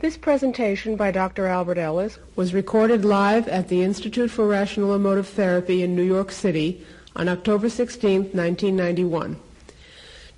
This 0.00 0.16
presentation 0.16 0.94
by 0.94 1.10
Dr. 1.10 1.48
Albert 1.48 1.76
Ellis 1.76 2.20
was 2.36 2.54
recorded 2.54 3.04
live 3.04 3.48
at 3.48 3.66
the 3.66 3.82
Institute 3.82 4.30
for 4.30 4.46
Rational 4.46 4.94
Emotive 4.94 5.26
Therapy 5.26 5.82
in 5.82 5.96
New 5.96 6.04
York 6.04 6.30
City 6.30 6.86
on 7.16 7.28
October 7.28 7.68
16, 7.68 8.30
1991. 8.30 9.40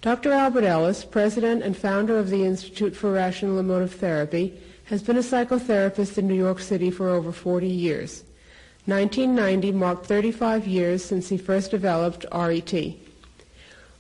Dr. 0.01 0.33
Albert 0.33 0.65
Ellis, 0.65 1.05
president 1.05 1.63
and 1.63 1.77
founder 1.77 2.17
of 2.17 2.31
the 2.31 2.43
Institute 2.43 2.97
for 2.97 3.13
Rational 3.13 3.59
Emotive 3.59 3.93
Therapy, 3.93 4.59
has 4.87 5.03
been 5.03 5.19
a 5.19 5.21
psychotherapist 5.21 6.17
in 6.17 6.27
New 6.27 6.33
York 6.33 6.61
City 6.61 6.91
for 6.91 7.11
over 7.11 7.31
40 7.31 7.69
years. 7.69 8.25
1990 8.87 9.73
marked 9.73 10.07
35 10.07 10.67
years 10.67 11.05
since 11.05 11.29
he 11.29 11.37
first 11.37 11.71
developed 11.71 12.25
RET. 12.33 12.95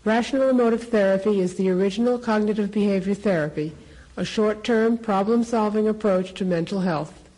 Rational 0.06 0.48
emotive 0.48 0.84
therapy 0.84 1.38
is 1.38 1.56
the 1.56 1.68
original 1.68 2.18
cognitive 2.18 2.72
behavior 2.72 3.12
therapy, 3.12 3.74
a 4.16 4.24
short-term 4.24 4.98
problem-solving 4.98 5.88
approach 5.88 6.34
to 6.34 6.44
mental 6.44 6.80
health. 6.80 7.28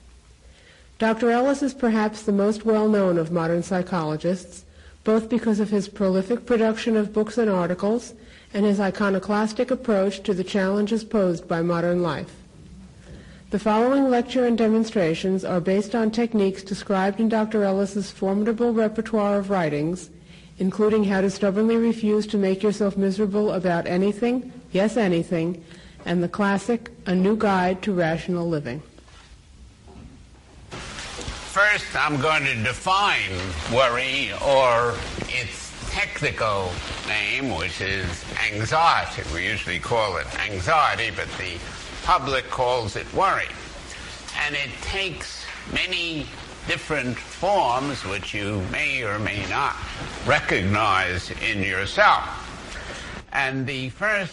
Dr. 0.98 1.30
Ellis 1.30 1.62
is 1.62 1.74
perhaps 1.74 2.22
the 2.22 2.32
most 2.32 2.64
well-known 2.64 3.18
of 3.18 3.32
modern 3.32 3.62
psychologists, 3.62 4.64
both 5.04 5.28
because 5.28 5.58
of 5.58 5.70
his 5.70 5.88
prolific 5.88 6.46
production 6.46 6.96
of 6.96 7.12
books 7.12 7.38
and 7.38 7.50
articles 7.50 8.14
and 8.54 8.64
his 8.64 8.78
iconoclastic 8.78 9.70
approach 9.70 10.22
to 10.22 10.34
the 10.34 10.44
challenges 10.44 11.04
posed 11.04 11.48
by 11.48 11.62
modern 11.62 12.02
life. 12.02 12.36
The 13.50 13.58
following 13.58 14.08
lecture 14.08 14.46
and 14.46 14.56
demonstrations 14.56 15.44
are 15.44 15.60
based 15.60 15.94
on 15.94 16.10
techniques 16.10 16.62
described 16.62 17.20
in 17.20 17.28
Dr. 17.28 17.64
Ellis's 17.64 18.10
formidable 18.10 18.72
repertoire 18.72 19.38
of 19.38 19.50
writings, 19.50 20.08
including 20.58 21.04
how 21.04 21.20
to 21.20 21.30
stubbornly 21.30 21.76
refuse 21.76 22.26
to 22.28 22.38
make 22.38 22.62
yourself 22.62 22.96
miserable 22.96 23.52
about 23.52 23.86
anything, 23.86 24.52
yes 24.70 24.96
anything, 24.96 25.62
and 26.04 26.22
the 26.22 26.28
classic 26.28 26.90
A 27.06 27.14
New 27.14 27.36
Guide 27.36 27.82
to 27.82 27.92
Rational 27.92 28.48
Living. 28.48 28.82
First, 30.70 31.94
I'm 31.94 32.20
going 32.20 32.44
to 32.44 32.54
define 32.62 33.30
worry 33.72 34.30
or 34.44 34.94
its 35.28 35.70
technical 35.90 36.72
name, 37.06 37.54
which 37.54 37.80
is 37.82 38.24
anxiety. 38.50 39.22
We 39.34 39.46
usually 39.46 39.78
call 39.78 40.16
it 40.16 40.26
anxiety, 40.40 41.10
but 41.14 41.28
the 41.36 41.58
public 42.04 42.48
calls 42.48 42.96
it 42.96 43.12
worry. 43.12 43.48
And 44.46 44.54
it 44.54 44.70
takes 44.80 45.44
many 45.72 46.26
different 46.66 47.18
forms 47.18 48.04
which 48.06 48.32
you 48.32 48.62
may 48.72 49.02
or 49.02 49.18
may 49.18 49.44
not 49.50 49.76
recognize 50.26 51.30
in 51.42 51.62
yourself. 51.62 52.24
And 53.32 53.66
the 53.66 53.90
first 53.90 54.32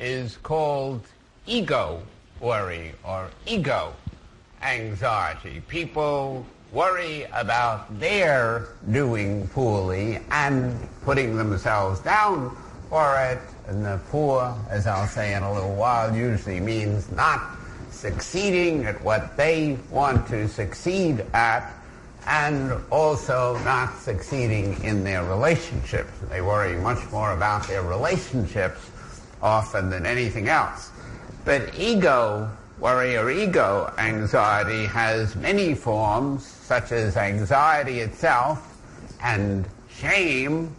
is 0.00 0.38
called 0.38 1.06
ego 1.46 2.02
worry 2.40 2.94
or 3.04 3.30
ego 3.46 3.92
anxiety. 4.62 5.62
People 5.68 6.44
worry 6.72 7.26
about 7.34 7.98
their 8.00 8.68
doing 8.90 9.46
poorly 9.48 10.18
and 10.30 10.78
putting 11.04 11.36
themselves 11.36 12.00
down 12.00 12.56
for 12.88 13.16
it. 13.20 13.40
And 13.68 13.84
the 13.84 14.00
poor, 14.10 14.56
as 14.70 14.86
I'll 14.86 15.06
say 15.06 15.34
in 15.34 15.42
a 15.42 15.52
little 15.52 15.74
while, 15.74 16.14
usually 16.14 16.60
means 16.60 17.10
not 17.12 17.56
succeeding 17.90 18.84
at 18.86 19.02
what 19.02 19.36
they 19.36 19.78
want 19.90 20.26
to 20.28 20.48
succeed 20.48 21.24
at 21.34 21.74
and 22.26 22.72
also 22.90 23.58
not 23.64 23.98
succeeding 23.98 24.82
in 24.84 25.04
their 25.04 25.24
relationships. 25.24 26.12
They 26.28 26.40
worry 26.40 26.76
much 26.76 27.10
more 27.10 27.32
about 27.32 27.66
their 27.66 27.82
relationships 27.82 28.89
often 29.42 29.90
than 29.90 30.06
anything 30.06 30.48
else. 30.48 30.90
But 31.44 31.78
ego 31.78 32.50
worry 32.78 33.16
or 33.16 33.30
ego 33.30 33.92
anxiety 33.98 34.86
has 34.86 35.36
many 35.36 35.74
forms, 35.74 36.46
such 36.46 36.92
as 36.92 37.16
anxiety 37.16 38.00
itself 38.00 38.78
and 39.22 39.66
shame 39.88 40.74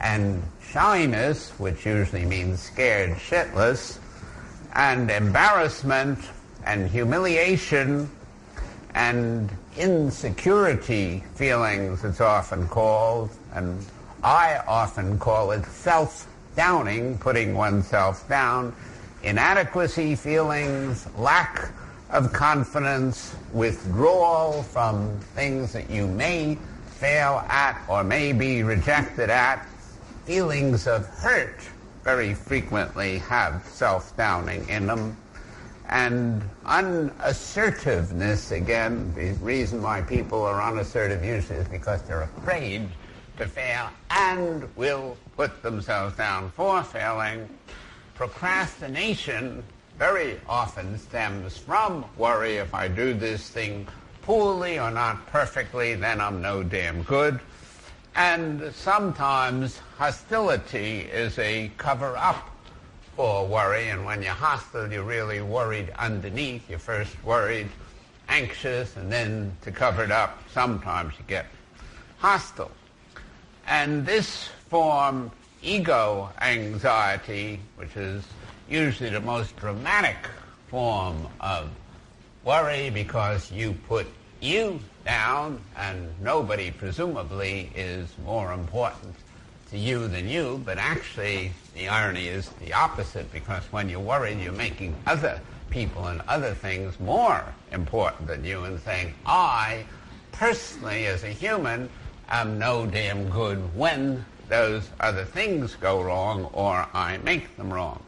and 0.00 0.42
shyness, 0.62 1.50
which 1.58 1.86
usually 1.86 2.24
means 2.24 2.60
scared 2.60 3.10
shitless, 3.16 3.98
and 4.74 5.10
embarrassment 5.10 6.18
and 6.66 6.88
humiliation 6.88 8.10
and 8.94 9.50
insecurity 9.76 11.24
feelings, 11.34 12.04
it's 12.04 12.20
often 12.20 12.68
called, 12.68 13.30
and 13.54 13.84
I 14.22 14.60
often 14.66 15.18
call 15.18 15.50
it 15.50 15.64
self-downing, 16.54 17.18
putting 17.18 17.54
oneself 17.54 18.28
down, 18.28 18.72
inadequacy 19.24 20.14
feelings, 20.14 21.08
lack 21.16 21.72
of 22.10 22.32
confidence, 22.32 23.34
withdrawal 23.52 24.62
from 24.62 25.18
things 25.34 25.72
that 25.72 25.90
you 25.90 26.06
may 26.06 26.56
fail 26.86 27.44
at 27.48 27.80
or 27.88 28.04
may 28.04 28.32
be 28.32 28.62
rejected 28.62 29.30
at, 29.30 29.66
feelings 30.26 30.86
of 30.86 31.06
hurt 31.06 31.60
very 32.04 32.34
frequently 32.34 33.18
have 33.18 33.66
self-downing 33.66 34.68
in 34.68 34.86
them, 34.86 35.16
and 35.88 36.42
unassertiveness, 36.66 38.52
again, 38.52 39.12
the 39.14 39.32
reason 39.44 39.82
why 39.82 40.02
people 40.02 40.42
are 40.42 40.62
unassertive 40.62 41.24
usually 41.24 41.58
is 41.58 41.68
because 41.68 42.02
they're 42.02 42.22
afraid 42.22 42.88
to 43.38 43.46
fail 43.46 43.90
and 44.10 44.68
will 44.76 45.16
put 45.36 45.62
themselves 45.62 46.16
down 46.16 46.50
for 46.50 46.82
failing. 46.82 47.48
Procrastination 48.14 49.62
very 49.98 50.40
often 50.48 50.98
stems 50.98 51.56
from 51.56 52.04
worry 52.16 52.56
if 52.56 52.74
I 52.74 52.88
do 52.88 53.14
this 53.14 53.48
thing 53.48 53.86
poorly 54.22 54.78
or 54.78 54.90
not 54.90 55.26
perfectly, 55.26 55.94
then 55.94 56.20
I'm 56.20 56.40
no 56.40 56.62
damn 56.62 57.02
good. 57.02 57.40
And 58.16 58.72
sometimes 58.74 59.78
hostility 59.98 61.00
is 61.00 61.38
a 61.38 61.70
cover 61.76 62.16
up 62.16 62.50
for 63.16 63.46
worry, 63.46 63.88
and 63.88 64.04
when 64.04 64.22
you're 64.22 64.32
hostile, 64.32 64.90
you're 64.90 65.04
really 65.04 65.40
worried 65.40 65.90
underneath. 65.98 66.68
You're 66.68 66.78
first 66.78 67.22
worried, 67.24 67.68
anxious, 68.28 68.96
and 68.96 69.10
then 69.10 69.56
to 69.62 69.70
cover 69.70 70.02
it 70.02 70.10
up, 70.10 70.42
sometimes 70.52 71.14
you 71.18 71.24
get 71.28 71.46
hostile. 72.18 72.70
And 73.66 74.04
this 74.04 74.48
form, 74.68 75.30
ego 75.62 76.30
anxiety, 76.40 77.60
which 77.76 77.96
is 77.96 78.24
usually 78.68 79.10
the 79.10 79.20
most 79.20 79.56
dramatic 79.56 80.16
form 80.68 81.28
of 81.40 81.70
worry 82.44 82.90
because 82.90 83.50
you 83.50 83.72
put 83.88 84.06
you 84.40 84.80
down 85.04 85.60
and 85.76 86.08
nobody 86.20 86.70
presumably 86.70 87.70
is 87.74 88.08
more 88.24 88.52
important 88.52 89.14
to 89.70 89.78
you 89.78 90.08
than 90.08 90.28
you, 90.28 90.60
but 90.64 90.78
actually 90.78 91.52
the 91.74 91.88
irony 91.88 92.28
is 92.28 92.48
the 92.60 92.72
opposite 92.72 93.30
because 93.32 93.64
when 93.72 93.88
you're 93.88 94.00
worried, 94.00 94.38
you're 94.40 94.52
making 94.52 94.94
other 95.06 95.40
people 95.70 96.06
and 96.06 96.20
other 96.28 96.54
things 96.54 96.98
more 97.00 97.44
important 97.72 98.28
than 98.28 98.44
you 98.44 98.64
and 98.64 98.80
saying, 98.80 99.12
I 99.26 99.84
personally 100.32 101.06
as 101.06 101.24
a 101.24 101.28
human 101.28 101.88
am 102.28 102.58
no 102.58 102.86
damn 102.86 103.28
good 103.30 103.58
when 103.76 104.24
those 104.48 104.88
other 105.00 105.24
things 105.24 105.74
go 105.76 106.02
wrong 106.02 106.44
or 106.52 106.86
I 106.92 107.18
make 107.18 107.56
them 107.56 107.72
wrong. 107.72 108.02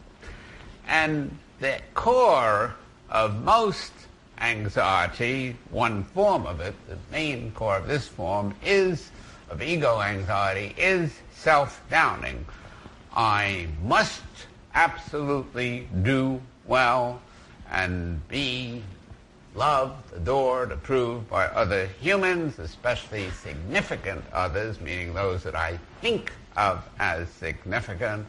And 0.87 1.37
the 1.61 1.81
core 1.95 2.75
of 3.11 3.43
most 3.43 3.93
anxiety, 4.39 5.57
one 5.71 6.05
form 6.05 6.47
of 6.47 6.61
it, 6.61 6.75
the 6.89 6.99
main 7.11 7.53
core 7.53 7.77
of 7.77 7.87
this 7.87 8.07
form 8.07 8.55
is, 8.65 9.11
of 9.51 9.63
ego 9.63 10.01
anxiety, 10.01 10.75
is 10.77 11.13
self-downing. 11.35 12.45
I 13.15 13.69
must 13.83 14.23
absolutely 14.75 15.89
do 16.03 16.41
well 16.67 17.21
and 17.71 18.27
be 18.29 18.83
loved, 19.57 20.13
adored, 20.15 20.71
approved 20.71 21.29
by 21.29 21.47
other 21.47 21.87
humans, 22.01 22.59
especially 22.59 23.31
significant 23.31 24.23
others, 24.33 24.81
meaning 24.81 25.15
those 25.15 25.43
that 25.43 25.55
I 25.55 25.79
think 26.01 26.33
of 26.57 26.87
as 26.99 27.29
significant. 27.31 28.27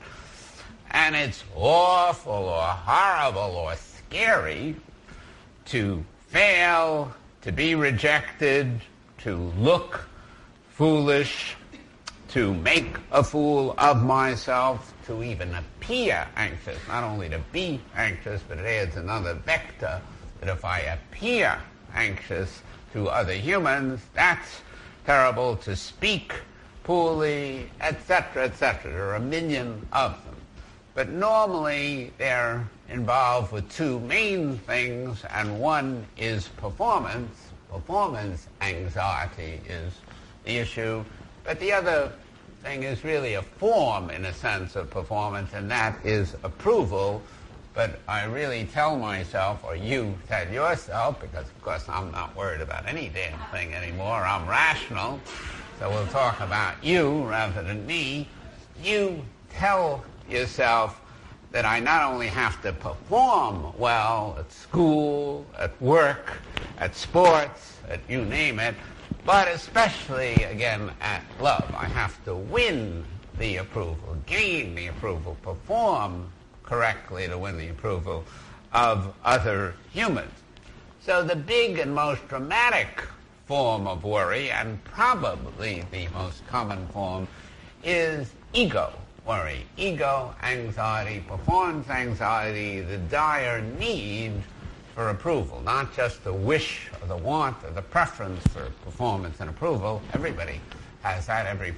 And 0.92 1.16
it's 1.16 1.44
awful 1.56 2.32
or 2.32 2.62
horrible 2.62 3.56
or 3.58 3.76
scary 3.76 4.76
to 5.66 6.04
fail, 6.28 7.14
to 7.42 7.52
be 7.52 7.76
rejected, 7.76 8.82
to 9.20 9.36
look 9.58 10.08
foolish, 10.70 11.56
to 12.30 12.54
make 12.54 12.98
a 13.12 13.24
fool 13.24 13.76
of 13.78 14.04
myself, 14.04 14.94
to 15.08 15.24
even 15.24 15.54
appear 15.56 16.28
anxious. 16.36 16.78
Not 16.88 17.04
only 17.04 17.30
to 17.30 17.40
be 17.52 17.82
anxious, 17.96 18.42
but 18.48 18.60
it 18.60 18.66
adds 18.66 18.96
another 18.96 19.34
vector 19.34 20.02
that 20.40 20.50
if 20.50 20.64
I 20.66 20.80
appear 20.80 21.58
anxious 21.94 22.62
to 22.94 23.10
other 23.10 23.34
humans, 23.34 24.02
that's 24.14 24.62
terrible 25.06 25.56
to 25.58 25.76
speak 25.76 26.34
poorly, 26.84 27.70
etc., 27.82 28.46
etc. 28.46 28.94
Are 28.94 29.16
a 29.16 29.20
million 29.20 29.86
of 29.92 30.12
them. 30.26 30.36
But 30.94 31.10
normally 31.10 32.12
they're 32.18 32.68
involved 32.90 33.52
with 33.52 33.70
two 33.72 34.00
main 34.00 34.58
things, 34.60 35.24
and 35.32 35.60
one 35.60 36.06
is 36.18 36.48
performance. 36.48 37.36
Performance 37.70 38.48
anxiety 38.62 39.60
is 39.68 39.94
the 40.46 40.58
issue, 40.58 41.04
but 41.44 41.60
the 41.60 41.72
other 41.74 42.12
thing 42.64 42.84
is 42.84 43.04
really 43.04 43.36
a 43.36 43.42
form, 43.42 44.10
in 44.10 44.26
a 44.26 44.34
sense, 44.34 44.76
of 44.76 44.90
performance, 44.90 45.54
and 45.54 45.70
that 45.70 45.98
is 46.06 46.36
approval. 46.44 47.22
But 47.78 48.00
I 48.08 48.24
really 48.24 48.68
tell 48.74 48.98
myself, 48.98 49.64
or 49.64 49.76
you 49.76 50.18
tell 50.28 50.52
yourself, 50.52 51.22
because 51.22 51.46
of 51.46 51.62
course 51.62 51.88
I'm 51.88 52.12
not 52.12 52.36
worried 52.36 52.62
about 52.62 52.88
any 52.88 53.10
damn 53.10 53.38
thing 53.52 53.72
anymore, 53.76 54.26
I'm 54.26 54.50
rational, 54.50 55.20
so 55.78 55.88
we'll 55.92 56.08
talk 56.08 56.40
about 56.40 56.84
you 56.84 57.24
rather 57.26 57.62
than 57.62 57.86
me. 57.86 58.30
You 58.84 59.24
tell 59.52 60.04
yourself 60.28 61.00
that 61.52 61.66
I 61.66 61.80
not 61.80 62.02
only 62.12 62.26
have 62.26 62.60
to 62.64 62.74
perform 62.74 63.72
well 63.78 64.38
at 64.40 64.52
school, 64.52 65.46
at 65.60 65.80
work, 65.80 66.34
at 66.80 66.96
sports, 66.96 67.78
at 67.88 68.00
you 68.10 68.26
name 68.26 68.60
it, 68.60 68.74
but 69.24 69.48
especially, 69.50 70.34
again, 70.46 70.90
at 71.00 71.22
love. 71.40 71.72
I 71.78 71.86
have 71.86 72.26
to 72.26 72.34
win 72.34 73.06
the 73.38 73.58
approval, 73.58 74.18
gain 74.26 74.74
the 74.74 74.88
approval, 74.88 75.38
perform 75.44 76.32
correctly 76.68 77.28
to 77.28 77.38
win 77.38 77.58
the 77.58 77.70
approval 77.70 78.24
of 78.74 79.14
other 79.24 79.74
humans. 79.92 80.32
So 81.02 81.24
the 81.24 81.36
big 81.36 81.80
and 81.80 81.96
most 81.96 82.28
dramatic 82.28 83.04
form 83.46 83.88
of 83.88 84.04
worry, 84.04 84.52
and 84.52 84.84
probably 84.84 85.86
the 85.92 86.08
most 86.10 86.46
common 86.48 86.86
form, 86.90 87.28
is 87.84 88.30
ego 88.54 88.92
worry. 89.26 89.66
Ego 89.78 90.36
anxiety, 90.44 91.24
performance 91.28 91.90
anxiety, 91.90 92.82
the 92.82 92.98
dire 92.98 93.62
need 93.62 94.34
for 94.94 95.10
approval, 95.10 95.62
not 95.62 95.96
just 95.96 96.24
the 96.24 96.34
wish 96.34 96.90
or 97.02 97.08
the 97.08 97.18
want 97.18 97.56
or 97.64 97.72
the 97.72 97.82
preference 97.82 98.46
for 98.48 98.70
performance 98.84 99.40
and 99.40 99.50
approval. 99.50 100.02
Everybody 100.14 100.60
has 101.04 101.28
that. 101.28 101.46
Every 101.46 101.74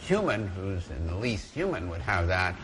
human 0.00 0.46
who's 0.48 0.88
in 0.90 1.06
the 1.06 1.16
least 1.16 1.52
human 1.52 1.90
would 1.90 2.00
have 2.00 2.28
that 2.28 2.54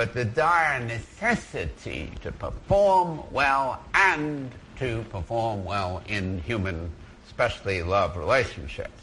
but 0.00 0.14
the 0.14 0.24
dire 0.24 0.82
necessity 0.86 2.10
to 2.22 2.32
perform 2.32 3.20
well 3.30 3.84
and 3.92 4.50
to 4.78 5.04
perform 5.10 5.62
well 5.62 6.02
in 6.08 6.40
human, 6.40 6.90
especially 7.26 7.82
love 7.82 8.16
relationships. 8.16 8.98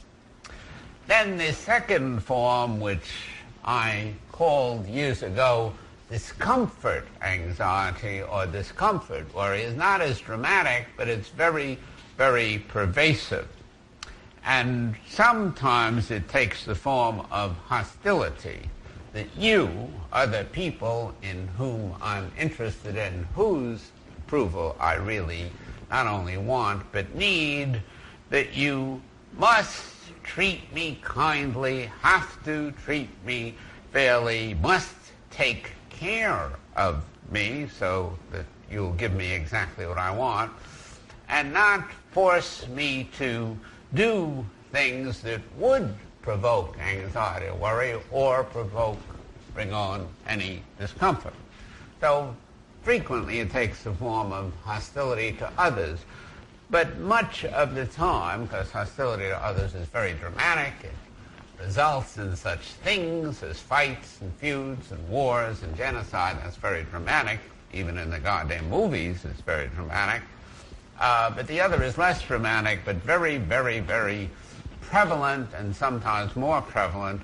Then 1.06 1.38
the 1.38 1.54
second 1.54 2.24
form, 2.24 2.80
which 2.80 3.12
I 3.64 4.12
called 4.32 4.88
years 4.88 5.22
ago 5.22 5.72
discomfort 6.10 7.06
anxiety 7.22 8.24
or 8.24 8.48
discomfort 8.48 9.32
worry, 9.36 9.62
is 9.62 9.76
not 9.76 10.02
as 10.02 10.20
dramatic, 10.20 10.88
but 10.98 11.08
it's 11.08 11.30
very, 11.30 11.78
very 12.18 12.66
pervasive. 12.70 13.48
And 14.44 14.96
sometimes 15.08 16.10
it 16.10 16.28
takes 16.28 16.66
the 16.66 16.74
form 16.74 17.22
of 17.30 17.56
hostility 17.68 18.68
that 19.18 19.36
you 19.36 19.92
are 20.14 20.28
the 20.28 20.46
people 20.52 21.12
in 21.24 21.48
whom 21.58 21.96
I'm 22.04 22.32
interested 22.38 22.96
in, 22.96 23.26
whose 23.34 23.90
approval 24.20 24.76
I 24.80 24.94
really 24.94 25.52
not 25.90 26.06
only 26.06 26.38
want 26.38 26.84
but 26.92 27.16
need, 27.16 27.82
that 28.30 28.54
you 28.54 29.02
must 29.36 29.96
treat 30.22 30.72
me 30.72 31.00
kindly, 31.02 31.90
have 32.02 32.44
to 32.46 32.72
treat 32.84 33.10
me 33.26 33.56
fairly, 33.92 34.54
must 34.62 34.94
take 35.32 35.72
care 35.90 36.52
of 36.76 37.04
me 37.32 37.68
so 37.76 38.16
that 38.32 38.46
you'll 38.70 38.94
give 38.94 39.16
me 39.16 39.34
exactly 39.34 39.88
what 39.88 39.98
I 39.98 40.12
want, 40.12 40.52
and 41.28 41.52
not 41.52 41.90
force 42.12 42.68
me 42.68 43.10
to 43.18 43.58
do 43.96 44.46
things 44.72 45.22
that 45.22 45.42
would 45.58 45.96
provoke 46.28 46.78
anxiety 46.80 47.46
or 47.48 47.56
worry 47.56 47.96
or 48.12 48.44
provoke, 48.44 49.00
bring 49.54 49.72
on 49.72 50.06
any 50.28 50.62
discomfort. 50.78 51.34
So 52.02 52.36
frequently 52.84 53.40
it 53.40 53.50
takes 53.50 53.84
the 53.84 53.94
form 53.94 54.34
of 54.34 54.52
hostility 54.66 55.32
to 55.38 55.50
others. 55.58 56.00
But 56.70 56.98
much 56.98 57.46
of 57.46 57.76
the 57.76 57.86
time, 57.86 58.44
because 58.44 58.70
hostility 58.70 59.24
to 59.24 59.38
others 59.38 59.74
is 59.74 59.88
very 59.88 60.16
dramatic, 60.16 60.74
it 60.84 61.64
results 61.64 62.18
in 62.18 62.36
such 62.36 62.60
things 62.84 63.42
as 63.42 63.58
fights 63.58 64.20
and 64.20 64.34
feuds 64.34 64.92
and 64.92 65.08
wars 65.08 65.64
and 65.64 65.78
genocide. 65.78 66.36
That's 66.44 66.58
very 66.58 66.84
dramatic. 66.84 67.40
Even 67.72 67.98
in 67.98 68.10
the 68.10 68.20
goddamn 68.20 68.70
movies, 68.70 69.24
it's 69.24 69.40
very 69.40 69.70
dramatic. 69.70 70.24
Uh, 71.00 71.30
but 71.30 71.48
the 71.48 71.62
other 71.62 71.82
is 71.82 71.98
less 71.98 72.22
dramatic, 72.22 72.82
but 72.84 72.98
very, 72.98 73.38
very, 73.38 73.80
very 73.80 74.30
prevalent 74.90 75.50
and 75.56 75.76
sometimes 75.76 76.36
more 76.36 76.62
prevalent, 76.62 77.22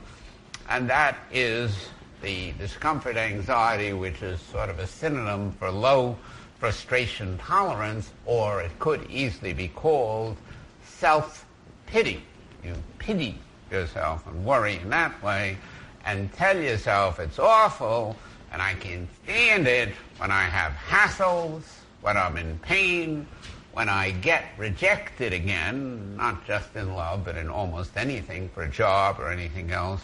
and 0.70 0.90
that 0.90 1.18
is 1.32 1.90
the 2.22 2.52
discomfort 2.54 3.18
anxiety, 3.18 3.94
which 3.94 4.22
is 4.22 4.40
sort 4.40 4.70
of 4.70 4.80
a 4.80 4.88
synonym 4.88 5.52
for 5.54 5.72
low 5.72 6.18
frustration 6.60 7.38
tolerance, 7.38 8.12
or 8.26 8.62
it 8.62 8.72
could 8.80 9.10
easily 9.10 9.54
be 9.54 9.68
called 9.70 10.38
self-pity. 10.86 12.24
You 12.64 12.74
pity 13.00 13.38
yourself 13.72 14.26
and 14.28 14.46
worry 14.46 14.78
in 14.78 14.90
that 14.90 15.22
way 15.22 15.58
and 16.06 16.32
tell 16.34 16.58
yourself 16.58 17.20
it's 17.20 17.40
awful 17.40 18.16
and 18.52 18.62
I 18.62 18.76
can 18.76 19.08
stand 19.24 19.68
it 19.68 19.90
when 20.18 20.32
I 20.32 20.44
have 20.44 20.74
hassles, 20.74 21.64
when 22.02 22.16
I'm 22.18 22.38
in 22.38 22.60
pain, 22.60 23.28
when 23.74 23.90
I 23.90 24.12
get 24.12 24.46
rejected 24.58 25.34
again, 25.34 26.16
not 26.16 26.46
just 26.46 26.76
in 26.76 26.94
love, 26.94 27.26
but 27.26 27.36
in 27.36 27.50
almost 27.50 27.98
anything 27.98 28.50
for 28.50 28.64
a 28.64 28.70
job 28.70 29.20
or 29.20 29.30
anything 29.32 29.72
else, 29.72 30.02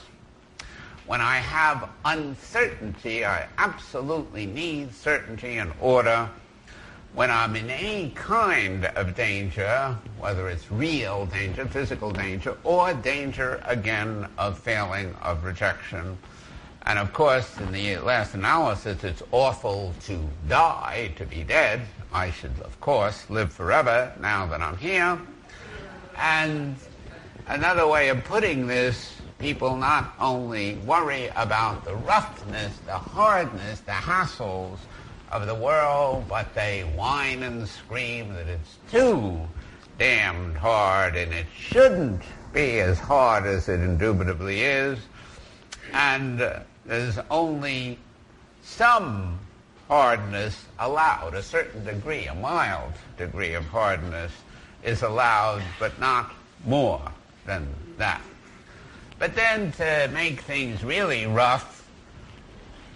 when 1.06 1.22
I 1.22 1.38
have 1.38 1.90
uncertainty, 2.06 3.26
I 3.26 3.48
absolutely 3.58 4.46
need 4.48 4.94
certainty 4.94 5.58
and 5.58 5.72
order. 5.80 6.30
When 7.14 7.32
I'm 7.32 7.56
in 7.56 7.70
any 7.70 8.12
kind 8.12 8.86
of 8.86 9.16
danger, 9.16 9.98
whether 10.20 10.50
it's 10.50 10.72
real 10.72 11.26
danger, 11.28 11.66
physical 11.66 12.12
danger, 12.12 12.56
or 12.64 12.94
danger 12.94 13.62
again 13.66 14.28
of 14.38 14.60
failing, 14.60 15.16
of 15.22 15.44
rejection, 15.44 16.18
and 16.90 16.98
of 16.98 17.14
course, 17.14 17.56
in 17.60 17.72
the 17.72 17.98
last 17.98 18.34
analysis, 18.34 19.04
it's 19.04 19.22
awful 19.32 19.94
to 20.06 20.20
die, 20.48 21.12
to 21.18 21.26
be 21.28 21.44
dead. 21.44 21.82
I 22.12 22.32
should, 22.32 22.60
of 22.62 22.82
course, 22.82 23.30
live 23.30 23.54
forever 23.54 24.12
now 24.20 24.48
that 24.48 24.60
I'm 24.60 24.76
here. 24.76 25.22
And 26.18 26.76
another 27.46 27.88
way 27.88 28.10
of 28.10 28.24
putting 28.24 28.66
this, 28.66 29.14
people 29.38 29.76
not 29.76 30.16
only 30.20 30.78
worry 30.78 31.28
about 31.36 31.86
the 31.86 31.94
roughness, 31.94 32.76
the 32.88 32.98
hardness, 32.98 33.82
the 33.82 33.92
hassles 33.92 34.80
of 35.32 35.46
the 35.46 35.54
world, 35.54 36.26
but 36.28 36.56
they 36.56 36.82
whine 36.96 37.44
and 37.44 37.68
scream 37.68 38.34
that 38.34 38.48
it's 38.48 38.80
too 38.90 39.40
damned 40.00 40.58
hard 40.58 41.16
and 41.16 41.32
it 41.34 41.46
shouldn't 41.56 42.24
be 42.52 42.80
as 42.80 42.98
hard 42.98 43.46
as 43.46 43.70
it 43.70 43.80
indubitably 43.80 44.64
is. 44.64 44.98
And 45.94 46.42
uh, 46.42 46.62
there's 46.90 47.20
only 47.30 48.00
some 48.64 49.40
hardness 49.88 50.66
allowed, 50.80 51.36
a 51.36 51.44
certain 51.44 51.86
degree, 51.86 52.26
a 52.26 52.34
mild 52.34 52.94
degree 53.16 53.54
of 53.54 53.64
hardness 53.66 54.32
is 54.84 55.04
allowed, 55.04 55.62
but 55.80 55.98
not 56.00 56.32
more 56.66 57.00
than 57.46 57.68
that. 57.98 58.22
But 59.20 59.36
then 59.36 59.72
to 59.74 60.10
make 60.14 60.42
things 60.42 60.84
really 60.84 61.28
rough, 61.28 61.88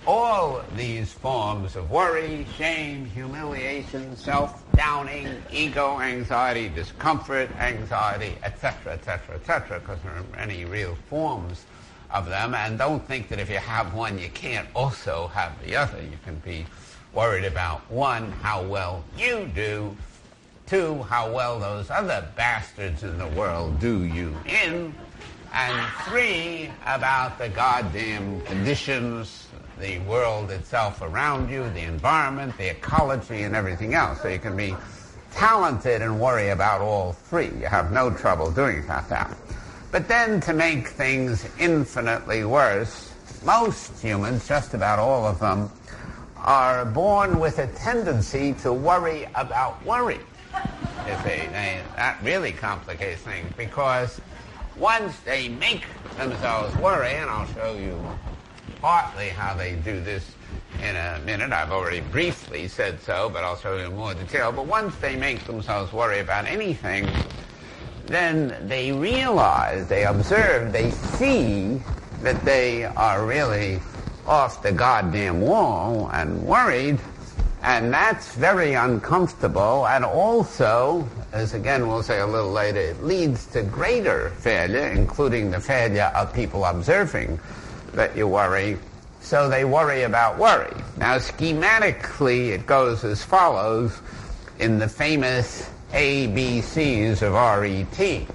all 0.07 0.63
these 0.75 1.13
forms 1.13 1.75
of 1.75 1.91
worry, 1.91 2.47
shame, 2.57 3.05
humiliation, 3.05 4.17
self-downing, 4.17 5.27
ego 5.51 5.99
anxiety, 5.99 6.67
discomfort 6.69 7.49
anxiety, 7.59 8.37
etc., 8.43 8.93
etc., 8.93 9.35
etc., 9.35 9.79
because 9.79 9.99
there 10.01 10.13
are 10.13 10.23
many 10.35 10.65
real 10.65 10.95
forms 11.09 11.65
of 12.13 12.27
them. 12.27 12.53
And 12.53 12.77
don't 12.77 13.05
think 13.05 13.27
that 13.29 13.39
if 13.39 13.49
you 13.49 13.57
have 13.57 13.93
one, 13.93 14.17
you 14.17 14.29
can't 14.29 14.67
also 14.75 15.27
have 15.33 15.51
the 15.65 15.75
other. 15.75 16.01
You 16.01 16.17
can 16.23 16.35
be 16.45 16.65
worried 17.13 17.45
about 17.45 17.79
one, 17.91 18.31
how 18.31 18.63
well 18.63 19.03
you 19.17 19.49
do, 19.53 19.95
two, 20.65 21.03
how 21.03 21.31
well 21.31 21.59
those 21.59 21.89
other 21.89 22.27
bastards 22.35 23.03
in 23.03 23.17
the 23.17 23.27
world 23.27 23.79
do 23.79 24.03
you 24.03 24.35
in, 24.45 24.93
and 25.53 25.91
three, 26.07 26.71
about 26.87 27.37
the 27.37 27.49
goddamn 27.49 28.41
conditions, 28.41 29.47
the 29.79 29.99
world 29.99 30.49
itself 30.49 31.01
around 31.01 31.49
you, 31.49 31.69
the 31.71 31.81
environment, 31.81 32.57
the 32.57 32.71
ecology, 32.71 33.43
and 33.43 33.55
everything 33.55 33.93
else. 33.93 34.21
So 34.21 34.29
you 34.29 34.39
can 34.39 34.57
be 34.57 34.75
talented 35.31 36.01
and 36.01 36.19
worry 36.19 36.49
about 36.49 36.81
all 36.81 37.13
three. 37.13 37.51
You 37.59 37.67
have 37.67 37.91
no 37.91 38.09
trouble 38.09 38.49
doing 38.51 38.85
that. 38.87 39.37
But 39.93 40.07
then 40.07 40.41
to 40.41 40.53
make 40.53 40.87
things 40.87 41.47
infinitely 41.59 42.45
worse, 42.45 43.13
most 43.45 44.01
humans, 44.01 44.47
just 44.47 44.73
about 44.73 44.97
all 44.97 45.23
of 45.27 45.39
them, 45.39 45.69
are 46.35 46.83
born 46.83 47.39
with 47.39 47.59
a 47.59 47.67
tendency 47.67 48.53
to 48.63 48.73
worry 48.73 49.27
about 49.35 49.85
worry. 49.85 50.19
You 51.07 51.15
see, 51.17 51.45
they, 51.45 51.79
that 51.95 52.17
really 52.23 52.53
complicates 52.53 53.21
things 53.21 53.51
because 53.55 54.19
once 54.79 55.19
they 55.19 55.47
make 55.47 55.85
themselves 56.17 56.75
worry, 56.77 57.13
and 57.13 57.29
I'll 57.29 57.45
show 57.45 57.75
you 57.75 58.03
partly 58.81 59.29
how 59.29 59.53
they 59.53 59.75
do 59.75 60.01
this 60.01 60.25
in 60.81 60.95
a 60.95 61.21
minute. 61.23 61.51
I've 61.51 61.71
already 61.71 62.01
briefly 62.01 62.67
said 62.67 62.99
so, 62.99 63.29
but 63.29 63.43
I'll 63.43 63.57
show 63.57 63.77
you 63.77 63.85
in 63.85 63.95
more 63.95 64.15
detail. 64.15 64.51
But 64.51 64.65
once 64.65 64.95
they 64.95 65.15
make 65.15 65.45
themselves 65.45 65.93
worry 65.93 66.19
about 66.19 66.45
anything, 66.45 67.15
then 68.05 68.55
they 68.67 68.91
realize, 68.91 69.87
they 69.87 70.05
observe, 70.05 70.71
they 70.71 70.91
see 70.91 71.81
that 72.21 72.43
they 72.45 72.85
are 72.85 73.25
really 73.25 73.79
off 74.27 74.61
the 74.63 74.71
goddamn 74.71 75.41
wall 75.41 76.09
and 76.13 76.41
worried, 76.43 76.99
and 77.61 77.93
that's 77.93 78.35
very 78.35 78.73
uncomfortable, 78.73 79.87
and 79.87 80.03
also, 80.03 81.07
as 81.31 81.53
again 81.53 81.87
we'll 81.87 82.03
say 82.03 82.19
a 82.19 82.27
little 82.27 82.51
later, 82.51 82.79
it 82.79 83.01
leads 83.03 83.45
to 83.47 83.63
greater 83.63 84.29
failure, 84.31 84.87
including 84.87 85.49
the 85.49 85.59
failure 85.59 86.11
of 86.15 86.33
people 86.33 86.65
observing 86.65 87.39
that 87.93 88.15
you 88.17 88.27
worry. 88.27 88.77
So 89.21 89.47
they 89.47 89.63
worry 89.63 90.03
about 90.03 90.37
worry. 90.37 90.75
Now, 90.97 91.17
schematically, 91.17 92.49
it 92.49 92.65
goes 92.65 93.05
as 93.05 93.23
follows 93.23 94.01
in 94.59 94.79
the 94.79 94.89
famous 94.89 95.69
ABCs 95.93 97.21
of 97.21 97.33
RET 97.33 98.27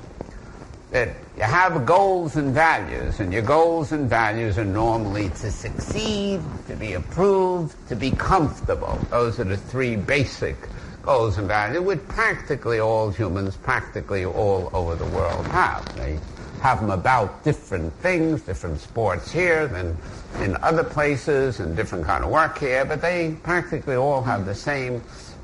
that 0.93 1.09
you 1.37 1.43
have 1.43 1.85
goals 1.85 2.37
and 2.37 2.55
values, 2.55 3.19
and 3.19 3.33
your 3.33 3.43
goals 3.43 3.91
and 3.91 4.09
values 4.09 4.57
are 4.59 4.65
normally 4.65 5.29
to 5.31 5.51
succeed, 5.51 6.41
to 6.69 6.77
be 6.77 6.95
approved, 6.95 7.75
to 7.89 7.97
be 7.97 8.13
comfortable. 8.13 9.05
Those 9.11 9.41
are 9.41 9.45
the 9.45 9.57
three 9.57 9.97
basic 9.97 10.57
goals 11.03 11.37
and 11.37 11.49
values, 11.49 11.83
which 11.83 12.07
practically 12.09 12.79
all 12.79 13.11
humans, 13.11 13.57
practically 13.57 14.25
all 14.25 14.71
over 14.73 14.95
the 14.95 15.07
world 15.07 15.45
have. 15.47 15.85
They 15.97 16.21
have 16.61 16.81
them 16.81 16.91
about 16.91 17.43
different 17.43 17.93
things, 17.95 18.43
different 18.43 18.79
sports 18.81 19.33
here 19.33 19.67
than 19.67 19.97
in 20.41 20.57
other 20.63 20.85
places, 20.85 21.59
and 21.59 21.75
different 21.75 22.05
kind 22.05 22.25
of 22.25 22.31
work 22.31 22.59
here, 22.59 22.85
but 22.85 23.03
they 23.03 23.37
practically 23.43 23.97
all 23.97 24.23
have 24.23 24.47
the 24.47 24.55
same 24.55 25.03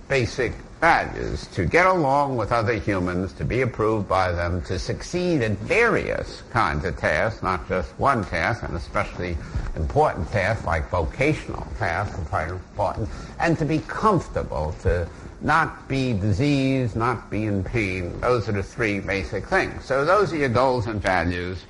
basic 0.09 0.53
values 0.85 1.47
to 1.47 1.65
get 1.65 1.87
along 1.87 2.37
with 2.37 2.53
other 2.53 2.75
humans, 2.75 3.33
to 3.33 3.43
be 3.43 3.63
approved 3.63 4.07
by 4.07 4.31
them, 4.31 4.61
to 4.61 4.79
succeed 4.79 5.41
at 5.41 5.53
various 5.53 6.43
kinds 6.51 6.85
of 6.85 6.95
tasks, 6.99 7.43
not 7.43 7.67
just 7.67 7.89
one 7.99 8.23
task, 8.23 8.63
and 8.63 8.77
especially 8.77 9.35
important 9.77 10.31
tasks 10.31 10.67
like 10.67 10.87
vocational 10.91 11.67
tasks 11.79 12.19
are 12.19 12.25
quite 12.27 12.49
important, 12.49 13.09
and 13.41 13.57
to 13.57 13.65
be 13.65 13.79
comfortable, 13.79 14.75
to 14.83 15.09
not 15.41 15.89
be 15.89 16.13
diseased, 16.13 16.95
not 16.97 17.31
be 17.31 17.47
in 17.47 17.65
pain. 17.65 18.21
Those 18.21 18.47
are 18.51 18.53
the 18.53 18.63
three 18.63 19.01
basic 19.01 19.47
things. 19.47 19.87
So 19.87 20.05
those 20.05 20.35
are 20.35 20.37
your 20.37 20.51
goals 20.51 20.87
and 20.87 21.01
values. 21.01 21.65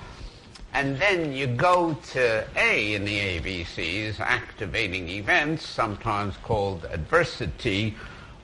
And 0.72 0.96
then 0.96 1.32
you 1.32 1.46
go 1.46 1.96
to 2.14 2.44
A 2.56 2.94
in 2.94 3.04
the 3.04 3.16
ABCs, 3.38 4.18
activating 4.18 5.08
events, 5.08 5.64
sometimes 5.64 6.36
called 6.38 6.84
adversity, 6.90 7.94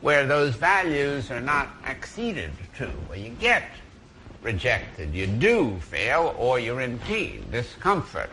where 0.01 0.27
those 0.27 0.55
values 0.55 1.31
are 1.31 1.41
not 1.41 1.69
acceded 1.85 2.51
to, 2.79 2.87
where 2.87 3.19
you 3.19 3.31
get 3.41 3.65
rejected, 4.43 5.15
you 5.15 5.27
do 5.27 5.77
fail, 5.81 6.35
or 6.39 6.59
you're 6.59 6.81
in 6.81 6.99
pain, 7.01 7.45
discomfort. 7.51 8.31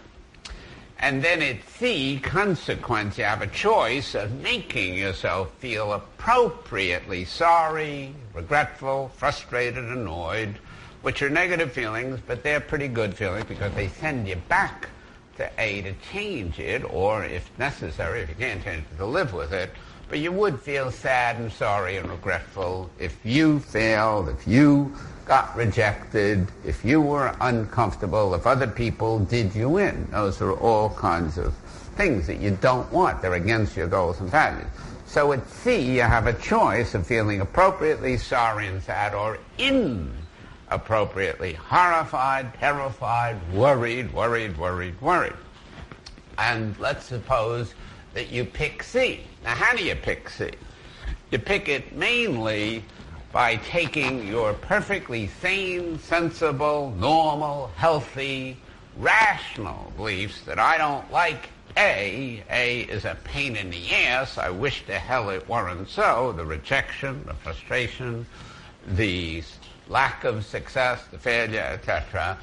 And 1.00 1.24
then 1.24 1.42
at 1.42 1.58
C, 1.70 2.20
consequence, 2.20 3.18
you 3.18 3.26
have 3.26 3.42
a 3.42 3.48
choice 3.48 4.16
of 4.16 4.32
making 4.42 4.96
yourself 4.96 5.54
feel 5.60 5.94
appropriately 5.94 7.26
sorry, 7.26 8.16
regretful, 8.34 9.12
frustrated, 9.16 9.84
annoyed, 9.84 10.56
which 11.04 11.22
are 11.22 11.30
negative 11.30 11.72
feelings, 11.72 12.20
but 12.26 12.42
they're 12.42 12.60
pretty 12.60 12.88
good 12.88 13.14
feelings 13.14 13.46
because 13.46 13.74
they 13.76 13.90
send 13.90 14.28
you 14.28 14.38
back 14.50 14.90
to 15.36 15.48
A 15.60 15.84
to 15.84 15.94
change 16.12 16.60
it, 16.60 16.84
or 16.92 17.24
if 17.24 17.48
necessary, 17.60 18.22
if 18.22 18.30
you 18.30 18.36
can't 18.36 18.64
change 18.64 18.84
it, 18.92 18.98
to 18.98 19.06
live 19.06 19.34
with 19.34 19.54
it. 19.54 19.70
But 20.10 20.20
you 20.20 20.32
would 20.32 20.60
feel 20.60 20.90
sad 20.92 21.36
and 21.38 21.52
sorry 21.52 21.98
and 21.98 22.10
regretful 22.10 22.90
if 22.98 23.18
you 23.26 23.60
failed, 23.60 24.30
if 24.30 24.48
you 24.48 24.96
got 25.26 25.54
rejected, 25.58 26.48
if 26.66 26.86
you 26.86 27.02
were 27.02 27.36
uncomfortable, 27.42 28.34
if 28.34 28.48
other 28.48 28.68
people 28.68 29.20
did 29.20 29.54
you 29.54 29.78
in. 29.78 30.08
Those 30.12 30.42
are 30.42 30.54
all 30.54 30.92
kinds 30.92 31.38
of 31.38 31.54
things 31.98 32.26
that 32.28 32.40
you 32.40 32.52
don't 32.62 32.90
want. 32.92 33.22
They're 33.22 33.34
against 33.34 33.76
your 33.76 33.88
goals 33.88 34.22
and 34.22 34.30
values. 34.30 34.68
So 35.08 35.34
at 35.34 35.50
C, 35.50 35.80
you 35.80 36.02
have 36.02 36.28
a 36.28 36.34
choice 36.34 36.94
of 36.94 37.06
feeling 37.06 37.42
appropriately 37.42 38.18
sorry 38.18 38.68
and 38.68 38.82
sad 38.82 39.14
or 39.14 39.38
inappropriately 39.58 41.54
horrified, 41.54 42.54
terrified, 42.54 43.36
worried, 43.54 44.14
worried, 44.14 44.58
worried, 44.58 45.02
worried. 45.02 45.34
And 46.38 46.78
let's 46.80 47.06
suppose 47.06 47.74
that 48.14 48.32
you 48.32 48.46
pick 48.46 48.84
C. 48.84 49.22
Now, 49.48 49.56
how 49.56 49.74
do 49.74 49.82
you 49.82 49.96
pick 49.96 50.30
C? 50.30 50.52
You 51.32 51.40
pick 51.40 51.70
it 51.70 51.96
mainly 51.96 52.84
by 53.32 53.56
taking 53.56 54.28
your 54.28 54.52
perfectly 54.52 55.28
sane, 55.42 56.00
sensible, 56.00 56.94
normal, 57.00 57.72
healthy, 57.78 58.58
rational 58.98 59.94
beliefs 59.96 60.42
that 60.42 60.60
I 60.60 60.78
don't 60.78 61.10
like 61.14 61.48
A. 61.78 62.44
A 62.52 62.82
is 62.90 63.06
a 63.06 63.18
pain 63.24 63.56
in 63.56 63.70
the 63.70 63.90
ass. 63.94 64.38
I 64.38 64.50
wish 64.50 64.86
to 64.88 65.00
hell 65.00 65.30
it 65.30 65.48
weren't 65.48 65.88
so. 65.88 66.34
The 66.34 66.46
rejection, 66.46 67.24
the 67.26 67.34
frustration, 67.34 68.26
the 68.86 69.44
lack 69.88 70.26
of 70.26 70.46
success, 70.46 71.00
the 71.10 71.20
failure, 71.20 71.62
etc. 71.62 72.38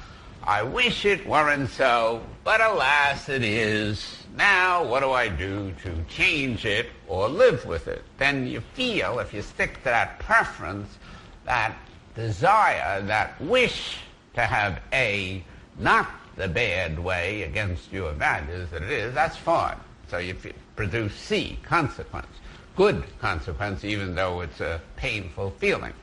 I 0.47 0.61
wish 0.61 1.05
it 1.05 1.25
weren't 1.25 1.71
so, 1.71 2.21
but 2.43 2.61
alas, 2.61 3.29
it 3.29 3.43
is. 3.43 4.25
Now, 4.37 4.83
what 4.83 4.99
do 4.99 5.11
I 5.11 5.27
do 5.27 5.73
to 5.81 6.03
change 6.07 6.65
it 6.65 6.87
or 7.07 7.27
live 7.27 7.65
with 7.65 7.87
it? 7.87 8.03
Then 8.19 8.45
you 8.45 8.61
feel, 8.75 9.17
if 9.17 9.33
you 9.33 9.41
stick 9.41 9.79
to 9.79 9.85
that 9.85 10.19
preference, 10.19 10.99
that 11.45 11.75
desire, 12.13 13.01
that 13.01 13.41
wish 13.41 13.97
to 14.35 14.41
have 14.41 14.81
A, 14.93 15.43
not 15.79 16.07
the 16.35 16.47
bad 16.47 16.99
way 16.99 17.41
against 17.41 17.91
your 17.91 18.11
values 18.11 18.69
that 18.69 18.83
it 18.83 18.91
is, 18.91 19.15
that's 19.15 19.37
fine. 19.37 19.77
So 20.09 20.19
you 20.19 20.35
produce 20.75 21.15
C, 21.15 21.57
consequence. 21.63 22.27
Good 22.75 23.03
consequence, 23.19 23.83
even 23.83 24.13
though 24.13 24.41
it's 24.41 24.61
a 24.61 24.79
painful 24.95 25.55
feeling. 25.57 25.93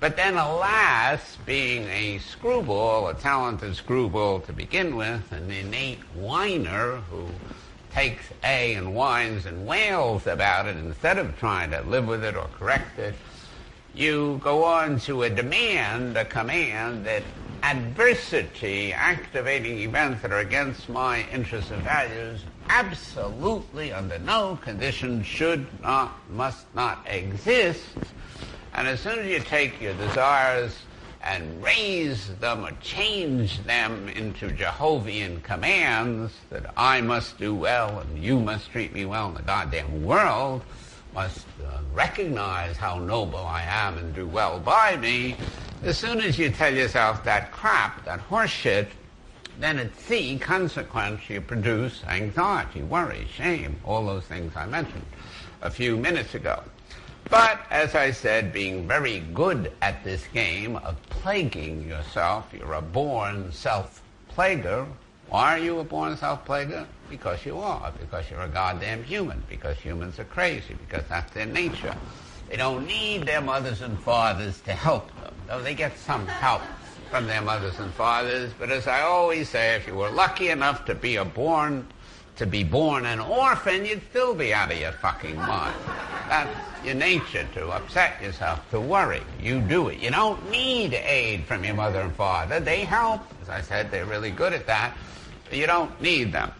But 0.00 0.16
then, 0.16 0.36
alas, 0.36 1.36
being 1.44 1.88
a 1.88 2.18
screwball, 2.18 3.08
a 3.08 3.14
talented 3.14 3.74
screwball 3.74 4.38
to 4.40 4.52
begin 4.52 4.94
with, 4.94 5.32
an 5.32 5.50
innate 5.50 5.98
whiner 6.14 6.98
who 7.10 7.28
takes 7.90 8.26
A 8.44 8.74
and 8.74 8.94
whines 8.94 9.44
and 9.44 9.66
wails 9.66 10.28
about 10.28 10.66
it 10.68 10.76
instead 10.76 11.18
of 11.18 11.36
trying 11.38 11.72
to 11.72 11.80
live 11.82 12.06
with 12.06 12.22
it 12.22 12.36
or 12.36 12.46
correct 12.56 12.96
it, 13.00 13.16
you 13.92 14.40
go 14.44 14.62
on 14.62 15.00
to 15.00 15.24
a 15.24 15.30
demand, 15.30 16.16
a 16.16 16.24
command 16.24 17.04
that 17.06 17.24
adversity, 17.64 18.92
activating 18.92 19.80
events 19.80 20.22
that 20.22 20.30
are 20.30 20.38
against 20.38 20.88
my 20.88 21.26
interests 21.32 21.72
and 21.72 21.82
values, 21.82 22.44
absolutely 22.68 23.92
under 23.92 24.20
no 24.20 24.56
condition 24.62 25.24
should 25.24 25.66
not, 25.82 26.16
must 26.30 26.72
not 26.72 27.04
exist. 27.08 27.82
And 28.78 28.86
as 28.86 29.00
soon 29.00 29.18
as 29.18 29.26
you 29.26 29.40
take 29.40 29.80
your 29.80 29.94
desires 29.94 30.78
and 31.20 31.60
raise 31.60 32.28
them 32.36 32.64
or 32.64 32.70
change 32.80 33.58
them 33.64 34.08
into 34.10 34.52
Jehovian 34.52 35.40
commands 35.40 36.32
that 36.50 36.72
I 36.76 37.00
must 37.00 37.38
do 37.38 37.56
well 37.56 37.98
and 37.98 38.22
you 38.22 38.38
must 38.38 38.70
treat 38.70 38.92
me 38.92 39.04
well 39.04 39.26
and 39.26 39.36
the 39.36 39.42
goddamn 39.42 40.04
world 40.04 40.62
must 41.12 41.44
uh, 41.60 41.78
recognize 41.92 42.76
how 42.76 43.00
noble 43.00 43.40
I 43.40 43.62
am 43.64 43.98
and 43.98 44.14
do 44.14 44.28
well 44.28 44.60
by 44.60 44.96
me, 44.96 45.34
as 45.82 45.98
soon 45.98 46.20
as 46.20 46.38
you 46.38 46.48
tell 46.48 46.72
yourself 46.72 47.24
that 47.24 47.50
crap, 47.50 48.04
that 48.04 48.20
horseshit, 48.28 48.90
then 49.58 49.80
at 49.80 49.92
C, 49.96 50.38
consequence, 50.38 51.28
you 51.28 51.40
produce 51.40 52.04
anxiety, 52.04 52.84
worry, 52.84 53.26
shame, 53.34 53.80
all 53.84 54.06
those 54.06 54.26
things 54.26 54.54
I 54.54 54.66
mentioned 54.66 55.04
a 55.62 55.68
few 55.68 55.96
minutes 55.96 56.36
ago. 56.36 56.62
But, 57.30 57.60
as 57.70 57.94
I 57.94 58.10
said, 58.10 58.54
being 58.54 58.88
very 58.88 59.20
good 59.34 59.72
at 59.82 60.02
this 60.02 60.26
game 60.28 60.76
of 60.76 61.00
plaguing 61.10 61.86
yourself, 61.86 62.46
you're 62.52 62.72
a 62.72 62.80
born 62.80 63.52
self-plaguer. 63.52 64.86
Why 65.28 65.56
are 65.56 65.58
you 65.58 65.78
a 65.80 65.84
born 65.84 66.16
self-plaguer? 66.16 66.86
Because 67.10 67.44
you 67.44 67.58
are, 67.58 67.92
because 68.00 68.30
you're 68.30 68.40
a 68.40 68.48
goddamn 68.48 69.04
human, 69.04 69.42
because 69.50 69.76
humans 69.76 70.18
are 70.18 70.24
crazy, 70.24 70.74
because 70.88 71.04
that's 71.08 71.30
their 71.34 71.44
nature. 71.44 71.94
They 72.48 72.56
don't 72.56 72.86
need 72.86 73.26
their 73.26 73.42
mothers 73.42 73.82
and 73.82 73.98
fathers 74.00 74.62
to 74.62 74.72
help 74.72 75.08
them, 75.20 75.34
though 75.48 75.60
they 75.60 75.74
get 75.74 75.98
some 75.98 76.26
help 76.26 76.62
from 77.10 77.26
their 77.26 77.42
mothers 77.42 77.78
and 77.78 77.92
fathers. 77.92 78.52
But 78.58 78.70
as 78.70 78.86
I 78.86 79.02
always 79.02 79.50
say, 79.50 79.76
if 79.76 79.86
you 79.86 79.94
were 79.94 80.10
lucky 80.10 80.48
enough 80.48 80.86
to 80.86 80.94
be 80.94 81.16
a 81.16 81.26
born 81.26 81.86
to 82.38 82.46
be 82.46 82.64
born 82.64 83.04
an 83.04 83.20
orphan, 83.20 83.84
you'd 83.84 84.02
still 84.10 84.34
be 84.34 84.54
out 84.54 84.72
of 84.72 84.78
your 84.78 84.92
fucking 84.92 85.36
mind. 85.36 85.74
That's 86.28 86.84
your 86.84 86.94
nature 86.94 87.46
to 87.54 87.70
upset 87.70 88.22
yourself, 88.22 88.68
to 88.70 88.80
worry. 88.80 89.22
You 89.42 89.60
do 89.60 89.88
it. 89.88 89.98
You 89.98 90.10
don't 90.10 90.48
need 90.50 90.94
aid 90.94 91.44
from 91.44 91.64
your 91.64 91.74
mother 91.74 92.00
and 92.00 92.14
father. 92.14 92.60
They 92.60 92.80
help. 92.80 93.22
As 93.42 93.48
I 93.48 93.60
said, 93.60 93.90
they're 93.90 94.06
really 94.06 94.30
good 94.30 94.52
at 94.52 94.66
that. 94.66 94.96
You 95.50 95.66
don't 95.66 96.00
need 96.00 96.32
them. 96.32 96.52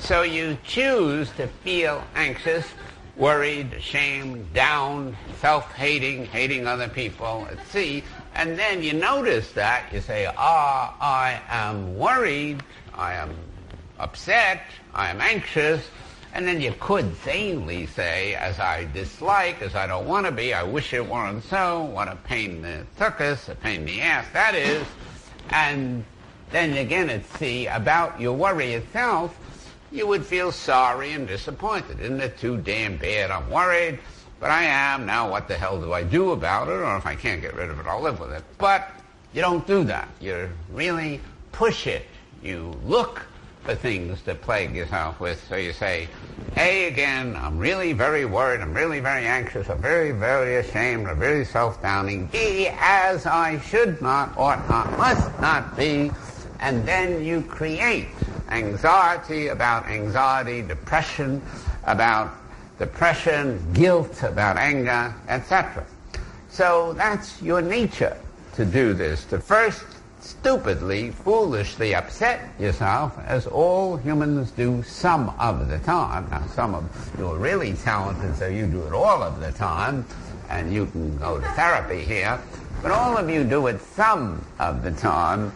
So 0.00 0.22
you 0.22 0.58
choose 0.64 1.30
to 1.32 1.46
feel 1.46 2.02
anxious, 2.16 2.66
worried, 3.16 3.72
ashamed, 3.74 4.52
down, 4.52 5.16
self-hating, 5.40 6.26
hating 6.26 6.66
other 6.66 6.88
people 6.88 7.46
at 7.50 7.64
C. 7.68 8.02
And 8.34 8.58
then 8.58 8.82
you 8.82 8.94
notice 8.94 9.52
that. 9.52 9.92
You 9.92 10.00
say, 10.00 10.26
ah, 10.26 10.96
I 11.00 11.40
am 11.48 11.96
worried. 11.96 12.62
I 12.94 13.14
am 13.14 13.36
upset. 13.98 14.62
I 14.94 15.10
am 15.10 15.20
anxious. 15.20 15.88
And 16.32 16.46
then 16.46 16.60
you 16.60 16.72
could 16.78 17.16
sanely 17.24 17.86
say, 17.86 18.36
as 18.36 18.60
I 18.60 18.84
dislike, 18.92 19.62
as 19.62 19.74
I 19.74 19.88
don't 19.88 20.06
want 20.06 20.26
to 20.26 20.32
be, 20.32 20.54
I 20.54 20.62
wish 20.62 20.92
it 20.92 21.04
weren't 21.04 21.42
so, 21.44 21.82
what 21.82 22.06
a 22.06 22.14
pain 22.14 22.50
in 22.50 22.62
the 22.62 22.86
tuchus, 22.96 23.48
a 23.48 23.56
pain 23.56 23.80
in 23.80 23.86
the 23.86 24.00
ass 24.00 24.26
that 24.32 24.54
is. 24.54 24.86
And 25.50 26.04
then 26.50 26.76
again 26.76 27.10
at 27.10 27.24
C, 27.36 27.66
about 27.66 28.20
your 28.20 28.36
worry 28.36 28.74
itself, 28.74 29.36
you 29.90 30.06
would 30.06 30.24
feel 30.24 30.52
sorry 30.52 31.12
and 31.12 31.26
disappointed. 31.26 31.98
Isn't 31.98 32.20
it 32.20 32.38
too 32.38 32.58
damn 32.58 32.96
bad? 32.96 33.32
I'm 33.32 33.50
worried, 33.50 33.98
but 34.38 34.50
I 34.50 34.62
am. 34.62 35.06
Now 35.06 35.28
what 35.28 35.48
the 35.48 35.56
hell 35.56 35.80
do 35.80 35.92
I 35.92 36.04
do 36.04 36.30
about 36.30 36.68
it? 36.68 36.78
Or 36.78 36.96
if 36.96 37.06
I 37.06 37.16
can't 37.16 37.40
get 37.40 37.54
rid 37.54 37.70
of 37.70 37.80
it, 37.80 37.86
I'll 37.86 38.00
live 38.00 38.20
with 38.20 38.32
it. 38.32 38.44
But 38.56 38.88
you 39.32 39.40
don't 39.40 39.66
do 39.66 39.82
that. 39.84 40.08
You 40.20 40.48
really 40.72 41.20
push 41.50 41.88
it. 41.88 42.06
You 42.40 42.72
look 42.84 43.26
for 43.62 43.74
things 43.74 44.22
to 44.22 44.34
plague 44.34 44.74
yourself 44.74 45.20
with. 45.20 45.44
So 45.48 45.56
you 45.56 45.72
say, 45.72 46.08
A, 46.56 46.86
again, 46.86 47.36
I'm 47.36 47.58
really 47.58 47.92
very 47.92 48.24
worried, 48.24 48.60
I'm 48.60 48.74
really 48.74 49.00
very 49.00 49.26
anxious, 49.26 49.68
I'm 49.68 49.82
very, 49.82 50.12
very 50.12 50.56
ashamed, 50.56 51.06
I'm 51.06 51.18
very 51.18 51.44
self-downing. 51.44 52.26
B, 52.26 52.68
as 52.70 53.26
I 53.26 53.58
should 53.60 54.00
not, 54.00 54.36
ought 54.36 54.68
not, 54.68 54.96
must 54.98 55.40
not 55.40 55.76
be. 55.76 56.10
And 56.60 56.86
then 56.86 57.24
you 57.24 57.42
create 57.42 58.08
anxiety 58.48 59.48
about 59.48 59.86
anxiety, 59.86 60.62
depression 60.62 61.42
about 61.84 62.34
depression, 62.78 63.62
guilt 63.72 64.22
about 64.22 64.56
anger, 64.56 65.14
etc. 65.28 65.84
So 66.48 66.94
that's 66.94 67.40
your 67.40 67.62
nature 67.62 68.16
to 68.54 68.64
do 68.64 68.94
this, 68.94 69.24
to 69.26 69.38
first 69.38 69.84
stupidly, 70.22 71.10
foolishly 71.10 71.94
upset 71.94 72.48
yourself, 72.58 73.18
as 73.26 73.46
all 73.46 73.96
humans 73.96 74.50
do 74.50 74.82
some 74.82 75.30
of 75.38 75.68
the 75.68 75.78
time. 75.78 76.28
Now, 76.30 76.46
some 76.54 76.74
of 76.74 76.84
you 77.18 77.26
are 77.28 77.36
really 77.36 77.74
talented, 77.74 78.36
so 78.36 78.46
you 78.46 78.66
do 78.66 78.86
it 78.86 78.92
all 78.92 79.22
of 79.22 79.40
the 79.40 79.52
time, 79.52 80.04
and 80.48 80.72
you 80.72 80.86
can 80.86 81.16
go 81.18 81.40
to 81.40 81.48
therapy 81.52 82.02
here. 82.02 82.40
But 82.82 82.92
all 82.92 83.16
of 83.16 83.28
you 83.28 83.44
do 83.44 83.66
it 83.66 83.80
some 83.80 84.44
of 84.58 84.82
the 84.82 84.92
time, 84.92 85.52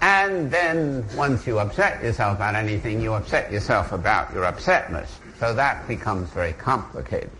and 0.00 0.50
then 0.50 1.04
once 1.16 1.46
you 1.46 1.58
upset 1.58 2.02
yourself 2.02 2.36
about 2.36 2.54
anything, 2.54 3.00
you 3.00 3.14
upset 3.14 3.52
yourself 3.52 3.92
about 3.92 4.32
your 4.34 4.44
upsetness. 4.44 5.08
So 5.38 5.54
that 5.54 5.86
becomes 5.86 6.28
very 6.30 6.54
complicated. 6.54 7.30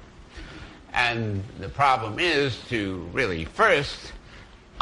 And 0.93 1.43
the 1.59 1.69
problem 1.69 2.19
is 2.19 2.59
to 2.69 3.09
really 3.13 3.47
first 3.47 4.13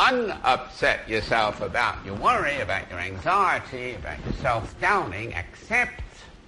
unupset 0.00 1.07
yourself 1.07 1.61
about 1.61 2.02
your 2.07 2.14
worry, 2.14 2.59
about 2.61 2.88
your 2.90 2.99
anxiety, 2.99 3.95
about 3.95 4.16
your 4.25 4.33
self-doubting, 4.35 5.35
accept 5.35 6.00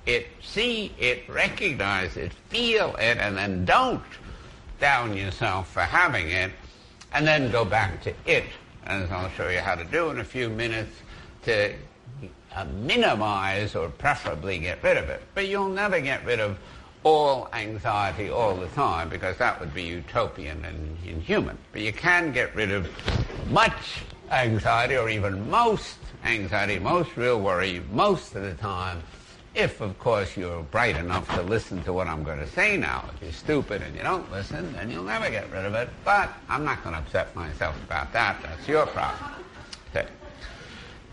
it, 0.06 0.26
see 0.40 0.94
it, 0.98 1.28
recognize 1.28 2.16
it, 2.16 2.32
feel 2.48 2.96
it, 2.96 3.18
and 3.18 3.36
then 3.36 3.66
don't 3.66 4.02
down 4.80 5.14
yourself 5.14 5.70
for 5.70 5.82
having 5.82 6.30
it, 6.30 6.50
and 7.12 7.26
then 7.26 7.50
go 7.50 7.62
back 7.62 8.02
to 8.02 8.14
it. 8.24 8.44
As 8.86 9.10
I'll 9.10 9.28
show 9.30 9.48
you 9.50 9.58
how 9.58 9.74
to 9.74 9.84
do 9.84 10.08
in 10.08 10.18
a 10.18 10.24
few 10.24 10.48
minutes, 10.48 10.96
to 11.44 11.74
uh, 12.54 12.64
minimize 12.80 13.76
or 13.76 13.90
preferably 13.90 14.58
get 14.60 14.82
rid 14.82 14.96
of 14.96 15.10
it. 15.10 15.20
But 15.34 15.48
you'll 15.48 15.68
never 15.68 16.00
get 16.00 16.24
rid 16.24 16.40
of 16.40 16.58
all 17.04 17.48
anxiety 17.52 18.30
all 18.30 18.54
the 18.54 18.68
time 18.68 19.08
because 19.08 19.36
that 19.38 19.58
would 19.60 19.74
be 19.74 19.82
utopian 19.82 20.64
and 20.64 20.96
inhuman. 21.04 21.58
But 21.72 21.82
you 21.82 21.92
can 21.92 22.32
get 22.32 22.54
rid 22.54 22.70
of 22.70 22.88
much 23.50 24.02
anxiety 24.30 24.96
or 24.96 25.08
even 25.08 25.50
most 25.50 25.96
anxiety, 26.24 26.78
most 26.78 27.16
real 27.16 27.40
worry 27.40 27.82
most 27.90 28.34
of 28.34 28.42
the 28.42 28.54
time 28.54 29.02
if, 29.54 29.82
of 29.82 29.98
course, 29.98 30.36
you're 30.36 30.62
bright 30.62 30.96
enough 30.96 31.28
to 31.34 31.42
listen 31.42 31.82
to 31.84 31.92
what 31.92 32.06
I'm 32.06 32.24
going 32.24 32.38
to 32.38 32.46
say 32.46 32.76
now. 32.78 33.04
If 33.14 33.22
you're 33.22 33.32
stupid 33.32 33.82
and 33.82 33.94
you 33.94 34.02
don't 34.02 34.30
listen, 34.32 34.72
then 34.72 34.90
you'll 34.90 35.04
never 35.04 35.28
get 35.28 35.50
rid 35.50 35.66
of 35.66 35.74
it. 35.74 35.90
But 36.04 36.32
I'm 36.48 36.64
not 36.64 36.82
going 36.82 36.94
to 36.94 37.00
upset 37.02 37.34
myself 37.36 37.76
about 37.84 38.12
that. 38.14 38.40
That's 38.42 38.66
your 38.66 38.86
problem. 38.86 39.32
Okay. 39.90 40.08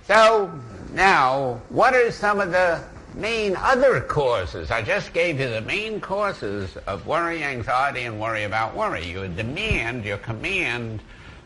So, 0.07 0.51
now, 0.93 1.61
what 1.67 1.93
are 1.93 2.11
some 2.11 2.39
of 2.39 2.51
the 2.51 2.81
main 3.15 3.55
other 3.55 4.01
causes. 4.01 4.71
I 4.71 4.81
just 4.81 5.13
gave 5.13 5.39
you 5.39 5.49
the 5.49 5.61
main 5.61 5.99
causes 5.99 6.77
of 6.87 7.05
worry, 7.07 7.43
anxiety, 7.43 8.03
and 8.03 8.19
worry 8.19 8.43
about 8.43 8.75
worry. 8.75 9.05
Your 9.05 9.27
demand, 9.27 10.05
your 10.05 10.17
command 10.17 11.01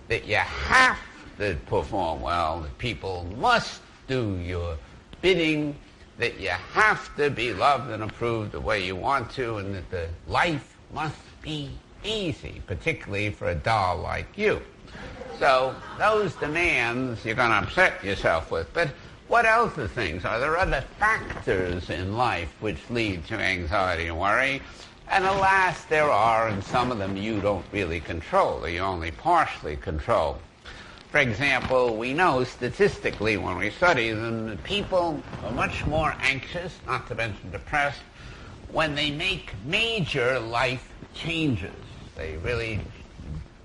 that 0.08 0.26
you 0.26 0.36
have 0.36 1.00
to 1.40 1.58
perform 1.66 2.22
well, 2.22 2.62
that 2.62 2.78
people 2.78 3.26
must 3.38 3.82
do 4.08 4.38
your 4.38 4.78
bidding, 5.22 5.76
that 6.18 6.40
you 6.40 6.50
have 6.50 7.16
to 7.16 7.30
be 7.30 7.54
loved 7.54 7.90
and 7.90 8.04
approved 8.04 8.52
the 8.52 8.60
way 8.60 8.86
you 8.86 8.96
want 8.96 9.32
to, 9.32 9.58
and 9.58 9.74
that 9.74 9.90
the 9.90 10.08
life 10.28 10.78
must 10.94 11.18
be 11.42 11.72
easy, 12.04 12.62
particularly 12.68 13.32
for 13.32 13.50
a 13.50 13.56
doll 13.56 13.98
like 13.98 14.38
you. 14.38 14.62
So 15.40 15.76
those 15.98 16.36
demands 16.36 17.26
you're 17.26 17.36
going 17.36 17.50
to 17.50 17.58
upset 17.68 18.04
yourself 18.04 18.52
with. 18.52 18.72
But 18.74 18.90
what 19.34 19.48
else 19.48 19.76
are 19.80 19.88
things? 19.88 20.26
Are 20.26 20.40
there 20.40 20.58
other 20.58 20.86
factors 21.00 21.90
in 21.90 22.16
life 22.16 22.54
which 22.60 22.78
lead 22.92 23.26
to 23.26 23.34
anxiety 23.34 24.06
and 24.06 24.20
worry? 24.20 24.62
And 25.10 25.26
alas, 25.26 25.86
there 25.86 26.12
are, 26.12 26.50
and 26.50 26.64
some 26.64 26.92
of 26.92 27.00
them 27.00 27.18
you 27.18 27.42
don't 27.42 27.66
really 27.72 28.00
control, 28.00 28.64
or 28.64 28.70
you 28.70 28.82
only 28.82 29.10
partially 29.10 29.76
control. 29.76 30.38
For 31.10 31.18
example, 31.18 31.98
we 31.98 32.14
know 32.14 32.44
statistically 32.44 33.38
when 33.38 33.58
we 33.58 33.72
study 33.72 34.12
them 34.12 34.50
that 34.50 34.64
people 34.64 35.24
are 35.44 35.52
much 35.52 35.88
more 35.88 36.16
anxious, 36.22 36.78
not 36.86 37.08
to 37.08 37.16
mention 37.16 37.50
depressed, 37.50 38.02
when 38.72 38.94
they 38.94 39.10
make 39.10 39.56
major 39.66 40.40
life 40.40 40.94
changes. 41.16 41.74
They 42.16 42.38
really 42.38 42.82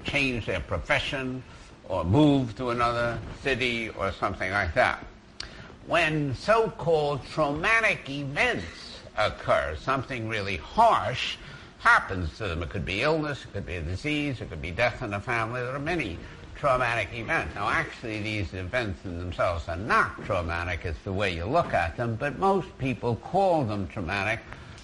change 0.02 0.46
their 0.46 0.60
profession 0.60 1.42
or 1.90 2.04
move 2.04 2.56
to 2.56 2.70
another 2.70 3.20
city 3.42 3.90
or 3.90 4.12
something 4.12 4.50
like 4.50 4.72
that 4.72 5.04
when 5.88 6.34
so-called 6.34 7.24
traumatic 7.26 8.08
events 8.10 9.00
occur, 9.16 9.74
something 9.80 10.28
really 10.28 10.58
harsh 10.58 11.36
happens 11.78 12.36
to 12.36 12.46
them. 12.46 12.62
It 12.62 12.68
could 12.68 12.84
be 12.84 13.00
illness, 13.00 13.44
it 13.44 13.52
could 13.54 13.66
be 13.66 13.76
a 13.76 13.80
disease, 13.80 14.42
it 14.42 14.50
could 14.50 14.60
be 14.60 14.70
death 14.70 15.02
in 15.02 15.10
the 15.10 15.20
family. 15.20 15.62
There 15.62 15.74
are 15.74 15.78
many 15.78 16.18
traumatic 16.54 17.08
events. 17.14 17.54
Now, 17.54 17.70
actually, 17.70 18.20
these 18.20 18.52
events 18.52 19.04
in 19.06 19.18
themselves 19.18 19.66
are 19.68 19.76
not 19.76 20.22
traumatic. 20.26 20.80
It's 20.84 21.00
the 21.04 21.12
way 21.12 21.34
you 21.34 21.46
look 21.46 21.72
at 21.72 21.96
them. 21.96 22.16
But 22.16 22.38
most 22.38 22.76
people 22.76 23.16
call 23.16 23.64
them 23.64 23.86
traumatic 23.88 24.40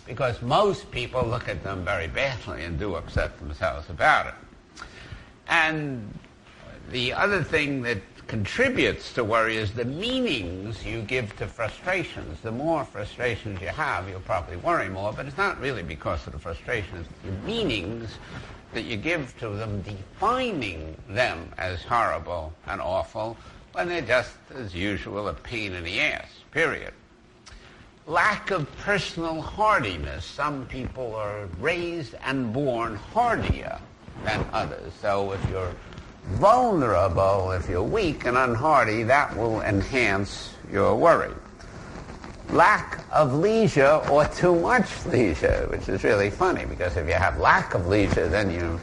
because 0.06 0.40
most 0.40 0.90
people 0.90 1.22
look 1.26 1.48
at 1.48 1.62
them 1.62 1.84
very 1.84 2.06
badly 2.06 2.64
and 2.64 2.78
do 2.78 2.94
upset 2.94 3.38
themselves 3.38 3.90
about 3.90 4.28
it. 4.28 4.34
And 5.48 6.18
the 6.90 7.12
other 7.12 7.42
thing 7.42 7.82
that 7.82 7.98
contributes 8.26 9.12
to 9.12 9.24
worry 9.24 9.56
is 9.56 9.72
the 9.72 9.84
meanings 9.84 10.84
you 10.84 11.02
give 11.02 11.36
to 11.36 11.46
frustrations. 11.46 12.40
The 12.40 12.52
more 12.52 12.84
frustrations 12.84 13.60
you 13.60 13.68
have, 13.68 14.08
you'll 14.08 14.20
probably 14.20 14.56
worry 14.56 14.88
more, 14.88 15.12
but 15.12 15.26
it's 15.26 15.36
not 15.36 15.60
really 15.60 15.82
because 15.82 16.26
of 16.26 16.32
the 16.32 16.38
frustrations. 16.38 17.06
The 17.24 17.32
meanings 17.46 18.18
that 18.72 18.84
you 18.84 18.96
give 18.96 19.38
to 19.38 19.50
them, 19.50 19.82
defining 19.82 20.96
them 21.08 21.52
as 21.58 21.82
horrible 21.82 22.52
and 22.66 22.80
awful, 22.80 23.36
when 23.72 23.88
they're 23.88 24.02
just, 24.02 24.34
as 24.54 24.74
usual, 24.74 25.28
a 25.28 25.34
pain 25.34 25.72
in 25.74 25.84
the 25.84 26.00
ass, 26.00 26.28
period. 26.50 26.92
Lack 28.06 28.50
of 28.50 28.70
personal 28.78 29.40
hardiness. 29.40 30.24
Some 30.24 30.66
people 30.66 31.14
are 31.14 31.46
raised 31.58 32.14
and 32.24 32.52
born 32.52 32.96
hardier 32.96 33.78
than 34.24 34.44
others. 34.52 34.92
So 35.00 35.32
if 35.32 35.50
you're 35.50 35.74
vulnerable, 36.32 37.52
if 37.52 37.68
you're 37.68 37.82
weak 37.82 38.24
and 38.24 38.36
unhardy, 38.36 39.06
that 39.06 39.36
will 39.36 39.60
enhance 39.62 40.54
your 40.70 40.96
worry. 40.96 41.32
Lack 42.50 43.04
of 43.12 43.34
leisure 43.34 44.02
or 44.10 44.24
too 44.26 44.54
much 44.54 45.06
leisure, 45.06 45.66
which 45.70 45.88
is 45.88 46.04
really 46.04 46.30
funny 46.30 46.64
because 46.64 46.96
if 46.96 47.06
you 47.06 47.14
have 47.14 47.38
lack 47.38 47.74
of 47.74 47.86
leisure, 47.86 48.28
then 48.28 48.50
you're 48.50 48.78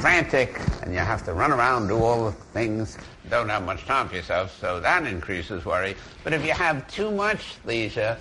frantic 0.00 0.60
and 0.82 0.92
you 0.92 0.98
have 0.98 1.24
to 1.24 1.32
run 1.32 1.52
around, 1.52 1.88
do 1.88 1.96
all 1.96 2.26
the 2.26 2.32
things, 2.32 2.98
don't 3.30 3.48
have 3.48 3.64
much 3.64 3.84
time 3.86 4.08
for 4.08 4.16
yourself, 4.16 4.58
so 4.60 4.80
that 4.80 5.06
increases 5.06 5.64
worry. 5.64 5.96
But 6.24 6.32
if 6.32 6.44
you 6.44 6.52
have 6.52 6.86
too 6.88 7.10
much 7.10 7.56
leisure, 7.64 8.16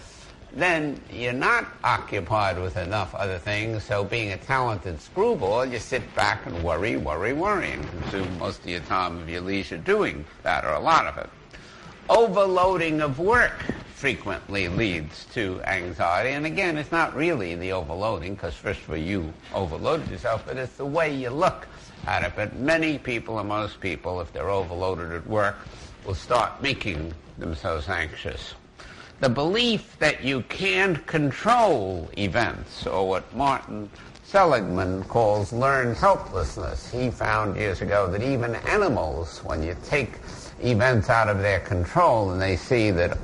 then 0.58 1.00
you're 1.12 1.34
not 1.34 1.68
occupied 1.84 2.60
with 2.60 2.78
enough 2.78 3.14
other 3.14 3.38
things. 3.38 3.84
So 3.84 4.04
being 4.04 4.32
a 4.32 4.38
talented 4.38 5.00
screwball, 5.00 5.66
you 5.66 5.78
sit 5.78 6.16
back 6.16 6.46
and 6.46 6.64
worry, 6.64 6.98
worry, 6.98 7.34
worry, 7.34 7.72
and 7.72 7.88
consume 7.90 8.38
most 8.40 8.62
of 8.62 8.68
your 8.68 8.80
time 8.82 9.20
of 9.20 9.30
your 9.30 9.42
leisure 9.42 9.78
doing 9.78 10.26
that, 10.44 10.66
or 10.66 10.72
a 10.72 10.80
lot 10.80 11.06
of 11.06 11.18
it. 11.18 11.30
Overloading 12.10 13.02
of 13.02 13.20
work 13.20 13.64
frequently 13.94 14.68
leads 14.68 15.26
to 15.34 15.62
anxiety. 15.64 16.30
And 16.30 16.46
again, 16.46 16.78
it's 16.78 16.92
not 16.92 17.16
really 17.16 17.56
the 17.56 17.72
overloading, 17.72 18.36
because 18.36 18.56
first 18.56 18.82
of 18.82 18.92
all, 18.92 18.98
you 18.98 19.34
overloaded 19.54 20.10
yourself, 20.10 20.44
but 20.46 20.58
it's 20.58 20.78
the 20.78 20.86
way 20.86 21.14
you 21.14 21.30
look 21.30 21.68
at 22.06 22.24
it. 22.24 22.34
But 22.36 22.56
many 22.56 22.98
people, 22.98 23.40
and 23.40 23.50
most 23.50 23.80
people, 23.80 24.22
if 24.22 24.34
they're 24.34 24.50
overloaded 24.50 25.12
at 25.12 25.28
work, 25.28 25.56
will 26.06 26.16
start 26.16 26.62
making 26.62 27.14
themselves 27.38 27.90
anxious 27.90 28.54
the 29.20 29.30
belief 29.30 29.98
that 30.00 30.24
you 30.24 30.42
can't 30.44 31.06
control 31.08 32.10
events, 32.18 32.86
or 32.86 33.08
what 33.08 33.36
Martin 33.36 33.90
Seligman 34.24 35.04
calls 35.06 35.52
learned 35.52 35.98
helplessness. 35.98 36.92
He 36.92 37.10
found 37.10 37.56
years 37.56 37.82
ago 37.82 38.08
that 38.12 38.22
even 38.22 38.56
animals, 38.68 39.40
when 39.44 39.64
you 39.64 39.76
take 39.86 40.20
events 40.62 41.10
out 41.10 41.30
of 41.30 41.40
their 41.40 41.62
control 41.62 42.32
and 42.32 42.42
they 42.42 42.56
see 42.56 42.92
that 42.92 43.18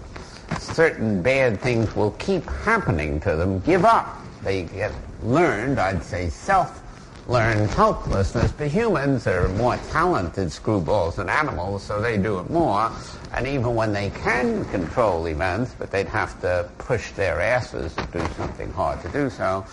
certain 0.60 1.22
bad 1.22 1.60
things 1.60 1.96
will 1.96 2.12
keep 2.12 2.46
happening 2.46 3.20
to 3.20 3.36
them, 3.36 3.60
give 3.60 3.86
up. 3.86 4.18
They 4.44 4.64
get 4.64 4.92
learned, 5.22 5.80
I'd 5.80 6.04
say, 6.04 6.30
self 6.30 6.83
learn 7.28 7.68
helplessness. 7.70 8.52
But 8.52 8.68
humans 8.68 9.28
are 9.28 9.48
more 9.50 9.78
talented 9.92 10.50
screwballs 10.50 11.16
than 11.16 11.30
animals, 11.30 11.84
so 11.84 12.02
they 12.02 12.18
do 12.18 12.40
it 12.40 12.50
more. 12.50 12.92
And 13.34 13.48
even 13.48 13.76
when 13.76 13.94
they 13.94 14.10
can 14.10 14.66
control 14.66 15.26
events, 15.28 15.76
but 15.78 15.92
they'd 15.92 16.08
have 16.08 16.40
to 16.42 16.70
push 16.78 17.12
their 17.12 17.40
asses 17.40 17.94
to 17.96 18.06
do 18.12 18.26
something 18.36 18.72
hard 18.74 19.02
to 19.02 19.10
do 19.10 19.30
so, 19.30 19.66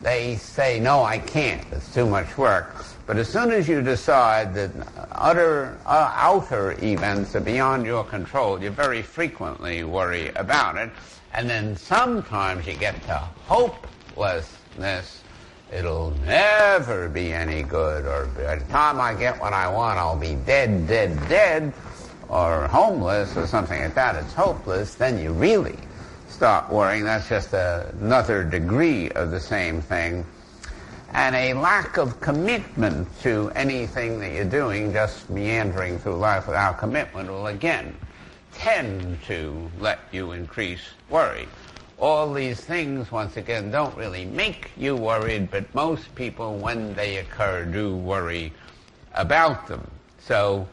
they 0.00 0.36
say, 0.36 0.80
no, 0.80 1.02
I 1.02 1.18
can't. 1.18 1.66
It's 1.72 1.92
too 1.92 2.06
much 2.06 2.38
work. 2.38 2.74
But 3.06 3.16
as 3.18 3.28
soon 3.28 3.50
as 3.50 3.68
you 3.68 3.82
decide 3.82 4.54
that 4.54 4.70
utter, 5.12 5.78
uh, 5.84 6.12
outer 6.14 6.72
events 6.82 7.34
are 7.34 7.40
beyond 7.40 7.84
your 7.84 8.04
control, 8.04 8.62
you 8.62 8.70
very 8.70 9.02
frequently 9.02 9.84
worry 9.84 10.28
about 10.36 10.76
it. 10.76 10.90
And 11.34 11.50
then 11.50 11.76
sometimes 11.76 12.66
you 12.66 12.74
get 12.74 13.02
to 13.02 13.16
hopelessness 13.46 15.19
it'll 15.72 16.10
never 16.26 17.08
be 17.08 17.32
any 17.32 17.62
good, 17.62 18.04
or 18.06 18.26
by 18.36 18.56
the 18.56 18.64
time 18.66 19.00
I 19.00 19.14
get 19.14 19.40
what 19.40 19.52
I 19.52 19.68
want, 19.68 19.98
I'll 19.98 20.16
be 20.16 20.34
dead, 20.46 20.86
dead, 20.86 21.16
dead, 21.28 21.72
or 22.28 22.66
homeless, 22.68 23.36
or 23.36 23.46
something 23.46 23.80
like 23.80 23.94
that. 23.94 24.16
It's 24.16 24.32
hopeless. 24.32 24.94
Then 24.94 25.18
you 25.18 25.32
really 25.32 25.78
start 26.28 26.70
worrying. 26.70 27.04
That's 27.04 27.28
just 27.28 27.52
another 27.52 28.44
degree 28.44 29.10
of 29.10 29.30
the 29.30 29.40
same 29.40 29.80
thing. 29.80 30.24
And 31.12 31.34
a 31.34 31.54
lack 31.54 31.96
of 31.96 32.20
commitment 32.20 33.08
to 33.22 33.50
anything 33.56 34.20
that 34.20 34.32
you're 34.32 34.44
doing, 34.44 34.92
just 34.92 35.28
meandering 35.28 35.98
through 35.98 36.16
life 36.16 36.46
without 36.46 36.78
commitment, 36.78 37.28
will 37.28 37.48
again 37.48 37.96
tend 38.52 39.20
to 39.24 39.70
let 39.80 39.98
you 40.12 40.32
increase 40.32 40.80
worry 41.08 41.48
all 42.00 42.32
these 42.32 42.60
things, 42.60 43.12
once 43.12 43.36
again, 43.36 43.70
don't 43.70 43.94
really 43.96 44.24
make 44.24 44.70
you 44.76 44.96
worried, 44.96 45.50
but 45.50 45.72
most 45.74 46.14
people, 46.14 46.56
when 46.56 46.94
they 46.94 47.18
occur, 47.18 47.64
do 47.66 47.94
worry 47.94 48.52
about 49.14 49.66
them. 49.66 49.86
So 50.18 50.66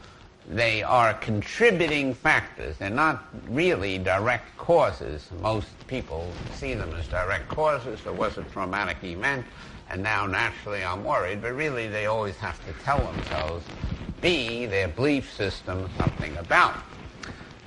they 0.50 0.84
are 0.84 1.14
contributing 1.16 2.14
factors. 2.14 2.78
They're 2.78 2.90
not 2.90 3.26
really 3.50 3.98
direct 3.98 4.58
causes. 4.58 5.28
Most 5.42 5.68
people 5.88 6.32
see 6.54 6.74
them 6.74 6.94
as 6.98 7.08
direct 7.08 7.50
causes. 7.50 8.02
There 8.04 8.14
was 8.14 8.38
a 8.38 8.44
traumatic 8.44 9.04
event, 9.04 9.46
and 9.90 10.02
now 10.02 10.26
naturally 10.26 10.84
I'm 10.84 11.04
worried, 11.04 11.42
but 11.42 11.54
really 11.54 11.88
they 11.88 12.06
always 12.06 12.38
have 12.38 12.66
to 12.66 12.84
tell 12.84 13.00
themselves, 13.12 13.66
B, 14.22 14.66
their 14.66 14.88
belief 14.88 15.34
system, 15.34 15.90
something 15.98 16.38
about 16.38 16.76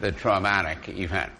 the 0.01 0.13
traumatic 0.13 0.89
event. 0.89 1.31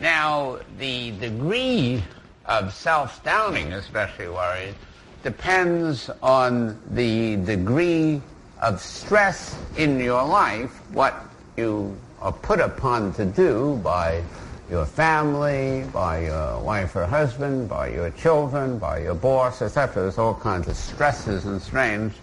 Now, 0.00 0.58
the 0.78 1.10
degree 1.12 2.04
of 2.46 2.72
self-doubting, 2.72 3.72
especially 3.72 4.28
worries, 4.28 4.74
depends 5.22 6.08
on 6.22 6.80
the 6.90 7.36
degree 7.36 8.22
of 8.62 8.80
stress 8.80 9.58
in 9.76 9.98
your 9.98 10.24
life, 10.24 10.70
what 10.92 11.24
you 11.56 11.96
are 12.20 12.32
put 12.32 12.60
upon 12.60 13.12
to 13.14 13.24
do 13.24 13.80
by 13.82 14.22
your 14.70 14.86
family, 14.86 15.84
by 15.92 16.26
your 16.26 16.60
wife 16.60 16.94
or 16.94 17.06
husband, 17.06 17.68
by 17.68 17.88
your 17.88 18.10
children, 18.10 18.78
by 18.78 19.00
your 19.00 19.14
boss, 19.14 19.62
etc. 19.62 20.02
There's 20.02 20.18
all 20.18 20.34
kinds 20.34 20.68
of 20.68 20.76
stresses 20.76 21.46
and 21.46 21.60
strains. 21.60 22.14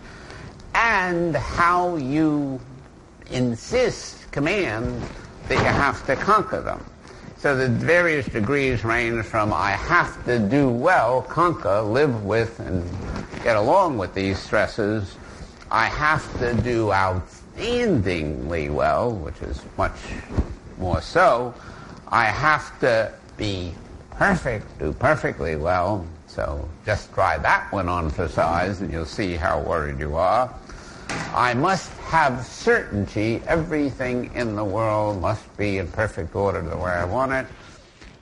And 0.76 1.36
how 1.36 1.96
you 1.98 2.60
insist, 3.32 4.32
command, 4.32 5.02
that 5.48 5.58
you 5.58 5.64
have 5.64 6.06
to 6.06 6.16
conquer 6.16 6.62
them. 6.62 6.86
So 7.46 7.56
the 7.56 7.68
various 7.68 8.26
degrees 8.26 8.84
range 8.84 9.24
from 9.24 9.54
I 9.54 9.74
have 9.74 10.26
to 10.26 10.40
do 10.40 10.68
well, 10.68 11.22
conquer, 11.22 11.80
live 11.80 12.26
with, 12.26 12.60
and 12.60 12.84
get 13.44 13.56
along 13.56 14.00
with 14.00 14.16
these 14.16 14.40
stresses. 14.40 15.16
I 15.70 15.86
have 15.86 16.26
to 16.40 16.56
do 16.56 16.88
outstandingly 16.88 18.72
well, 18.74 19.12
which 19.12 19.40
is 19.44 19.62
much 19.78 19.94
more 20.80 21.02
so. 21.02 21.54
I 22.08 22.26
have 22.26 22.80
to 22.80 23.14
be 23.38 23.76
perfect, 24.10 24.80
do 24.80 24.92
perfectly 24.92 25.56
well. 25.56 26.04
So 26.26 26.68
just 26.84 27.14
try 27.14 27.38
that 27.38 27.72
one 27.72 27.88
on 27.88 28.10
for 28.10 28.28
size 28.28 28.82
and 28.82 28.92
you'll 28.92 29.06
see 29.06 29.36
how 29.36 29.60
worried 29.60 30.00
you 30.00 30.16
are. 30.16 30.52
I 31.10 31.54
must 31.54 31.92
have 32.00 32.46
certainty. 32.46 33.42
Everything 33.48 34.32
in 34.36 34.56
the 34.56 34.64
world 34.64 35.22
must 35.22 35.58
be 35.58 35.78
in 35.80 35.88
perfect 35.88 36.36
order 36.36 36.62
the 36.62 36.78
way 36.78 36.92
I 36.92 37.06
want 37.06 37.34
it. 37.34 37.46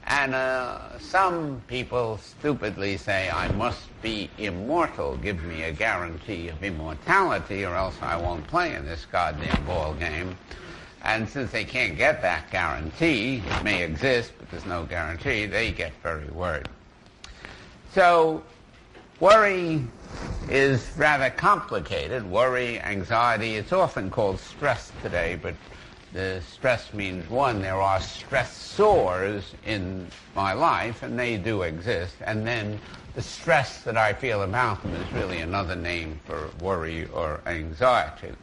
And 0.08 0.36
uh, 0.36 1.00
some 1.00 1.62
people 1.68 2.18
stupidly 2.18 2.98
say, 2.98 3.30
I 3.30 3.52
must 3.54 3.82
be 4.02 4.30
immortal. 4.38 5.18
Give 5.18 5.44
me 5.44 5.64
a 5.64 5.72
guarantee 5.72 6.50
of 6.50 6.64
immortality 6.64 7.66
or 7.66 7.76
else 7.76 7.96
I 8.02 8.18
won't 8.18 8.46
play 8.48 8.76
in 8.76 8.86
this 8.86 9.06
goddamn 9.06 9.66
ball 9.66 9.94
game. 9.94 10.38
And 11.04 11.28
since 11.28 11.52
they 11.52 11.66
can't 11.66 11.98
get 11.98 12.22
that 12.22 12.50
guarantee, 12.50 13.44
it 13.46 13.64
may 13.64 13.84
exist, 13.84 14.32
but 14.40 14.50
there's 14.50 14.66
no 14.66 14.86
guarantee, 14.86 15.46
they 15.46 15.72
get 15.72 15.92
very 16.02 16.28
worried. 16.28 16.68
So 17.94 18.44
worry 19.24 19.82
is 20.50 20.86
rather 20.98 21.30
complicated. 21.30 22.30
Worry, 22.30 22.82
anxiety, 22.82 23.56
it's 23.56 23.72
often 23.72 24.10
called 24.10 24.38
stress 24.38 24.92
today, 25.02 25.40
but 25.42 25.56
the 26.12 26.42
stress 26.42 26.94
means 26.94 27.30
one, 27.30 27.62
there 27.62 27.80
are 27.80 28.00
stressors 28.00 29.44
in 29.66 30.10
my 30.36 30.52
life, 30.52 31.04
and 31.04 31.18
they 31.18 31.38
do 31.38 31.62
exist, 31.62 32.16
and 32.26 32.46
then 32.46 32.78
the 33.16 33.22
stress 33.22 33.84
that 33.84 33.96
I 33.96 34.12
feel 34.12 34.42
about 34.42 34.84
them 34.84 34.94
is 34.94 35.14
really 35.14 35.40
another 35.40 35.78
name 35.78 36.20
for 36.26 36.50
worry 36.62 37.08
or 37.14 37.40
anxiety. 37.46 38.34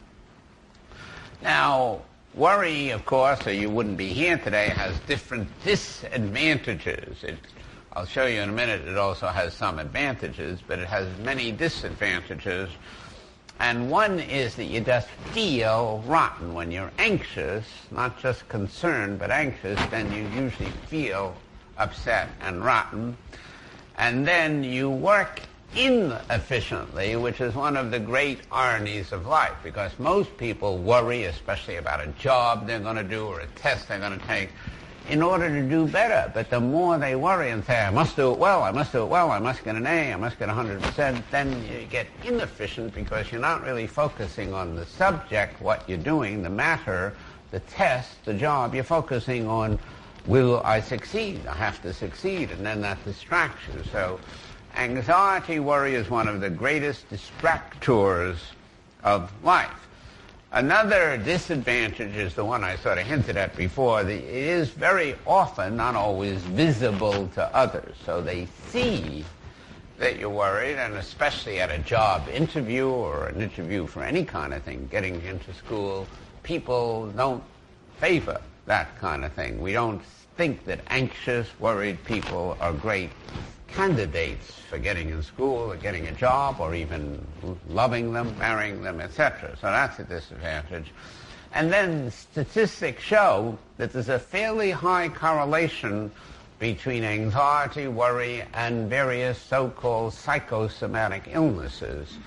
Now, 1.43 2.01
worry, 2.33 2.89
of 2.89 3.05
course, 3.05 3.45
or 3.45 3.53
you 3.53 3.69
wouldn't 3.69 3.97
be 3.97 4.13
here 4.13 4.39
today, 4.39 4.69
has 4.69 4.97
different 5.01 5.47
disadvantages. 5.63 7.23
It 7.23 7.37
I'll 7.93 8.05
show 8.05 8.25
you 8.25 8.39
in 8.39 8.47
a 8.47 8.53
minute 8.53 8.87
it 8.87 8.97
also 8.97 9.27
has 9.27 9.53
some 9.53 9.77
advantages, 9.77 10.59
but 10.65 10.79
it 10.79 10.87
has 10.87 11.07
many 11.19 11.51
disadvantages. 11.51 12.69
And 13.59 13.91
one 13.91 14.21
is 14.21 14.55
that 14.55 14.65
you 14.65 14.79
just 14.79 15.09
feel 15.33 16.01
rotten 16.07 16.53
when 16.53 16.71
you're 16.71 16.91
anxious, 16.97 17.65
not 17.91 18.17
just 18.17 18.47
concerned, 18.47 19.19
but 19.19 19.29
anxious, 19.29 19.77
then 19.89 20.09
you 20.13 20.23
usually 20.41 20.71
feel 20.87 21.35
upset 21.77 22.29
and 22.41 22.63
rotten. 22.63 23.17
And 23.97 24.25
then 24.25 24.63
you 24.63 24.89
work 24.89 25.41
inefficiently, 25.75 27.17
which 27.17 27.41
is 27.41 27.55
one 27.55 27.75
of 27.75 27.91
the 27.91 27.99
great 27.99 28.39
ironies 28.53 29.11
of 29.11 29.27
life, 29.27 29.55
because 29.63 29.91
most 29.99 30.35
people 30.37 30.77
worry, 30.77 31.25
especially 31.25 31.75
about 31.75 32.01
a 32.01 32.07
job 32.07 32.67
they're 32.67 32.79
going 32.79 32.95
to 32.95 33.03
do 33.03 33.25
or 33.25 33.41
a 33.41 33.47
test 33.47 33.89
they're 33.89 33.99
going 33.99 34.17
to 34.17 34.27
take, 34.27 34.49
in 35.09 35.21
order 35.21 35.49
to 35.49 35.67
do 35.67 35.87
better. 35.87 36.31
But 36.33 36.49
the 36.49 36.59
more 36.59 36.97
they 36.97 37.15
worry 37.15 37.49
and 37.49 37.63
say, 37.65 37.81
I 37.81 37.89
must 37.89 38.15
do 38.15 38.31
it 38.31 38.37
well, 38.37 38.63
I 38.63 38.71
must 38.71 38.91
do 38.91 39.03
it 39.03 39.07
well, 39.07 39.31
I 39.31 39.39
must 39.39 39.63
get 39.63 39.75
an 39.75 39.87
A, 39.87 40.13
I 40.13 40.15
must 40.15 40.39
get 40.39 40.49
100%, 40.49 41.23
then 41.31 41.65
you 41.67 41.85
get 41.87 42.07
inefficient 42.23 42.93
because 42.93 43.31
you're 43.31 43.41
not 43.41 43.63
really 43.63 43.87
focusing 43.87 44.53
on 44.53 44.75
the 44.75 44.85
subject, 44.85 45.61
what 45.61 45.87
you're 45.89 45.97
doing, 45.97 46.43
the 46.43 46.49
matter, 46.49 47.13
the 47.51 47.59
test, 47.61 48.23
the 48.25 48.33
job. 48.33 48.73
You're 48.73 48.83
focusing 48.83 49.47
on, 49.47 49.79
will 50.25 50.61
I 50.63 50.79
succeed? 50.79 51.45
I 51.47 51.55
have 51.55 51.81
to 51.81 51.93
succeed. 51.93 52.51
And 52.51 52.65
then 52.65 52.81
that 52.81 53.03
distracts 53.03 53.61
you. 53.67 53.83
So 53.91 54.19
anxiety, 54.75 55.59
worry 55.59 55.95
is 55.95 56.09
one 56.09 56.27
of 56.27 56.41
the 56.41 56.49
greatest 56.49 57.09
distractors 57.09 58.37
of 59.03 59.31
life. 59.43 59.87
Another 60.53 61.15
disadvantage 61.17 62.13
is 62.13 62.35
the 62.35 62.43
one 62.43 62.61
I 62.65 62.75
sort 62.75 62.97
of 62.97 63.05
hinted 63.05 63.37
at 63.37 63.55
before. 63.55 64.03
The, 64.03 64.15
it 64.15 64.23
is 64.25 64.69
very 64.69 65.15
often, 65.25 65.77
not 65.77 65.95
always, 65.95 66.41
visible 66.41 67.29
to 67.35 67.55
others. 67.55 67.95
So 68.05 68.19
they 68.19 68.47
see 68.67 69.23
that 69.97 70.19
you're 70.19 70.29
worried, 70.29 70.75
and 70.75 70.95
especially 70.95 71.61
at 71.61 71.71
a 71.71 71.77
job 71.77 72.27
interview 72.27 72.89
or 72.89 73.27
an 73.27 73.41
interview 73.41 73.87
for 73.87 74.03
any 74.03 74.25
kind 74.25 74.53
of 74.53 74.61
thing, 74.63 74.89
getting 74.91 75.21
into 75.21 75.53
school, 75.53 76.05
people 76.43 77.07
don't 77.15 77.43
favor 78.01 78.41
that 78.65 78.99
kind 78.99 79.23
of 79.23 79.31
thing. 79.31 79.61
We 79.61 79.71
don't 79.71 80.03
think 80.35 80.65
that 80.65 80.81
anxious, 80.87 81.47
worried 81.61 82.03
people 82.03 82.57
are 82.59 82.73
great 82.73 83.11
candidates 83.71 84.51
for 84.69 84.77
getting 84.77 85.09
in 85.09 85.23
school 85.23 85.71
or 85.71 85.75
getting 85.75 86.07
a 86.07 86.11
job 86.11 86.57
or 86.59 86.75
even 86.75 87.25
loving 87.69 88.13
them, 88.13 88.37
marrying 88.37 88.81
them, 88.81 88.99
etc. 88.99 89.55
So 89.59 89.67
that's 89.67 89.99
a 89.99 90.03
disadvantage. 90.03 90.91
And 91.53 91.71
then 91.71 92.11
statistics 92.11 93.03
show 93.03 93.57
that 93.77 93.91
there's 93.91 94.09
a 94.09 94.19
fairly 94.19 94.71
high 94.71 95.09
correlation 95.09 96.11
between 96.59 97.03
anxiety, 97.03 97.87
worry, 97.87 98.43
and 98.53 98.89
various 98.89 99.37
so-called 99.37 100.13
psychosomatic 100.13 101.23
illnesses. 101.31 102.17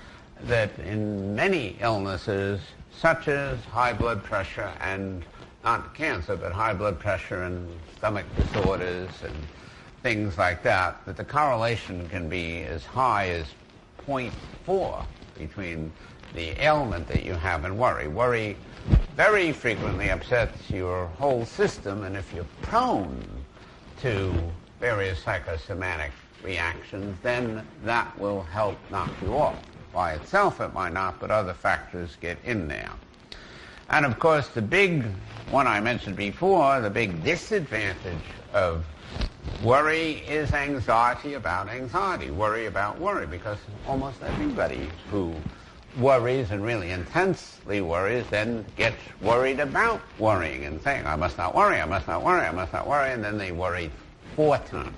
That 0.43 0.77
in 0.79 1.35
many 1.35 1.77
illnesses, 1.79 2.59
such 2.99 3.27
as 3.27 3.57
high 3.65 3.93
blood 3.93 4.23
pressure 4.23 4.71
and 4.81 5.23
not 5.63 5.95
cancer, 5.95 6.35
but 6.35 6.51
high 6.51 6.73
blood 6.73 6.99
pressure 6.99 7.43
and 7.43 7.67
stomach 7.97 8.25
disorders 8.35 9.09
and 9.23 9.35
things 10.05 10.37
like 10.37 10.61
that, 10.61 11.03
that 11.07 11.17
the 11.17 11.25
correlation 11.25 12.07
can 12.09 12.29
be 12.29 12.61
as 12.61 12.85
high 12.85 13.27
as 13.29 13.47
0.4 14.05 15.03
between 15.35 15.91
the 16.35 16.49
ailment 16.63 17.07
that 17.07 17.25
you 17.25 17.33
have 17.33 17.65
and 17.65 17.75
worry. 17.75 18.07
Worry 18.07 18.55
very 19.15 19.51
frequently 19.51 20.11
upsets 20.11 20.69
your 20.69 21.07
whole 21.07 21.43
system, 21.43 22.03
and 22.03 22.15
if 22.15 22.31
you're 22.35 22.45
prone 22.61 23.25
to 24.01 24.31
various 24.79 25.23
psychosomatic 25.23 26.11
reactions, 26.43 27.17
then 27.23 27.65
that 27.83 28.15
will 28.19 28.43
help 28.43 28.77
knock 28.91 29.09
you 29.23 29.35
off. 29.35 29.57
By 29.91 30.13
itself 30.13 30.61
it 30.61 30.71
might 30.71 30.93
not, 30.93 31.19
but 31.19 31.31
other 31.31 31.55
factors 31.55 32.15
get 32.21 32.37
in 32.43 32.67
there. 32.67 32.91
And 33.89 34.05
of 34.05 34.19
course, 34.19 34.49
the 34.49 34.61
big 34.61 35.03
one 35.49 35.65
I 35.65 35.79
mentioned 35.79 36.15
before, 36.15 36.79
the 36.79 36.91
big 36.91 37.23
disadvantage 37.23 38.21
of 38.53 38.85
Worry 39.63 40.23
is 40.27 40.53
anxiety 40.53 41.33
about 41.33 41.69
anxiety, 41.69 42.29
worry 42.31 42.65
about 42.65 42.99
worry, 42.99 43.25
because 43.25 43.57
almost 43.87 44.21
everybody 44.21 44.89
who 45.09 45.33
worries 45.97 46.51
and 46.51 46.63
really 46.63 46.91
intensely 46.91 47.81
worries 47.81 48.25
then 48.29 48.65
gets 48.75 48.97
worried 49.21 49.59
about 49.59 50.01
worrying 50.19 50.65
and 50.65 50.81
saying, 50.81 51.05
I 51.05 51.15
must 51.15 51.37
not 51.37 51.55
worry, 51.55 51.79
I 51.79 51.85
must 51.85 52.07
not 52.07 52.23
worry, 52.23 52.45
I 52.45 52.51
must 52.51 52.73
not 52.73 52.87
worry, 52.87 53.11
and 53.11 53.23
then 53.23 53.37
they 53.37 53.51
worry 53.51 53.91
four 54.35 54.57
times 54.57 54.95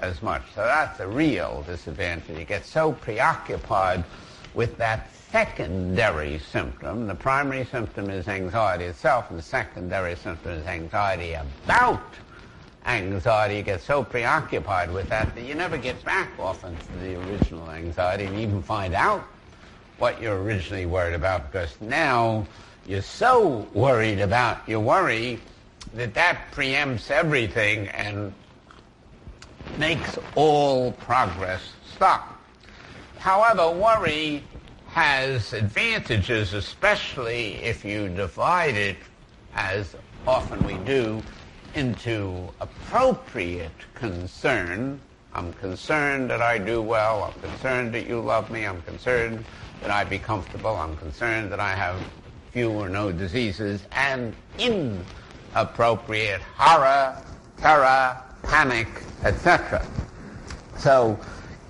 as 0.00 0.20
much. 0.22 0.42
So 0.54 0.62
that's 0.62 1.00
a 1.00 1.06
real 1.06 1.64
disadvantage. 1.66 2.38
You 2.38 2.44
get 2.44 2.66
so 2.66 2.92
preoccupied 2.92 4.04
with 4.54 4.76
that 4.78 5.10
secondary 5.30 6.38
symptom. 6.38 7.06
The 7.06 7.14
primary 7.14 7.64
symptom 7.64 8.10
is 8.10 8.26
anxiety 8.28 8.84
itself, 8.84 9.30
and 9.30 9.38
the 9.38 9.42
secondary 9.42 10.16
symptom 10.16 10.52
is 10.52 10.66
anxiety 10.66 11.34
about 11.34 12.02
anxiety, 12.86 13.56
you 13.56 13.62
get 13.62 13.80
so 13.80 14.04
preoccupied 14.04 14.92
with 14.92 15.08
that 15.08 15.34
that 15.34 15.42
you 15.42 15.54
never 15.54 15.76
get 15.76 16.02
back 16.04 16.30
often 16.38 16.76
to 16.76 16.92
the 16.98 17.16
original 17.16 17.70
anxiety 17.70 18.24
and 18.24 18.36
even 18.36 18.62
find 18.62 18.94
out 18.94 19.24
what 19.98 20.20
you're 20.20 20.42
originally 20.42 20.86
worried 20.86 21.14
about 21.14 21.50
because 21.50 21.76
now 21.80 22.46
you're 22.86 23.02
so 23.02 23.66
worried 23.74 24.20
about 24.20 24.68
your 24.68 24.80
worry 24.80 25.40
that 25.94 26.14
that 26.14 26.52
preempts 26.52 27.10
everything 27.10 27.88
and 27.88 28.32
makes 29.76 30.18
all 30.34 30.92
progress 30.92 31.72
stop. 31.94 32.40
However, 33.18 33.70
worry 33.70 34.44
has 34.86 35.52
advantages, 35.52 36.54
especially 36.54 37.54
if 37.56 37.84
you 37.84 38.08
divide 38.08 38.74
it, 38.74 38.96
as 39.54 39.96
often 40.26 40.64
we 40.64 40.74
do, 40.78 41.22
into 41.76 42.48
appropriate 42.60 43.70
concern. 43.94 44.98
I'm 45.34 45.52
concerned 45.52 46.30
that 46.30 46.40
I 46.40 46.56
do 46.56 46.80
well. 46.80 47.24
I'm 47.24 47.40
concerned 47.42 47.92
that 47.94 48.06
you 48.06 48.18
love 48.18 48.50
me. 48.50 48.66
I'm 48.66 48.80
concerned 48.82 49.44
that 49.82 49.90
I 49.90 50.02
be 50.04 50.18
comfortable. 50.18 50.74
I'm 50.74 50.96
concerned 50.96 51.52
that 51.52 51.60
I 51.60 51.74
have 51.74 52.02
few 52.50 52.70
or 52.70 52.88
no 52.88 53.12
diseases. 53.12 53.82
And 53.92 54.34
inappropriate 54.58 56.40
horror, 56.56 57.22
terror, 57.58 58.16
panic, 58.42 58.88
etc. 59.24 59.86
So 60.78 61.18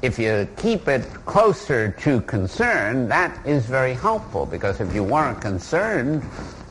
if 0.02 0.20
you 0.20 0.48
keep 0.56 0.86
it 0.86 1.02
closer 1.24 1.90
to 1.90 2.20
concern, 2.22 3.08
that 3.08 3.44
is 3.44 3.66
very 3.66 3.94
helpful 3.94 4.46
because 4.46 4.80
if 4.80 4.94
you 4.94 5.02
weren't 5.02 5.40
concerned, 5.40 6.22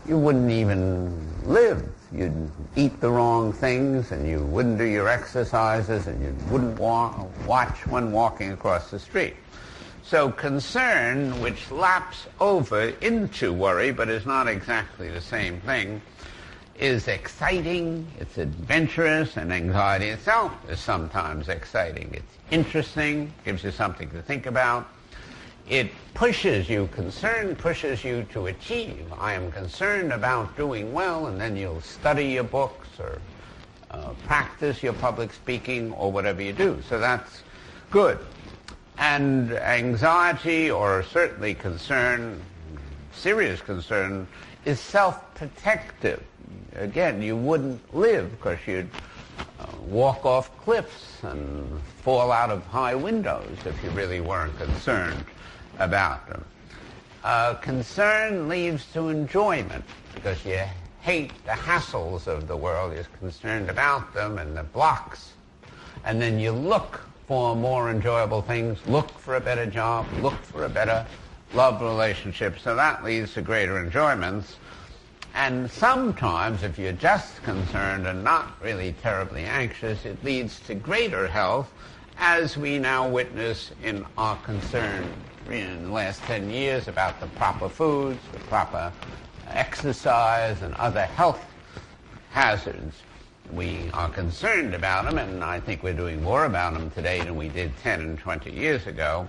you 0.07 0.17
wouldn't 0.17 0.51
even 0.51 1.11
live 1.43 1.94
you'd 2.17 2.51
eat 2.75 2.99
the 3.01 3.09
wrong 3.09 3.53
things 3.53 4.11
and 4.11 4.27
you 4.27 4.43
wouldn't 4.45 4.77
do 4.77 4.85
your 4.85 5.07
exercises 5.07 6.07
and 6.07 6.21
you 6.21 6.35
wouldn't 6.51 6.79
walk, 6.79 7.27
watch 7.47 7.87
when 7.87 8.11
walking 8.11 8.51
across 8.51 8.91
the 8.91 8.99
street. 8.99 9.35
So 10.03 10.29
concern, 10.31 11.39
which 11.41 11.71
laps 11.71 12.27
over 12.39 12.89
into 13.01 13.51
worry 13.51 13.91
but 13.91 14.09
is 14.09 14.25
not 14.25 14.47
exactly 14.47 15.09
the 15.09 15.21
same 15.21 15.59
thing, 15.61 16.01
is 16.77 17.07
exciting, 17.07 18.05
it's 18.19 18.37
adventurous, 18.37 19.37
and 19.37 19.51
anxiety 19.51 20.09
itself 20.09 20.51
is 20.69 20.79
sometimes 20.79 21.47
exciting. 21.47 22.11
It's 22.13 22.37
interesting, 22.51 23.33
gives 23.45 23.63
you 23.63 23.71
something 23.71 24.09
to 24.11 24.21
think 24.21 24.45
about, 24.45 24.87
it 25.69 25.89
pushes 26.13 26.69
you, 26.69 26.87
concern 26.93 27.55
pushes 27.55 28.03
you 28.03 28.23
to 28.31 28.47
achieve. 28.47 29.11
I 29.17 29.33
am 29.33 29.51
concerned 29.51 30.13
about 30.13 30.55
doing 30.55 30.93
well, 30.93 31.27
and 31.27 31.41
then 31.41 31.57
you'll 31.57 31.81
study 31.81 32.25
your 32.25 32.43
books 32.43 32.87
or 32.99 33.19
uh, 33.89 34.13
practice 34.25 34.83
your 34.83 34.93
public 34.93 35.33
speaking 35.33 35.91
or 35.93 36.11
whatever 36.11 36.41
you 36.41 36.53
do. 36.53 36.81
So 36.87 36.99
that's 36.99 37.41
good. 37.89 38.19
And 38.97 39.51
anxiety, 39.53 40.69
or 40.69 41.03
certainly 41.03 41.55
concern, 41.55 42.39
serious 43.11 43.59
concern, 43.59 44.27
is 44.65 44.79
self-protective. 44.79 46.23
Again, 46.75 47.21
you 47.21 47.35
wouldn't 47.35 47.93
live 47.93 48.31
because 48.31 48.59
you'd 48.67 48.89
uh, 49.59 49.65
walk 49.87 50.25
off 50.25 50.55
cliffs 50.59 51.23
and 51.23 51.81
fall 52.03 52.31
out 52.31 52.51
of 52.51 52.63
high 52.67 52.95
windows 52.95 53.57
if 53.65 53.83
you 53.83 53.89
really 53.91 54.21
weren't 54.21 54.55
concerned 54.57 55.25
about 55.79 56.27
them. 56.27 56.45
Uh, 57.23 57.55
concern 57.55 58.47
leads 58.47 58.85
to 58.93 59.09
enjoyment 59.09 59.83
because 60.13 60.45
you 60.45 60.59
hate 61.01 61.31
the 61.45 61.51
hassles 61.51 62.27
of 62.27 62.47
the 62.47 62.55
world. 62.55 62.93
You're 62.93 63.03
concerned 63.19 63.69
about 63.69 64.13
them 64.13 64.37
and 64.37 64.55
the 64.55 64.63
blocks. 64.63 65.33
And 66.03 66.21
then 66.21 66.39
you 66.39 66.51
look 66.51 67.01
for 67.27 67.55
more 67.55 67.89
enjoyable 67.89 68.43
things, 68.43 68.77
look 68.85 69.09
for 69.17 69.35
a 69.35 69.41
better 69.41 69.65
job, 69.65 70.05
look 70.21 70.35
for 70.43 70.65
a 70.65 70.69
better 70.69 71.05
love 71.53 71.81
relationship. 71.81 72.59
So 72.59 72.75
that 72.75 73.03
leads 73.03 73.33
to 73.33 73.41
greater 73.41 73.79
enjoyments. 73.79 74.57
And 75.33 75.69
sometimes, 75.69 76.63
if 76.63 76.77
you're 76.77 76.93
just 76.93 77.41
concerned 77.43 78.07
and 78.07 78.23
not 78.23 78.53
really 78.61 78.95
terribly 79.01 79.43
anxious, 79.43 80.05
it 80.05 80.23
leads 80.23 80.59
to 80.61 80.75
greater 80.75 81.27
health, 81.27 81.71
as 82.17 82.55
we 82.55 82.79
now 82.79 83.09
witness 83.09 83.71
in 83.83 84.05
our 84.17 84.37
concern 84.37 85.11
in 85.49 85.85
the 85.85 85.91
last 85.91 86.21
10 86.23 86.49
years 86.49 86.87
about 86.87 87.19
the 87.19 87.27
proper 87.27 87.69
foods, 87.69 88.19
the 88.33 88.39
proper 88.39 88.91
exercise, 89.49 90.61
and 90.61 90.73
other 90.75 91.05
health 91.05 91.43
hazards. 92.31 92.95
We 93.53 93.89
are 93.93 94.09
concerned 94.09 94.73
about 94.73 95.05
them, 95.05 95.17
and 95.17 95.43
I 95.43 95.59
think 95.59 95.83
we're 95.83 95.93
doing 95.93 96.21
more 96.23 96.45
about 96.45 96.73
them 96.73 96.89
today 96.89 97.21
than 97.21 97.35
we 97.35 97.47
did 97.49 97.77
10 97.77 98.01
and 98.01 98.17
20 98.17 98.51
years 98.51 98.87
ago. 98.87 99.27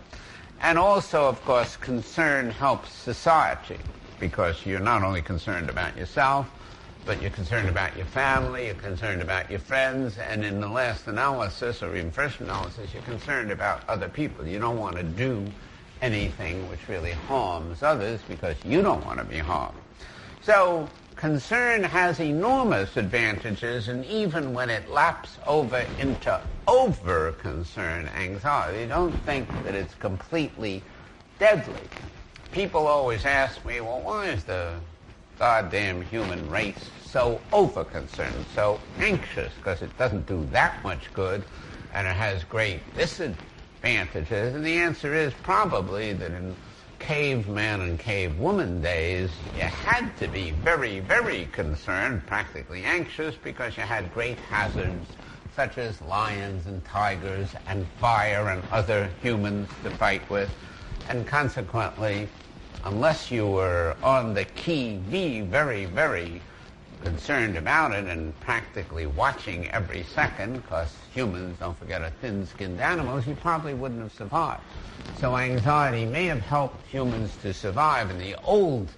And 0.63 0.79
also, 0.79 1.29
of 1.29 1.45
course, 1.45 1.77
concern 1.77 2.51
helps 2.51 2.91
society 2.91 3.79
because 4.19 4.65
you're 4.65 4.81
not 4.81 5.03
only 5.03 5.21
concerned 5.21 5.69
about 5.69 5.97
yourself, 5.99 6.49
but 7.05 7.21
you're 7.21 7.31
concerned 7.31 7.69
about 7.69 7.97
your 7.97 8.07
family, 8.07 8.67
you're 8.67 8.75
concerned 8.75 9.21
about 9.21 9.51
your 9.51 9.61
friends, 9.61 10.19
and 10.19 10.45
in 10.45 10.61
the 10.61 10.69
last 10.69 11.07
analysis, 11.07 11.83
or 11.83 11.95
even 11.95 12.11
first 12.11 12.41
analysis, 12.41 12.93
you're 12.95 13.03
concerned 13.03 13.53
about 13.53 13.87
other 13.89 14.09
people. 14.09 14.47
You 14.47 14.59
don't 14.59 14.79
want 14.79 14.97
to 14.97 15.05
do 15.05 15.47
anything 16.03 16.69
which 16.69 16.89
really 16.89 17.13
harms 17.13 17.83
others 17.83 18.21
because 18.29 18.57
you 18.65 18.83
don't 18.83 19.05
want 19.07 19.19
to 19.19 19.25
be 19.25 19.39
harmed. 19.39 19.79
So 20.43 20.89
concern 21.17 21.83
has 21.83 22.21
enormous 22.21 22.97
advantages, 22.97 23.89
and 23.89 24.05
even 24.05 24.53
when 24.53 24.71
it 24.71 24.91
laps 24.91 25.39
over 25.47 25.85
into 25.99 26.41
over 26.69 27.33
concern, 27.33 28.09
anxiety, 28.17 28.87
don't 28.87 29.13
think 29.25 29.49
that 29.65 29.75
it's 29.75 29.95
completely 29.95 30.83
deadly. 31.39 31.75
people 32.53 32.87
always 32.87 33.27
ask 33.27 33.63
me, 33.67 33.81
well, 33.83 34.01
why 34.01 34.27
is 34.27 34.45
the 34.45 34.73
goddamn 35.39 36.01
human 36.03 36.49
race 36.51 36.91
so 37.05 37.39
over-concerned, 37.53 38.47
so 38.55 38.81
anxious? 38.99 39.53
Because 39.57 39.83
it 39.83 39.97
doesn't 39.99 40.27
do 40.27 40.47
that 40.53 40.83
much 40.83 41.13
good, 41.13 41.43
and 41.93 42.07
it 42.07 42.17
has 42.17 42.45
great 42.45 42.81
disadvantages. 42.97 43.56
And 43.87 44.65
the 44.65 44.79
answer 44.79 45.15
is 45.15 45.33
probably 45.45 46.13
that 46.13 46.33
in 46.33 46.57
caveman 46.99 47.83
and 47.83 48.01
cavewoman 48.01 48.83
days, 48.83 49.31
you 49.55 49.61
had 49.61 50.17
to 50.17 50.27
be 50.27 50.51
very, 50.51 50.99
very 50.99 51.49
concerned, 51.53 52.27
practically 52.27 52.83
anxious, 52.83 53.37
because 53.37 53.77
you 53.77 53.85
had 53.85 54.13
great 54.13 54.39
hazards 54.51 55.07
such 55.55 55.79
as 55.79 56.03
lions 56.03 56.67
and 56.67 56.85
tigers 56.85 57.51
and 57.69 57.87
fire 58.01 58.49
and 58.49 58.65
other 58.73 59.09
humans 59.23 59.69
to 59.85 59.91
fight 59.93 60.29
with. 60.29 60.51
And 61.09 61.25
consequently, 61.25 62.29
unless 62.83 63.31
you 63.31 63.47
were 63.47 63.95
on 64.03 64.35
the 64.35 64.47
key 64.47 64.97
be 64.97 65.43
very, 65.43 65.85
very 65.85 66.43
concerned 67.03 67.57
about 67.57 67.93
it 67.93 68.07
and 68.07 68.39
practically 68.41 69.07
watching 69.07 69.69
every 69.71 70.03
second, 70.03 70.55
because 70.63 70.95
humans, 71.13 71.59
don't 71.59 71.77
forget, 71.79 72.03
are 72.03 72.11
thin-skinned 72.21 72.81
animals, 72.81 73.27
you 73.27 73.35
probably 73.37 73.75
wouldn't 73.75 74.01
have 74.01 74.13
survived. 74.13 74.63
So 75.19 75.37
anxiety 75.37 76.05
may 76.05 76.27
have 76.27 76.41
helped 76.41 76.87
humans 76.87 77.37
to 77.43 77.55
survive 77.55 78.11
in 78.11 78.19
the 78.19 78.35
old 78.45 78.89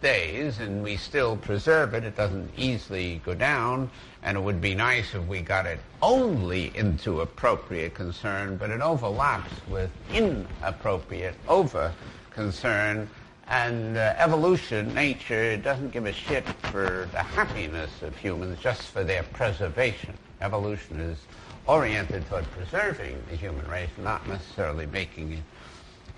days, 0.00 0.58
and 0.58 0.82
we 0.82 0.96
still 0.96 1.36
preserve 1.36 1.92
it. 1.94 2.04
It 2.04 2.16
doesn't 2.16 2.50
easily 2.56 3.20
go 3.24 3.34
down, 3.34 3.90
and 4.22 4.36
it 4.36 4.40
would 4.40 4.60
be 4.60 4.74
nice 4.74 5.14
if 5.14 5.26
we 5.26 5.42
got 5.42 5.66
it 5.66 5.78
only 6.00 6.74
into 6.74 7.20
appropriate 7.20 7.94
concern, 7.94 8.56
but 8.56 8.70
it 8.70 8.80
overlaps 8.80 9.52
with 9.68 9.90
inappropriate 10.12 11.34
over 11.48 11.92
concern. 12.30 13.08
And 13.50 13.96
uh, 13.96 14.14
evolution, 14.16 14.94
nature, 14.94 15.56
doesn't 15.56 15.90
give 15.90 16.06
a 16.06 16.12
shit 16.12 16.48
for 16.70 17.08
the 17.10 17.18
happiness 17.18 17.90
of 18.00 18.16
humans, 18.16 18.60
just 18.60 18.82
for 18.82 19.02
their 19.02 19.24
preservation. 19.24 20.14
Evolution 20.40 21.00
is 21.00 21.18
oriented 21.66 22.24
toward 22.28 22.44
preserving 22.52 23.20
the 23.28 23.34
human 23.34 23.68
race, 23.68 23.90
not 23.98 24.26
necessarily 24.28 24.86
making 24.86 25.32
it 25.32 25.42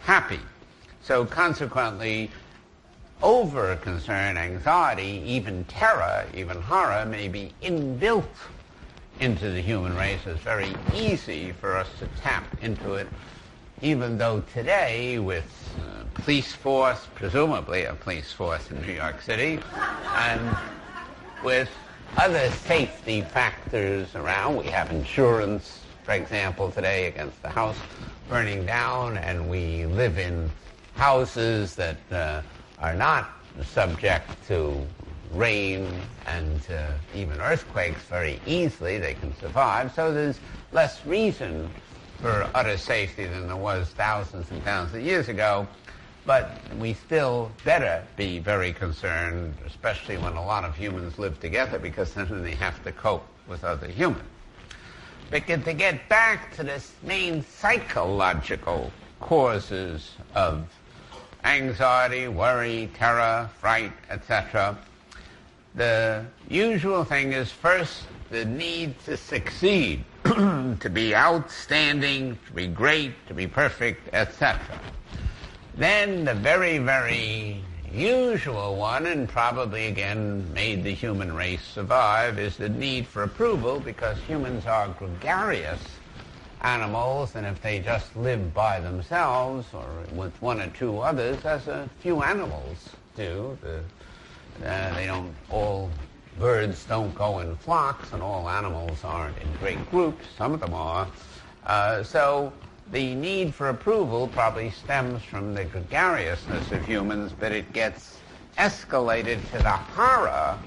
happy. 0.03 0.41
So 1.03 1.25
consequently, 1.25 2.31
over 3.23 3.77
concern, 3.77 4.37
anxiety, 4.37 5.23
even 5.25 5.65
terror, 5.65 6.27
even 6.35 6.61
horror 6.61 7.07
may 7.07 7.29
be 7.29 7.53
inbuilt 7.63 8.25
into 9.21 9.51
the 9.51 9.61
human 9.61 9.97
race. 9.97 10.21
It's 10.27 10.41
very 10.41 10.75
easy 10.95 11.53
for 11.53 11.77
us 11.77 11.89
to 12.01 12.07
tap 12.21 12.45
into 12.61 12.95
it, 12.95 13.07
even 13.83 14.17
though 14.17 14.41
today 14.53 15.19
with 15.19 15.77
uh, 15.81 16.05
police 16.23 16.53
force, 16.53 17.09
presumably 17.17 17.85
a 17.85 17.95
police 17.95 18.33
force 18.33 18.71
in 18.71 18.81
New 18.83 18.93
York 18.93 19.21
City, 19.21 19.59
and 20.15 20.57
with 21.43 21.69
other 22.17 22.49
safety 22.51 23.23
factors 23.23 24.15
around, 24.15 24.57
we 24.57 24.67
have 24.67 24.91
insurance, 24.93 25.81
for 26.05 26.13
example, 26.13 26.71
today 26.71 27.09
against 27.09 27.43
the 27.43 27.49
house 27.49 27.77
burning 28.29 28.65
down, 28.65 29.17
and 29.19 29.51
we 29.51 29.85
live 29.87 30.17
in 30.17 30.49
houses 30.95 31.75
that 31.75 31.97
uh, 32.13 32.41
are 32.79 32.95
not 32.95 33.31
subject 33.65 34.31
to 34.47 34.87
rain 35.33 35.89
and 36.27 36.61
uh, 36.71 36.93
even 37.17 37.41
earthquakes 37.41 38.05
very 38.05 38.41
easily. 38.47 38.99
They 38.99 39.15
can 39.15 39.37
survive. 39.39 39.93
So 39.93 40.13
there's 40.13 40.39
less 40.71 41.05
reason 41.05 41.69
for 42.23 42.49
utter 42.55 42.79
safety 42.79 43.27
than 43.27 43.49
there 43.49 43.57
was 43.57 43.89
thousands 43.89 44.49
and 44.53 44.63
thousands 44.63 44.95
of 44.95 45.03
years 45.03 45.29
ago. 45.29 45.67
But 46.25 46.61
we 46.79 46.95
still 46.95 47.51
better 47.65 48.05
be 48.17 48.39
very 48.39 48.73
concerned, 48.73 49.57
especially 49.67 50.19
when 50.19 50.35
a 50.35 50.45
lot 50.45 50.65
of 50.65 50.77
humans 50.77 51.19
live 51.19 51.41
together, 51.41 51.81
because 51.81 52.15
then 52.15 52.45
they 52.45 52.55
have 52.55 52.83
to 52.85 52.93
cope 52.93 53.27
with 53.49 53.65
other 53.65 53.89
humans. 53.89 54.23
But 55.31 55.49
to 55.49 55.73
get 55.73 56.09
back 56.09 56.55
to 56.57 56.63
this 56.63 56.93
main 57.03 57.45
psychological 57.45 58.93
causes 59.19 60.13
of 60.37 60.65
anxiety, 61.43 62.29
worry, 62.29 62.89
terror, 62.95 63.51
fright, 63.59 63.93
etc. 64.11 64.79
The 65.75 66.25
usual 66.49 67.03
thing 67.03 67.33
is 67.33 67.51
first 67.51 68.05
the 68.33 68.47
need 68.47 68.99
to 69.01 69.15
succeed, 69.15 70.03
to 70.25 70.91
be 70.91 71.15
outstanding, 71.15 72.39
to 72.47 72.53
be 72.55 72.67
great, 72.67 73.13
to 73.29 73.35
be 73.35 73.47
perfect, 73.47 74.09
etc. 74.15 74.59
Then 75.77 76.25
the 76.25 76.33
very, 76.33 76.79
very 76.79 77.63
usual 77.93 78.77
one, 78.77 79.05
and 79.05 79.29
probably 79.29 79.87
again 79.87 80.51
made 80.55 80.83
the 80.83 80.95
human 80.95 81.35
race 81.35 81.63
survive, 81.63 82.39
is 82.39 82.57
the 82.57 82.71
need 82.71 83.07
for 83.07 83.23
approval 83.23 83.79
because 83.79 84.17
humans 84.27 84.65
are 84.65 84.89
gregarious 84.89 85.83
animals, 86.63 87.37
and 87.37 87.45
if 87.45 87.61
they 87.61 87.81
just 87.81 88.17
live 88.17 88.55
by 88.55 88.81
themselves 88.81 89.67
or 89.75 89.87
with 90.15 90.33
one 90.41 90.59
or 90.59 90.69
two 90.69 91.01
others, 91.01 91.45
as 91.45 91.69
a 91.69 91.87
few 92.01 92.23
animals 92.23 92.89
do, 93.15 93.59
the, 93.61 94.67
uh, 94.67 94.95
they 94.95 95.05
don't 95.05 95.35
all 95.51 95.91
birds 96.39 96.85
don't 96.85 97.15
go 97.15 97.41
in 97.41 97.57
flocks, 97.57 98.13
and 98.13 98.23
all 98.23 98.49
animals 98.49 99.05
aren't 99.05 99.37
in 99.39 99.49
great 99.61 99.91
groups. 99.91 100.25
Some 100.37 100.53
of 100.55 100.61
them 100.61 100.75
are. 100.75 101.07
Uh, 101.67 102.03
so 102.03 102.53
the 102.91 103.15
need 103.15 103.55
for 103.55 103.69
approval 103.69 104.29
probably 104.29 104.71
stems 104.71 105.23
from 105.23 105.55
the 105.55 105.65
gregariousness 105.65 106.73
of 106.73 106.85
humans, 106.85 107.33
but 107.39 107.53
it 107.53 107.73
gets 107.73 108.19
escalated 108.59 109.41
to 109.51 109.59
the 109.59 109.71
horror 109.71 110.59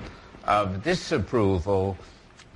of 0.46 0.84
disapproval 0.84 1.98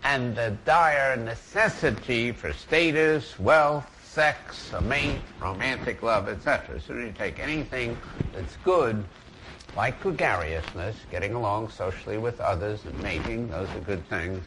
and 0.04 0.36
the 0.36 0.56
dire 0.66 1.18
necessity 1.18 2.32
for 2.32 2.54
status, 2.54 3.38
wealth, 3.38 3.86
sex, 4.04 4.72
a 4.74 4.82
mate, 4.82 5.20
romantic 5.42 6.02
love, 6.02 6.30
etc. 6.30 6.80
So 6.82 6.94
you 6.94 7.14
take 7.18 7.40
anything 7.40 7.98
that's 8.34 8.56
good, 8.64 9.04
like 9.76 10.02
gregariousness, 10.02 10.96
getting 11.12 11.34
along 11.34 11.70
socially 11.70 12.18
with 12.18 12.40
others 12.42 12.86
and 12.86 13.02
mating, 13.02 13.50
those 13.50 13.74
are 13.76 13.80
good 13.80 14.06
things, 14.10 14.44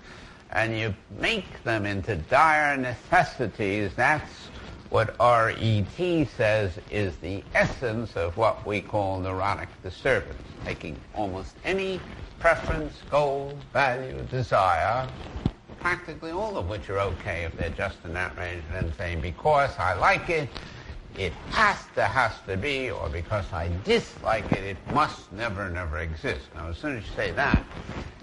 and 0.51 0.79
you 0.79 0.95
make 1.21 1.63
them 1.65 1.87
into 1.87 2.17
dire 2.17 2.77
necessities, 2.77 3.93
that's 3.95 4.49
what 4.91 5.17
RET 5.19 6.29
says 6.29 6.79
is 6.91 7.17
the 7.17 7.43
essence 7.55 8.15
of 8.17 8.37
what 8.37 8.67
we 8.67 8.81
call 8.81 9.19
neurotic 9.21 9.69
disturbance, 9.83 10.47
taking 10.65 11.01
almost 11.15 11.55
any 11.65 11.99
preference, 12.39 13.03
goal, 13.09 13.57
value, 13.73 14.23
desire, 14.31 15.09
practically 15.81 16.31
all 16.31 16.59
of 16.59 16.69
which 16.69 16.91
are 16.91 16.99
okay 17.01 17.45
if 17.45 17.57
they're 17.57 17.71
just 17.71 17.97
in 18.05 18.13
that 18.13 18.37
range, 18.37 18.63
and 18.75 18.93
saying, 18.99 19.21
because 19.21 19.71
I 19.79 19.95
like 19.95 20.29
it, 20.29 20.49
it 21.17 21.33
has 21.51 21.79
to, 21.95 22.05
has 22.05 22.33
to 22.47 22.57
be, 22.57 22.91
or 22.91 23.09
because 23.09 23.45
I 23.53 23.71
dislike 23.85 24.51
it, 24.53 24.65
it 24.65 24.77
must 24.93 25.31
never, 25.33 25.69
never 25.69 25.99
exist. 25.99 26.47
Now, 26.55 26.69
as 26.69 26.79
soon 26.79 26.97
as 26.97 27.05
you 27.05 27.11
say 27.15 27.31
that, 27.33 27.65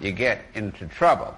you 0.00 0.12
get 0.12 0.44
into 0.54 0.86
trouble. 0.86 1.34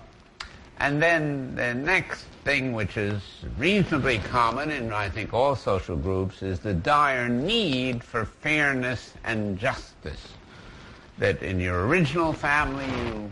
And 0.78 1.00
then 1.00 1.54
the 1.54 1.74
next 1.74 2.24
thing, 2.44 2.72
which 2.72 2.96
is 2.96 3.22
reasonably 3.58 4.18
common 4.18 4.70
in, 4.70 4.92
I 4.92 5.08
think, 5.08 5.32
all 5.32 5.54
social 5.54 5.96
groups, 5.96 6.42
is 6.42 6.58
the 6.58 6.74
dire 6.74 7.28
need 7.28 8.02
for 8.02 8.24
fairness 8.24 9.12
and 9.24 9.58
justice. 9.58 10.28
That 11.18 11.42
in 11.42 11.60
your 11.60 11.86
original 11.86 12.32
family, 12.32 12.86
you 12.86 13.30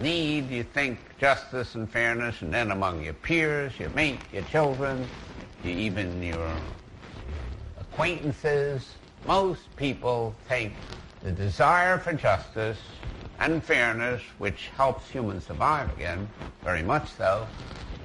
need, 0.00 0.50
you 0.50 0.62
think, 0.62 0.98
justice 1.18 1.74
and 1.74 1.88
fairness, 1.88 2.42
and 2.42 2.52
then 2.52 2.70
among 2.70 3.04
your 3.04 3.14
peers, 3.14 3.78
your 3.78 3.90
mate, 3.90 4.20
your 4.32 4.42
children, 4.44 5.06
you, 5.62 5.70
even 5.70 6.22
your 6.22 6.50
acquaintances, 7.98 8.94
most 9.26 9.74
people 9.74 10.32
take 10.48 10.70
the 11.24 11.32
desire 11.32 11.98
for 11.98 12.12
justice 12.12 12.78
and 13.40 13.60
fairness, 13.60 14.22
which 14.38 14.68
helps 14.76 15.10
humans 15.10 15.44
survive 15.46 15.92
again, 15.96 16.28
very 16.62 16.84
much 16.84 17.10
so, 17.18 17.44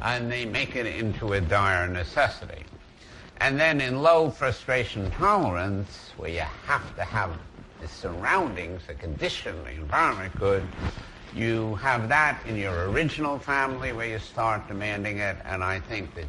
and 0.01 0.31
they 0.31 0.45
make 0.45 0.75
it 0.75 0.87
into 0.87 1.33
a 1.33 1.41
dire 1.41 1.87
necessity. 1.87 2.63
And 3.37 3.59
then 3.59 3.79
in 3.81 4.01
low 4.01 4.31
frustration 4.31 5.11
tolerance, 5.11 6.09
where 6.17 6.31
you 6.31 6.39
have 6.39 6.95
to 6.95 7.03
have 7.03 7.29
the 7.79 7.87
surroundings, 7.87 8.81
the 8.87 8.95
condition, 8.95 9.55
the 9.63 9.73
environment 9.73 10.33
good, 10.39 10.67
you 11.35 11.75
have 11.75 12.09
that 12.09 12.43
in 12.47 12.55
your 12.55 12.89
original 12.89 13.37
family 13.37 13.93
where 13.93 14.07
you 14.07 14.17
start 14.17 14.67
demanding 14.67 15.19
it, 15.19 15.37
and 15.45 15.63
I 15.63 15.81
think 15.81 16.15
that 16.15 16.25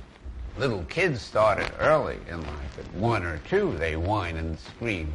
little 0.57 0.85
kids 0.85 1.21
started 1.21 1.71
early 1.79 2.19
in 2.29 2.41
life. 2.43 2.79
At 2.79 2.93
one 2.95 3.25
or 3.25 3.39
two, 3.49 3.77
they 3.79 3.97
whine 3.97 4.37
and 4.37 4.59
scream 4.59 5.13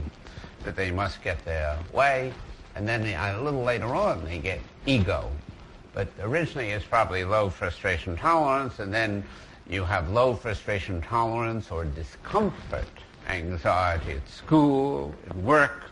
that 0.63 0.75
they 0.75 0.91
must 0.91 1.21
get 1.23 1.43
their 1.45 1.77
way, 1.93 2.33
and 2.75 2.87
then 2.87 3.01
they, 3.01 3.15
a 3.15 3.39
little 3.41 3.63
later 3.63 3.95
on, 3.95 4.23
they 4.25 4.39
get 4.39 4.59
ego. 4.85 5.31
But 5.93 6.09
originally, 6.21 6.69
it's 6.69 6.85
probably 6.85 7.23
low 7.23 7.49
frustration 7.49 8.15
tolerance, 8.17 8.79
and 8.79 8.93
then 8.93 9.23
you 9.69 9.83
have 9.83 10.09
low 10.09 10.35
frustration 10.35 11.01
tolerance 11.01 11.71
or 11.71 11.85
discomfort, 11.85 12.87
anxiety 13.27 14.13
at 14.13 14.29
school, 14.29 15.13
at 15.27 15.35
work, 15.37 15.85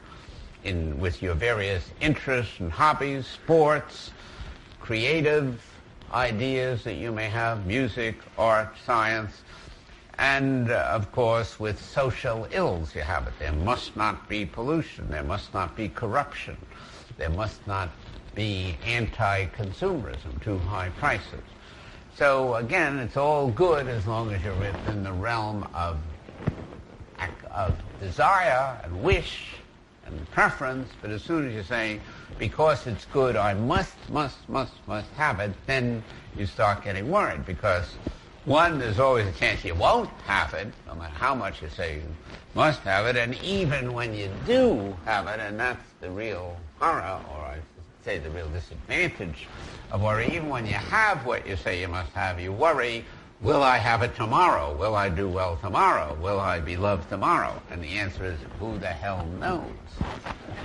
in, 0.63 0.99
with 0.99 1.21
your 1.21 1.35
various 1.35 1.91
interests 2.01 2.59
and 2.59 2.71
hobbies, 2.71 3.25
sports, 3.27 4.11
creative 4.79 5.61
ideas 6.14 6.84
that 6.84 6.95
you 6.95 7.12
may 7.12 7.30
have, 7.30 7.66
music, 7.66 8.16
art, 8.38 8.74
science, 8.86 9.41
and 10.18 10.72
uh, 10.72 10.89
of 10.91 11.12
course 11.12 11.60
with 11.60 11.80
social 11.84 12.47
ills 12.51 12.95
you 12.95 13.01
have 13.01 13.28
it. 13.28 13.34
There 13.39 13.51
must 13.51 13.95
not 13.95 14.28
be 14.28 14.45
pollution. 14.45 15.10
There 15.10 15.24
must 15.24 15.53
not 15.53 15.76
be 15.76 15.89
corruption. 15.89 16.58
There 17.18 17.30
must 17.30 17.66
not 17.68 17.89
be 18.36 18.78
anti-consumerism, 18.86 20.41
too 20.43 20.58
high 20.60 20.89
prices. 20.89 21.41
So 22.16 22.55
again, 22.55 22.97
it's 22.99 23.18
all 23.18 23.49
good 23.49 23.88
as 23.88 24.08
long 24.08 24.34
as 24.34 24.43
you're 24.43 24.55
within 24.55 25.03
the 25.03 25.12
realm 25.12 25.68
of, 25.74 25.97
of 27.51 27.76
desire 27.99 28.80
and 28.84 29.03
wish 29.03 29.57
and 30.08 30.32
preference, 30.32 30.89
but 31.01 31.12
as 31.12 31.22
soon 31.22 31.47
as 31.47 31.53
you 31.53 31.64
say, 31.64 31.99
because 32.38 32.86
it's 32.88 33.05
good, 33.05 33.36
I 33.36 33.53
must, 33.53 33.95
must, 34.10 34.47
must, 34.49 34.74
must 34.88 35.10
have 35.12 35.39
it, 35.39 35.51
then 35.66 36.03
you 36.38 36.45
start 36.45 36.84
getting 36.84 37.10
worried 37.10 37.45
because 37.45 37.95
one, 38.45 38.80
there's 38.80 38.99
always 38.99 39.28
a 39.28 39.32
chance 39.34 39.66
you 39.66 39.76
won't 39.76 40.10
have 40.26 40.53
it, 40.53 40.68
no 40.88 40.95
matter 40.95 41.14
how 41.14 41.36
much 41.36 41.62
you 41.62 41.70
say 41.70 41.95
you 41.95 42.16
must 42.55 42.80
have 42.82 43.05
it, 43.05 43.18
and 43.18 43.36
even 43.43 43.93
when 43.93 44.14
you 44.14 44.30
do 44.45 44.95
have 45.05 45.28
it, 45.28 45.39
and 45.39 45.60
that's 45.60 45.84
the 45.99 46.10
real 46.10 46.55
horror, 46.80 47.20
or 47.30 47.41
I 47.41 47.58
say 48.05 48.20
the 48.20 48.30
real 48.30 48.47
disadvantage 48.49 49.47
of 49.91 50.01
worry, 50.01 50.34
even 50.34 50.49
when 50.49 50.66
you 50.66 50.74
have 50.74 51.26
what 51.26 51.45
you 51.45 51.58
say 51.58 51.82
you 51.82 51.88
must 51.88 52.12
have, 52.14 52.39
you 52.39 52.51
worry, 52.53 53.03
will 53.41 53.63
I 53.63 53.77
have 53.77 54.01
it 54.03 54.15
tomorrow? 54.15 54.75
Will 54.75 54.95
I 54.95 55.09
do 55.09 55.27
well 55.27 55.57
tomorrow? 55.57 56.17
Will 56.21 56.39
I 56.39 56.59
be 56.59 56.77
loved 56.77 57.09
tomorrow? 57.09 57.61
And 57.69 57.83
the 57.83 57.99
answer 57.99 58.25
is, 58.25 58.39
who 58.59 58.77
the 58.79 58.88
hell 58.88 59.25
knows? 59.39 59.63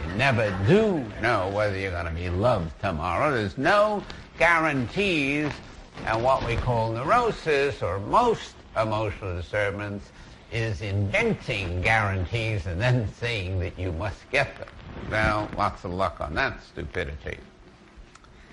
You 0.06 0.14
never 0.16 0.56
do 0.66 1.04
know 1.20 1.50
whether 1.50 1.78
you're 1.78 1.90
going 1.90 2.06
to 2.06 2.12
be 2.12 2.30
loved 2.30 2.78
tomorrow. 2.80 3.32
There's 3.32 3.58
no 3.58 4.02
guarantees 4.38 5.52
and 6.06 6.24
what 6.24 6.44
we 6.46 6.56
call 6.56 6.92
neurosis 6.92 7.82
or 7.82 8.00
most 8.00 8.54
emotional 8.80 9.36
disturbance 9.36 10.10
is 10.50 10.82
inventing 10.82 11.80
guarantees 11.82 12.66
and 12.66 12.80
then 12.80 13.08
saying 13.14 13.60
that 13.60 13.78
you 13.78 13.92
must 13.92 14.28
get 14.30 14.56
them. 14.58 14.68
Well, 15.10 15.48
lots 15.56 15.84
of 15.84 15.92
luck 15.92 16.20
on 16.20 16.34
that 16.34 16.62
stupidity. 16.62 17.38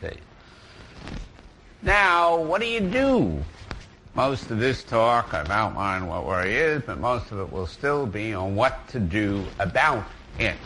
See. 0.02 0.18
Now, 1.82 2.42
what 2.42 2.62
do 2.62 2.68
you 2.68 2.82
do? 2.82 3.44
Most 4.20 4.52
of 4.52 4.60
this 4.60 4.84
talk, 4.84 5.34
I've 5.34 5.50
outlined 5.50 6.10
what 6.10 6.26
worry 6.26 6.54
is, 6.54 6.82
but 6.86 7.00
most 7.00 7.32
of 7.32 7.40
it 7.40 7.54
will 7.54 7.66
still 7.66 8.06
be 8.06 8.34
on 8.34 8.54
what 8.54 8.86
to 8.90 9.00
do 9.00 9.46
about 9.60 10.04
it. 10.38 10.58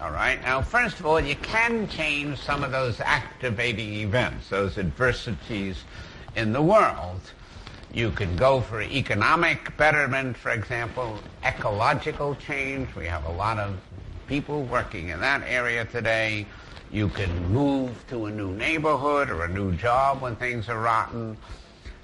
All 0.00 0.12
right. 0.12 0.40
Now, 0.42 0.62
first 0.62 1.00
of 1.00 1.06
all, 1.06 1.18
you 1.18 1.34
can 1.34 1.88
change 1.88 2.38
some 2.38 2.62
of 2.62 2.70
those 2.70 3.00
activating 3.00 3.94
events, 3.94 4.48
those 4.48 4.78
adversities 4.78 5.82
in 6.36 6.52
the 6.52 6.62
world. 6.62 7.20
You 7.92 8.12
can 8.12 8.36
go 8.36 8.60
for 8.60 8.80
economic 8.80 9.76
betterment, 9.76 10.36
for 10.36 10.52
example, 10.52 11.18
ecological 11.44 12.36
change. 12.36 12.94
We 12.94 13.06
have 13.06 13.24
a 13.24 13.32
lot 13.32 13.58
of 13.58 13.76
people 14.28 14.62
working 14.62 15.08
in 15.08 15.18
that 15.18 15.42
area 15.48 15.84
today. 15.84 16.46
You 16.92 17.08
can 17.08 17.52
move 17.52 18.06
to 18.06 18.26
a 18.26 18.30
new 18.30 18.52
neighborhood 18.52 19.30
or 19.30 19.42
a 19.42 19.48
new 19.48 19.72
job 19.72 20.22
when 20.22 20.36
things 20.36 20.68
are 20.68 20.80
rotten. 20.80 21.36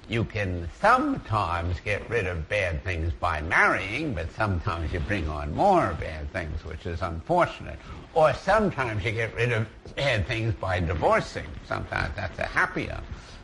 You 0.09 0.23
can 0.23 0.69
sometimes 0.79 1.81
get 1.81 2.09
rid 2.09 2.27
of 2.27 2.47
bad 2.47 2.81
things 2.85 3.11
by 3.11 3.41
marrying, 3.41 4.13
but 4.13 4.31
sometimes 4.31 4.93
you 4.93 5.01
bring 5.01 5.27
on 5.27 5.53
more 5.53 5.97
bad 5.99 6.31
things, 6.31 6.63
which 6.63 6.85
is 6.85 7.01
unfortunate. 7.01 7.77
Or 8.13 8.33
sometimes 8.33 9.03
you 9.03 9.11
get 9.11 9.35
rid 9.35 9.51
of 9.51 9.67
bad 9.97 10.25
things 10.25 10.53
by 10.53 10.79
divorcing. 10.79 11.47
Sometimes 11.67 12.15
that's 12.15 12.39
a 12.39 12.45
happier 12.45 13.01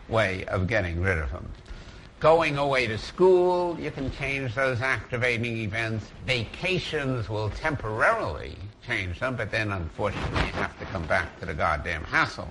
way 0.07 0.45
of 0.45 0.67
getting 0.67 1.01
rid 1.01 1.17
of 1.17 1.31
them. 1.31 1.51
Going 2.21 2.57
away 2.57 2.87
to 2.87 2.97
school, 2.97 3.77
you 3.77 3.91
can 3.91 4.09
change 4.11 4.55
those 4.55 4.79
activating 4.79 5.57
events. 5.57 6.05
Vacations 6.25 7.27
will 7.27 7.49
temporarily 7.49 8.55
change 8.87 9.19
them, 9.19 9.35
but 9.35 9.51
then 9.51 9.73
unfortunately 9.73 10.45
you 10.45 10.53
have 10.53 10.79
to 10.79 10.85
come 10.85 11.05
back 11.07 11.37
to 11.41 11.45
the 11.45 11.53
goddamn 11.53 12.05
hassle. 12.05 12.47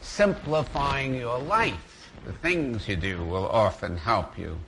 Simplifying 0.00 1.14
your 1.14 1.38
life, 1.38 1.91
the 2.24 2.32
things 2.32 2.88
you 2.88 2.96
do 2.96 3.22
will 3.24 3.48
often 3.48 3.96
help 3.96 4.38
you. 4.38 4.58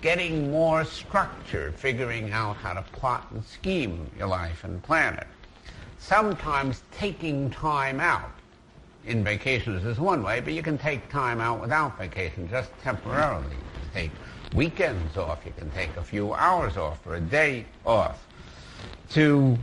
Getting 0.00 0.50
more 0.50 0.84
structure, 0.84 1.72
figuring 1.76 2.32
out 2.32 2.56
how 2.56 2.72
to 2.72 2.82
plot 2.82 3.26
and 3.30 3.44
scheme 3.44 4.10
your 4.18 4.28
life 4.28 4.64
and 4.64 4.82
plan 4.82 5.14
it. 5.14 5.26
Sometimes 5.98 6.82
taking 6.90 7.50
time 7.50 8.00
out 8.00 8.32
in 9.04 9.22
vacations 9.22 9.84
is 9.84 9.98
one 9.98 10.22
way, 10.22 10.40
but 10.40 10.52
you 10.52 10.62
can 10.62 10.78
take 10.78 11.08
time 11.08 11.40
out 11.40 11.60
without 11.60 11.98
vacation, 11.98 12.48
just 12.48 12.70
temporarily. 12.82 13.50
You 13.50 13.80
can 13.80 13.90
take 13.92 14.10
weekends 14.54 15.16
off, 15.16 15.40
you 15.44 15.52
can 15.56 15.70
take 15.70 15.96
a 15.96 16.02
few 16.02 16.34
hours 16.34 16.76
off 16.76 17.06
or 17.06 17.16
a 17.16 17.20
day 17.20 17.64
off 17.86 18.26
to 19.10 19.56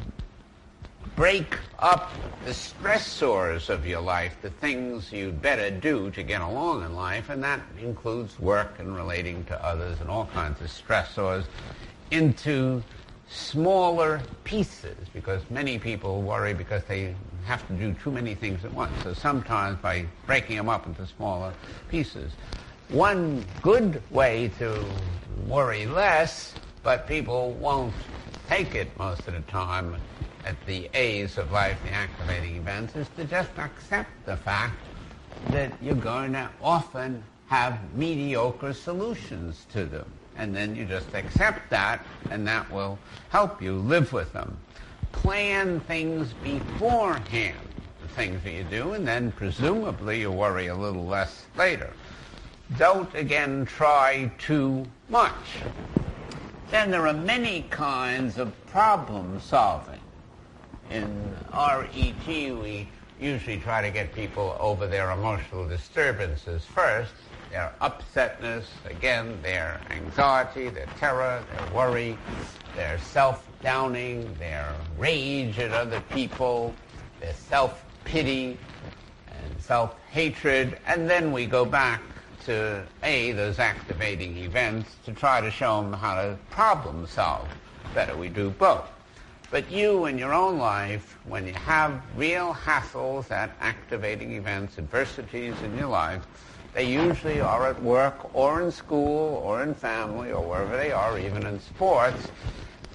break 1.19 1.59
up 1.79 2.13
the 2.45 2.51
stressors 2.51 3.69
of 3.69 3.85
your 3.85 3.99
life, 3.99 4.37
the 4.41 4.49
things 4.49 5.11
you'd 5.11 5.41
better 5.41 5.69
do 5.69 6.09
to 6.11 6.23
get 6.23 6.39
along 6.39 6.81
in 6.81 6.95
life, 6.95 7.29
and 7.29 7.43
that 7.43 7.59
includes 7.81 8.39
work 8.39 8.79
and 8.79 8.95
relating 8.95 9.43
to 9.43 9.65
others 9.65 9.99
and 9.99 10.09
all 10.09 10.27
kinds 10.27 10.61
of 10.61 10.67
stressors, 10.67 11.43
into 12.11 12.81
smaller 13.27 14.21
pieces 14.45 14.95
because 15.13 15.41
many 15.49 15.77
people 15.77 16.21
worry 16.21 16.53
because 16.53 16.85
they 16.85 17.13
have 17.43 17.67
to 17.67 17.73
do 17.73 17.93
too 18.01 18.11
many 18.11 18.33
things 18.33 18.63
at 18.63 18.73
once. 18.73 18.93
So 19.03 19.13
sometimes 19.13 19.77
by 19.81 20.05
breaking 20.25 20.55
them 20.55 20.69
up 20.69 20.87
into 20.87 21.05
smaller 21.05 21.51
pieces. 21.89 22.31
One 22.87 23.43
good 23.61 24.01
way 24.09 24.51
to 24.59 24.81
worry 25.49 25.85
less, 25.85 26.53
but 26.81 27.07
people 27.07 27.51
won't 27.59 27.93
take 28.47 28.73
it 28.73 28.97
most 28.97 29.27
of 29.27 29.33
the 29.33 29.41
time 29.51 29.97
at 30.45 30.55
the 30.65 30.89
A's 30.93 31.37
of 31.37 31.51
life, 31.51 31.77
the 31.83 31.91
activating 31.91 32.55
events, 32.55 32.95
is 32.95 33.07
to 33.17 33.25
just 33.25 33.51
accept 33.57 34.09
the 34.25 34.37
fact 34.37 34.79
that 35.49 35.71
you're 35.81 35.95
going 35.95 36.33
to 36.33 36.49
often 36.61 37.23
have 37.47 37.77
mediocre 37.95 38.73
solutions 38.73 39.65
to 39.71 39.85
them 39.85 40.11
and 40.39 40.55
then 40.55 40.75
you 40.75 40.85
just 40.85 41.13
accept 41.13 41.69
that, 41.69 42.03
and 42.31 42.47
that 42.47 42.71
will 42.71 42.97
help 43.29 43.61
you 43.61 43.75
live 43.75 44.13
with 44.13 44.31
them. 44.31 44.57
Plan 45.11 45.81
things 45.81 46.33
beforehand, 46.41 47.57
the 48.01 48.07
things 48.07 48.41
that 48.43 48.53
you 48.53 48.63
do, 48.63 48.93
and 48.93 49.05
then 49.05 49.33
presumably 49.33 50.21
you 50.21 50.31
worry 50.31 50.67
a 50.67 50.75
little 50.75 51.05
less 51.05 51.45
later. 51.57 51.91
Don't 52.77 53.13
again 53.15 53.65
try 53.65 54.31
too 54.37 54.85
much. 55.09 55.33
Then 56.71 56.89
there 56.89 57.05
are 57.05 57.13
many 57.13 57.63
kinds 57.69 58.37
of 58.37 58.53
problem 58.67 59.41
solving. 59.41 59.98
In 60.89 61.35
RET, 61.53 62.27
we 62.27 62.87
usually 63.19 63.59
try 63.59 63.81
to 63.81 63.91
get 63.91 64.13
people 64.15 64.57
over 64.59 64.87
their 64.87 65.11
emotional 65.11 65.67
disturbances 65.67 66.65
first, 66.65 67.11
their 67.51 67.71
upsetness, 67.81 68.63
again, 68.85 69.39
their 69.43 69.81
anxiety, 69.91 70.69
their 70.69 70.87
terror, 70.99 71.43
their 71.51 71.63
worry, 71.75 72.17
their 72.75 72.97
self-downing, 72.97 74.35
their 74.39 74.75
rage 74.97 75.59
at 75.59 75.71
other 75.73 75.99
people, 75.99 76.75
their 77.19 77.33
self-pity 77.33 78.57
and 79.27 79.61
self-hatred, 79.61 80.79
and 80.87 81.09
then 81.09 81.31
we 81.31 81.45
go 81.45 81.65
back 81.65 82.01
to 82.45 82.83
A, 83.03 83.31
those 83.33 83.59
activating 83.59 84.37
events, 84.37 84.95
to 85.05 85.11
try 85.11 85.41
to 85.41 85.51
show 85.51 85.81
them 85.81 85.93
how 85.93 86.15
to 86.15 86.37
problem 86.49 87.05
solve 87.05 87.47
better. 87.93 88.15
We 88.15 88.29
do 88.29 88.49
both. 88.49 88.89
But 89.51 89.71
you 89.71 90.05
in 90.05 90.19
your 90.19 90.31
own 90.31 90.59
life, 90.59 91.17
when 91.25 91.47
you 91.47 91.53
have 91.53 92.03
real 92.15 92.53
hassles 92.53 93.31
at 93.31 93.55
activating 93.59 94.33
events, 94.33 94.77
adversities 94.77 95.55
in 95.63 95.75
your 95.75 95.87
life, 95.87 96.21
they 96.75 96.83
usually 96.83 97.41
are 97.41 97.67
at 97.67 97.81
work 97.81 98.35
or 98.35 98.61
in 98.61 98.71
school 98.71 99.41
or 99.43 99.63
in 99.63 99.73
family 99.73 100.31
or 100.31 100.47
wherever 100.47 100.77
they 100.77 100.91
are, 100.91 101.17
even 101.17 101.47
in 101.47 101.59
sports. 101.59 102.29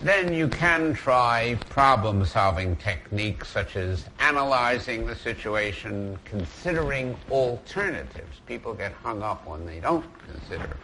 Then 0.03 0.33
you 0.33 0.47
can 0.47 0.95
try 0.95 1.59
problem-solving 1.71 2.77
techniques 2.77 3.49
such 3.49 3.75
as 3.75 4.07
analyzing 4.21 5.07
the 5.07 5.17
situation, 5.17 6.17
considering 6.25 7.17
alternatives. 7.33 8.41
People 8.47 8.75
get 8.75 8.93
hung 8.93 9.23
up 9.23 9.45
when 9.45 9.67
they 9.67 9.81
don't 9.81 10.07
consider 10.21 10.77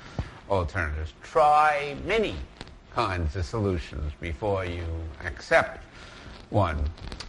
alternatives. 0.48 1.12
Try 1.22 1.96
many 2.04 2.34
kinds 2.94 3.36
of 3.36 3.44
solutions 3.44 4.12
before 4.20 4.64
you 4.64 4.84
accept 5.24 5.84
one. 6.50 6.84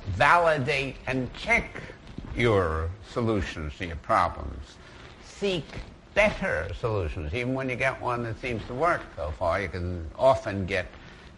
Validate 0.09 0.95
and 1.07 1.32
check 1.34 1.70
your 2.36 2.89
solutions 3.12 3.78
to 3.78 3.88
your 3.88 3.95
problems 3.97 4.76
seek 5.41 5.66
better 6.14 6.68
solutions. 6.80 7.34
Even 7.34 7.55
when 7.55 7.68
you 7.68 7.76
get 7.76 7.99
one 7.99 8.22
that 8.22 8.39
seems 8.39 8.64
to 8.68 8.76
work 8.76 9.01
so 9.16 9.34
far, 9.39 9.59
you 9.59 9.68
can 9.68 10.07
often 10.20 10.68
get 10.68 10.86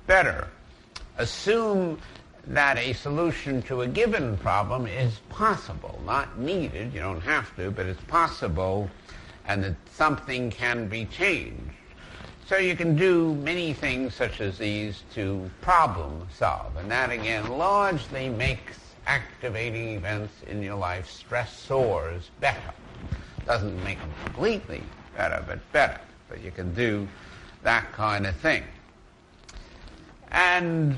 better. 0.08 0.50
Assume 1.18 1.98
that 2.48 2.78
a 2.78 2.92
solution 2.92 3.62
to 3.62 3.84
a 3.84 3.88
given 3.88 4.38
problem 4.40 4.86
is 4.86 5.20
possible, 5.30 6.02
not 6.06 6.38
needed, 6.38 6.94
you 6.94 7.00
don't 7.00 7.22
have 7.22 7.56
to, 7.56 7.72
but 7.72 7.86
it's 7.86 8.04
possible, 8.04 8.90
and 9.48 9.64
that 9.64 9.76
something 9.94 10.52
can 10.52 10.90
be 10.90 11.06
changed. 11.06 11.72
So 12.46 12.58
you 12.58 12.76
can 12.76 12.96
do 12.96 13.36
many 13.36 13.74
things 13.74 14.14
such 14.14 14.42
as 14.42 14.58
these 14.58 15.04
to 15.14 15.50
problem 15.62 16.28
solve, 16.34 16.76
and 16.76 16.92
that 16.92 17.10
again 17.10 17.48
largely 17.58 18.28
makes 18.28 18.78
activating 19.08 19.96
events 19.96 20.34
in 20.48 20.62
your 20.62 20.76
life, 20.76 21.08
stressors, 21.10 22.24
better. 22.42 22.74
Doesn't 23.46 23.82
make 23.84 23.98
them 24.00 24.12
completely 24.26 24.84
better, 25.16 25.44
but 25.48 25.60
better. 25.72 26.00
But 26.30 26.42
you 26.42 26.52
can 26.52 26.74
do 26.74 27.08
that 27.64 27.92
kind 27.94 28.28
of 28.28 28.36
thing. 28.36 28.64
And 30.32 30.98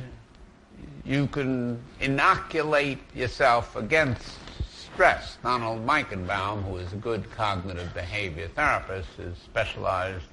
you 1.04 1.28
can 1.28 1.80
inoculate 2.00 3.00
yourself 3.14 3.76
against 3.76 4.40
stress. 4.68 5.38
Donald 5.44 5.86
Meichenbaum, 5.86 6.64
who 6.64 6.78
is 6.78 6.92
a 6.94 6.98
good 6.98 7.30
cognitive 7.32 7.94
behavior 7.94 8.48
therapist, 8.48 9.10
has 9.18 9.38
specialized 9.38 10.26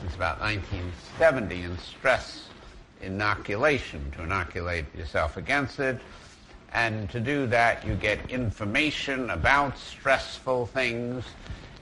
since 0.00 0.14
about 0.14 0.40
1970 0.40 1.62
in 1.62 1.78
stress 1.78 2.48
inoculation, 3.00 4.10
to 4.16 4.22
inoculate 4.22 4.84
yourself 4.96 5.36
against 5.36 5.78
it. 5.78 5.98
And 6.72 7.10
to 7.10 7.20
do 7.20 7.46
that, 7.48 7.86
you 7.86 7.94
get 7.94 8.18
information 8.30 9.30
about 9.30 9.76
stressful 9.78 10.66
things 10.66 11.24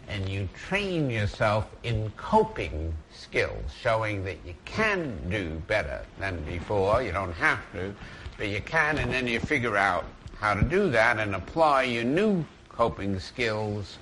and 0.09 0.29
you 0.29 0.49
train 0.55 1.09
yourself 1.09 1.71
in 1.85 2.11
coping 2.17 2.93
skills, 3.13 3.73
showing 3.81 4.25
that 4.25 4.39
you 4.45 4.55
can 4.65 5.17
do 5.31 5.63
better 5.69 6.05
than 6.19 6.43
before. 6.45 7.01
You 7.01 7.13
don't 7.13 7.33
have 7.35 7.61
to, 7.73 7.95
but 8.37 8.49
you 8.49 8.61
can, 8.61 8.99
and 8.99 9.13
then 9.13 9.29
you 9.29 9.39
figure 9.39 9.77
out 9.77 10.05
how 10.41 10.55
to 10.55 10.63
do 10.63 10.91
that 10.91 11.19
and 11.19 11.37
apply 11.37 11.85
your 11.85 12.03
new 12.03 12.45
coping 12.69 13.21
skills 13.21 13.99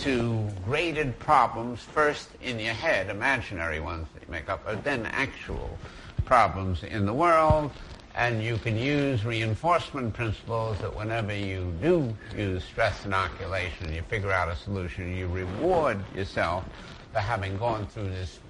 to 0.00 0.48
graded 0.64 1.18
problems, 1.18 1.80
first 1.82 2.28
in 2.42 2.58
your 2.58 2.74
head, 2.74 3.10
imaginary 3.10 3.80
ones 3.80 4.06
that 4.14 4.22
you 4.22 4.32
make 4.32 4.48
up, 4.48 4.64
but 4.64 4.82
then 4.82 5.06
actual 5.06 5.78
problems 6.24 6.82
in 6.84 7.06
the 7.06 7.12
world 7.12 7.70
and 8.14 8.42
you 8.42 8.58
can 8.58 8.76
use 8.76 9.24
reinforcement 9.24 10.12
principles 10.12 10.78
that 10.80 10.94
whenever 10.94 11.34
you 11.34 11.72
do 11.80 12.14
use 12.36 12.64
stress 12.64 13.04
inoculation, 13.04 13.92
you 13.92 14.02
figure 14.02 14.32
out 14.32 14.48
a 14.48 14.56
solution, 14.56 15.16
you 15.16 15.28
reward 15.28 15.98
yourself 16.14 16.64
for 17.12 17.20
having 17.20 17.56
gone 17.56 17.86
through 17.86 18.08
this 18.10 18.40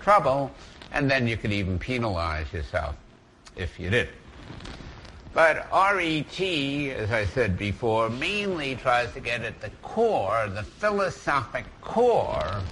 trouble, 0.00 0.50
and 0.92 1.10
then 1.10 1.26
you 1.28 1.36
could 1.36 1.52
even 1.52 1.78
penalize 1.78 2.52
yourself 2.52 2.96
if 3.56 3.78
you 3.78 3.88
did. 3.88 4.08
But 5.34 5.66
RET, 5.72 6.40
as 6.40 7.10
I 7.10 7.24
said 7.24 7.58
before, 7.58 8.08
mainly 8.08 8.76
tries 8.76 9.12
to 9.14 9.20
get 9.20 9.42
at 9.42 9.60
the 9.60 9.70
core, 9.82 10.48
the 10.48 10.62
philosophic 10.62 11.66
core 11.80 12.62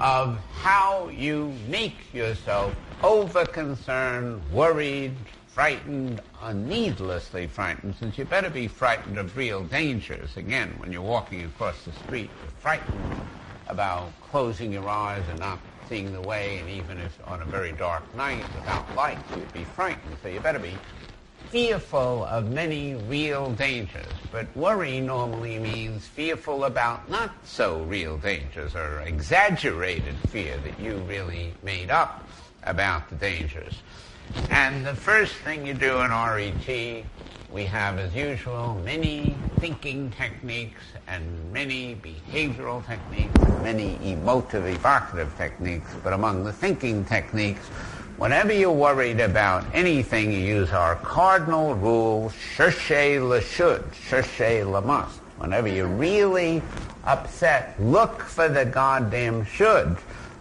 of 0.00 0.40
how 0.56 1.08
you 1.08 1.56
make 1.68 2.12
yourself 2.12 2.74
over-concerned, 3.04 4.42
worried, 4.50 5.12
frightened, 5.46 6.20
needlessly 6.52 7.46
frightened, 7.46 7.94
since 7.94 8.18
you 8.18 8.24
better 8.24 8.50
be 8.50 8.66
frightened 8.66 9.16
of 9.16 9.36
real 9.36 9.62
dangers. 9.62 10.36
Again, 10.36 10.74
when 10.78 10.90
you're 10.90 11.00
walking 11.00 11.44
across 11.44 11.84
the 11.84 11.92
street, 11.92 12.32
you're 12.42 12.50
frightened 12.50 13.14
about 13.68 14.20
closing 14.20 14.72
your 14.72 14.88
eyes 14.88 15.22
and 15.28 15.38
not 15.38 15.60
seeing 15.88 16.12
the 16.12 16.20
way, 16.20 16.58
and 16.58 16.68
even 16.68 16.98
if 16.98 17.20
on 17.24 17.40
a 17.40 17.44
very 17.44 17.70
dark 17.70 18.12
night 18.16 18.46
without 18.52 18.92
light, 18.96 19.20
you'd 19.36 19.52
be 19.52 19.62
frightened. 19.62 20.16
So 20.20 20.28
you 20.28 20.40
better 20.40 20.58
be 20.58 20.76
fearful 21.54 22.24
of 22.24 22.50
many 22.50 22.96
real 23.08 23.48
dangers. 23.52 24.12
But 24.32 24.48
worry 24.56 25.00
normally 25.00 25.60
means 25.60 26.04
fearful 26.04 26.64
about 26.64 27.08
not 27.08 27.30
so 27.44 27.84
real 27.84 28.18
dangers 28.18 28.74
or 28.74 28.98
exaggerated 29.02 30.16
fear 30.30 30.56
that 30.64 30.80
you 30.80 30.96
really 31.08 31.54
made 31.62 31.92
up 31.92 32.28
about 32.64 33.08
the 33.08 33.14
dangers. 33.14 33.82
And 34.50 34.84
the 34.84 34.96
first 34.96 35.32
thing 35.44 35.64
you 35.64 35.74
do 35.74 36.00
in 36.00 36.10
RET, 36.10 37.04
we 37.52 37.64
have, 37.66 38.00
as 38.00 38.12
usual, 38.16 38.74
many 38.84 39.36
thinking 39.60 40.10
techniques 40.10 40.82
and 41.06 41.52
many 41.52 41.94
behavioral 41.94 42.84
techniques, 42.84 43.38
many 43.62 43.96
emotive, 44.02 44.66
evocative 44.66 45.32
techniques. 45.36 45.88
But 46.02 46.14
among 46.14 46.42
the 46.42 46.52
thinking 46.52 47.04
techniques, 47.04 47.70
whenever 48.16 48.52
you're 48.52 48.72
worried 48.72 49.20
about 49.20 49.64
anything, 49.72 50.32
you 50.32 50.38
use 50.38 50.70
our 50.70 50.96
cardinal 50.96 51.74
rule, 51.74 52.32
cherchez 52.56 53.20
le 53.20 53.40
should, 53.40 53.84
cherchez 54.08 54.64
le 54.64 54.80
must. 54.80 55.18
Whenever 55.38 55.68
you're 55.68 55.86
really 55.86 56.62
upset, 57.04 57.74
look 57.80 58.22
for 58.22 58.48
the 58.48 58.64
goddamn 58.64 59.44
should. 59.44 59.96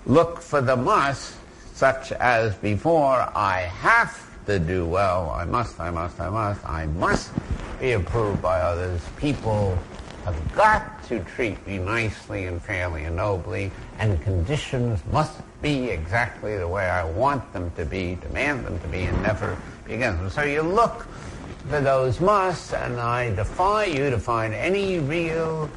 Look 0.05 0.41
for 0.41 0.61
the 0.61 0.75
must 0.75 1.37
such 1.73 2.11
as 2.13 2.55
before, 2.55 3.29
I 3.35 3.61
have 3.61 4.29
to 4.45 4.59
do 4.59 4.85
well, 4.85 5.29
I 5.31 5.43
must, 5.43 5.79
I 5.79 5.89
must, 5.89 6.19
I 6.19 6.29
must, 6.29 6.63
I 6.65 6.85
must 6.85 7.31
be 7.79 7.93
approved 7.93 8.41
by 8.41 8.61
others. 8.61 9.01
People 9.17 9.77
have 10.25 10.53
got 10.53 11.03
to 11.05 11.19
treat 11.23 11.65
me 11.67 11.77
nicely 11.77 12.45
and 12.45 12.61
fairly 12.61 13.03
and 13.03 13.15
nobly, 13.15 13.71
and 13.99 14.21
conditions 14.21 15.01
must 15.11 15.39
be 15.61 15.89
exactly 15.89 16.57
the 16.57 16.67
way 16.67 16.89
I 16.89 17.03
want 17.03 17.51
them 17.53 17.71
to 17.71 17.85
be, 17.85 18.15
demand 18.15 18.65
them 18.65 18.79
to 18.79 18.87
be, 18.87 19.03
and 19.03 19.21
never 19.21 19.57
be 19.85 19.95
against 19.95 20.19
them. 20.19 20.29
So 20.29 20.43
you 20.43 20.61
look 20.61 21.07
for 21.69 21.81
those 21.81 22.19
musts, 22.19 22.73
and 22.73 22.99
I 22.99 23.33
defy 23.33 23.85
you 23.85 24.09
to 24.09 24.19
find 24.19 24.53
any 24.53 24.99
real 24.99 25.69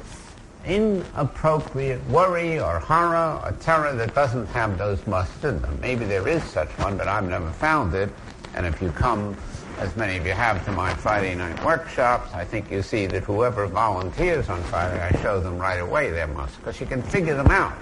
inappropriate 0.65 2.05
worry 2.07 2.59
or 2.59 2.79
horror 2.79 3.41
or 3.43 3.51
terror 3.61 3.93
that 3.93 4.13
doesn't 4.13 4.47
have 4.47 4.77
those 4.77 5.05
musts 5.07 5.43
in 5.43 5.61
them. 5.61 5.79
Maybe 5.81 6.05
there 6.05 6.27
is 6.27 6.43
such 6.43 6.69
one, 6.79 6.97
but 6.97 7.07
I've 7.07 7.27
never 7.27 7.49
found 7.51 7.93
it. 7.95 8.09
And 8.53 8.65
if 8.65 8.81
you 8.81 8.91
come, 8.91 9.37
as 9.77 9.95
many 9.95 10.17
of 10.17 10.25
you 10.25 10.33
have, 10.33 10.63
to 10.65 10.71
my 10.71 10.93
Friday 10.95 11.35
night 11.35 11.63
workshops, 11.63 12.33
I 12.33 12.43
think 12.43 12.71
you 12.71 12.81
see 12.81 13.05
that 13.07 13.23
whoever 13.23 13.67
volunteers 13.67 14.49
on 14.49 14.61
Friday, 14.63 14.99
I 14.99 15.11
show 15.21 15.39
them 15.39 15.59
right 15.59 15.79
away 15.79 16.09
their 16.09 16.27
musts, 16.27 16.57
because 16.57 16.79
you 16.79 16.87
can 16.87 17.03
figure 17.03 17.35
them 17.35 17.47
out. 17.47 17.73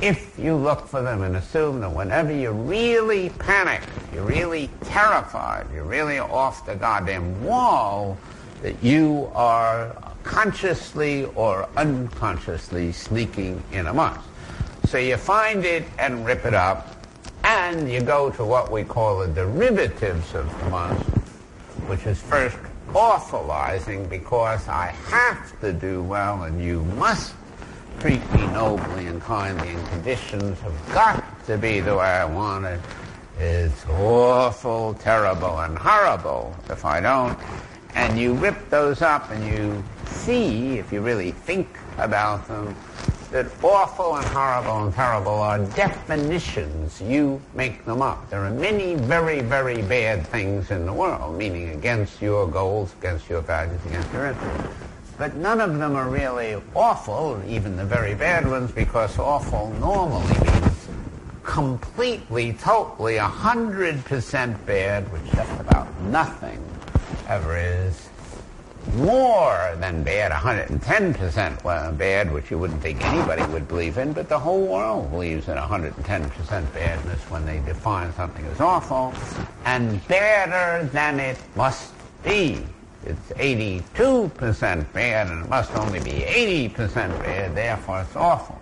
If 0.00 0.38
you 0.38 0.54
look 0.54 0.86
for 0.86 1.02
them 1.02 1.22
and 1.22 1.36
assume 1.36 1.80
that 1.80 1.92
whenever 1.92 2.32
you're 2.32 2.52
really 2.52 3.30
panic, 3.30 3.82
you're 4.12 4.24
really 4.24 4.70
terrified, 4.84 5.66
you're 5.74 5.84
really 5.84 6.18
off 6.18 6.64
the 6.64 6.76
goddamn 6.76 7.44
wall, 7.44 8.16
that 8.62 8.80
you 8.82 9.30
are 9.34 9.96
consciously 10.22 11.24
or 11.34 11.68
unconsciously 11.76 12.92
sneaking 12.92 13.62
in 13.72 13.86
a 13.86 13.90
amongst. 13.90 14.28
So 14.86 14.98
you 14.98 15.16
find 15.16 15.64
it 15.64 15.84
and 15.98 16.24
rip 16.24 16.44
it 16.44 16.54
up, 16.54 17.04
and 17.42 17.90
you 17.90 18.00
go 18.00 18.30
to 18.30 18.44
what 18.44 18.70
we 18.70 18.84
call 18.84 19.18
the 19.18 19.28
derivatives 19.28 20.34
of 20.34 20.48
the 20.60 20.70
must, 20.70 21.21
which 21.92 22.06
is 22.06 22.22
first 22.22 22.56
awfulizing 22.94 24.08
because 24.08 24.66
I 24.66 24.86
have 25.08 25.60
to 25.60 25.74
do 25.74 26.02
well 26.02 26.44
and 26.44 26.58
you 26.58 26.84
must 26.96 27.34
treat 28.00 28.22
me 28.32 28.46
nobly 28.46 29.08
and 29.08 29.20
kindly 29.20 29.68
and 29.68 29.88
conditions 29.88 30.58
have 30.60 30.94
got 30.94 31.44
to 31.44 31.58
be 31.58 31.80
the 31.80 31.94
way 31.94 32.06
I 32.06 32.24
want 32.24 32.64
it. 32.64 32.80
It's 33.38 33.84
awful, 33.90 34.94
terrible, 34.94 35.60
and 35.60 35.76
horrible 35.76 36.56
if 36.70 36.86
I 36.86 36.98
don't. 37.00 37.38
And 37.94 38.18
you 38.18 38.32
rip 38.32 38.70
those 38.70 39.02
up 39.02 39.30
and 39.30 39.46
you 39.46 39.84
see, 40.06 40.78
if 40.78 40.94
you 40.94 41.02
really 41.02 41.32
think 41.32 41.76
about 41.98 42.48
them, 42.48 42.74
that 43.32 43.46
awful 43.62 44.16
and 44.16 44.26
horrible 44.26 44.84
and 44.84 44.94
terrible 44.94 45.32
are 45.32 45.58
definitions. 45.58 47.00
You 47.00 47.40
make 47.54 47.84
them 47.86 48.02
up. 48.02 48.28
There 48.28 48.44
are 48.44 48.50
many 48.50 48.94
very, 48.94 49.40
very 49.40 49.80
bad 49.80 50.26
things 50.26 50.70
in 50.70 50.84
the 50.84 50.92
world, 50.92 51.38
meaning 51.38 51.70
against 51.70 52.20
your 52.20 52.46
goals, 52.46 52.94
against 53.00 53.30
your 53.30 53.40
values, 53.40 53.80
against 53.86 54.12
your 54.12 54.26
interests. 54.26 54.74
But 55.16 55.34
none 55.36 55.62
of 55.62 55.78
them 55.78 55.96
are 55.96 56.08
really 56.08 56.60
awful, 56.74 57.42
even 57.46 57.76
the 57.76 57.86
very 57.86 58.14
bad 58.14 58.46
ones, 58.46 58.70
because 58.70 59.18
awful 59.18 59.70
normally 59.80 60.38
means 60.44 60.88
completely, 61.42 62.52
totally, 62.52 63.16
100% 63.16 64.66
bad, 64.66 65.10
which 65.10 65.24
just 65.32 65.60
about 65.60 65.88
nothing 66.02 66.62
ever 67.28 67.56
is 67.56 68.10
more 68.94 69.76
than 69.80 70.02
bad, 70.02 70.32
110% 70.32 71.98
bad, 71.98 72.32
which 72.32 72.50
you 72.50 72.58
wouldn't 72.58 72.82
think 72.82 73.04
anybody 73.04 73.42
would 73.52 73.66
believe 73.68 73.98
in, 73.98 74.12
but 74.12 74.28
the 74.28 74.38
whole 74.38 74.66
world 74.66 75.10
believes 75.10 75.48
in 75.48 75.56
110% 75.56 76.74
badness 76.74 77.20
when 77.30 77.46
they 77.46 77.60
define 77.60 78.12
something 78.14 78.44
as 78.46 78.60
awful, 78.60 79.14
and 79.64 80.06
better 80.08 80.84
than 80.88 81.20
it 81.20 81.38
must 81.56 81.92
be. 82.22 82.64
It's 83.04 83.30
82% 83.30 84.92
bad, 84.92 85.26
and 85.28 85.44
it 85.44 85.48
must 85.48 85.74
only 85.76 86.00
be 86.00 86.10
80% 86.10 86.94
bad, 87.22 87.54
therefore 87.54 88.02
it's 88.02 88.16
awful. 88.16 88.58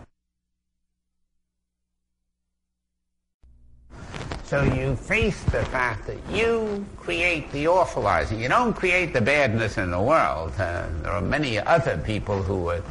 So 4.50 4.64
you 4.64 4.96
face 4.96 5.40
the 5.44 5.64
fact 5.66 6.08
that 6.08 6.18
you 6.28 6.84
create 6.96 7.52
the 7.52 7.66
awfulizing. 7.66 8.40
You 8.40 8.48
don't 8.48 8.74
create 8.74 9.12
the 9.12 9.20
badness 9.20 9.78
in 9.78 9.92
the 9.92 10.02
world. 10.02 10.50
Uh, 10.58 10.88
there 11.02 11.12
are 11.12 11.20
many 11.20 11.60
other 11.60 11.96
people 11.98 12.42
who 12.42 12.70
are 12.70 12.82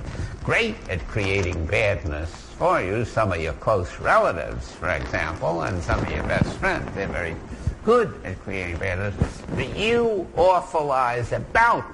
great 0.45 0.78
at 0.89 1.05
creating 1.10 1.66
badness 1.66 2.32
for 2.57 2.82
you. 2.82 3.03
Some 3.03 3.34
of 3.34 3.41
your 3.41 3.51
close 3.55 3.99
relatives, 3.99 4.72
for 4.72 4.88
example, 4.89 5.64
and 5.64 5.84
some 5.84 5.99
of 5.99 6.10
your 6.10 6.24
best 6.24 6.55
friends. 6.60 6.89
They're 6.95 7.10
very 7.10 7.36
good 7.84 8.14
at 8.24 8.39
creating 8.39 8.78
badness. 8.78 9.41
But 9.53 9.76
you 9.78 10.30
awfulize 10.38 11.36
about 11.36 11.93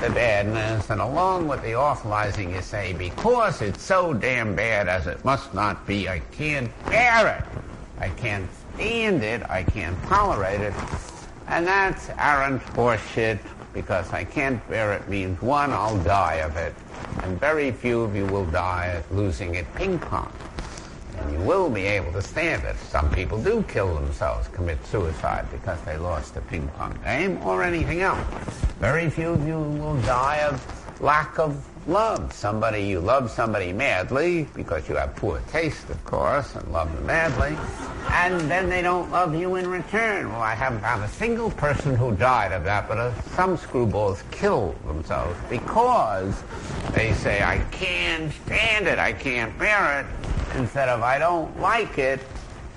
the 0.00 0.10
badness, 0.10 0.90
and 0.90 1.00
along 1.00 1.48
with 1.48 1.60
the 1.62 1.72
awfulizing, 1.72 2.54
you 2.54 2.62
say, 2.62 2.92
because 2.92 3.62
it's 3.62 3.82
so 3.82 4.14
damn 4.14 4.54
bad 4.54 4.86
as 4.86 5.08
it 5.08 5.24
must 5.24 5.52
not 5.54 5.88
be, 5.88 6.08
I 6.08 6.20
can't 6.30 6.70
bear 6.84 7.38
it. 7.38 7.58
I 7.98 8.10
can't 8.10 8.48
stand 8.76 9.22
it. 9.22 9.42
I 9.48 9.62
can't 9.62 10.00
tolerate 10.04 10.60
it. 10.60 10.74
And 11.48 11.66
that's 11.66 12.10
arrant 12.18 12.62
horseshit 12.74 13.38
because 13.72 14.10
I 14.12 14.24
can't 14.24 14.66
bear 14.68 14.92
it 14.94 15.08
means 15.08 15.40
one, 15.42 15.70
I'll 15.72 15.98
die 15.98 16.36
of 16.36 16.56
it. 16.56 16.74
And 17.22 17.38
very 17.38 17.72
few 17.72 18.02
of 18.02 18.16
you 18.16 18.26
will 18.26 18.46
die 18.46 18.88
at 18.88 19.14
losing 19.14 19.56
at 19.56 19.72
ping 19.74 19.98
pong. 19.98 20.32
And 21.18 21.32
you 21.32 21.38
will 21.40 21.70
be 21.70 21.82
able 21.82 22.12
to 22.12 22.22
stand 22.22 22.64
it. 22.64 22.76
Some 22.76 23.10
people 23.10 23.42
do 23.42 23.62
kill 23.68 23.94
themselves, 23.94 24.48
commit 24.48 24.84
suicide 24.86 25.46
because 25.50 25.80
they 25.82 25.96
lost 25.96 26.36
a 26.36 26.40
ping 26.42 26.68
pong 26.68 26.98
game 27.04 27.38
or 27.42 27.62
anything 27.62 28.00
else. 28.00 28.26
Very 28.80 29.08
few 29.08 29.30
of 29.30 29.46
you 29.46 29.58
will 29.58 30.00
die 30.02 30.38
of 30.38 31.00
lack 31.00 31.38
of 31.38 31.64
love. 31.86 32.32
Somebody, 32.32 32.82
you 32.82 33.00
love 33.00 33.30
somebody 33.30 33.72
madly 33.72 34.48
because 34.54 34.88
you 34.88 34.96
have 34.96 35.14
poor 35.16 35.40
taste, 35.50 35.88
of 35.90 36.02
course, 36.04 36.54
and 36.54 36.72
love 36.72 36.92
them 36.94 37.06
madly, 37.06 37.56
and 38.10 38.40
then 38.50 38.68
they 38.68 38.82
don't 38.82 39.10
love 39.10 39.34
you 39.34 39.56
in 39.56 39.68
return. 39.68 40.28
Well, 40.30 40.42
I 40.42 40.54
haven't 40.54 40.80
found 40.80 41.04
a 41.04 41.08
single 41.08 41.50
person 41.50 41.94
who 41.94 42.14
died 42.16 42.52
of 42.52 42.64
that, 42.64 42.88
but 42.88 42.98
uh, 42.98 43.14
some 43.34 43.56
screwballs 43.56 44.22
kill 44.30 44.74
themselves 44.86 45.38
because 45.48 46.42
they 46.92 47.12
say, 47.14 47.42
I 47.42 47.58
can't 47.70 48.32
stand 48.44 48.86
it, 48.86 48.98
I 48.98 49.12
can't 49.12 49.56
bear 49.58 50.00
it, 50.00 50.58
instead 50.58 50.88
of 50.88 51.02
I 51.02 51.18
don't 51.18 51.58
like 51.60 51.98
it, 51.98 52.20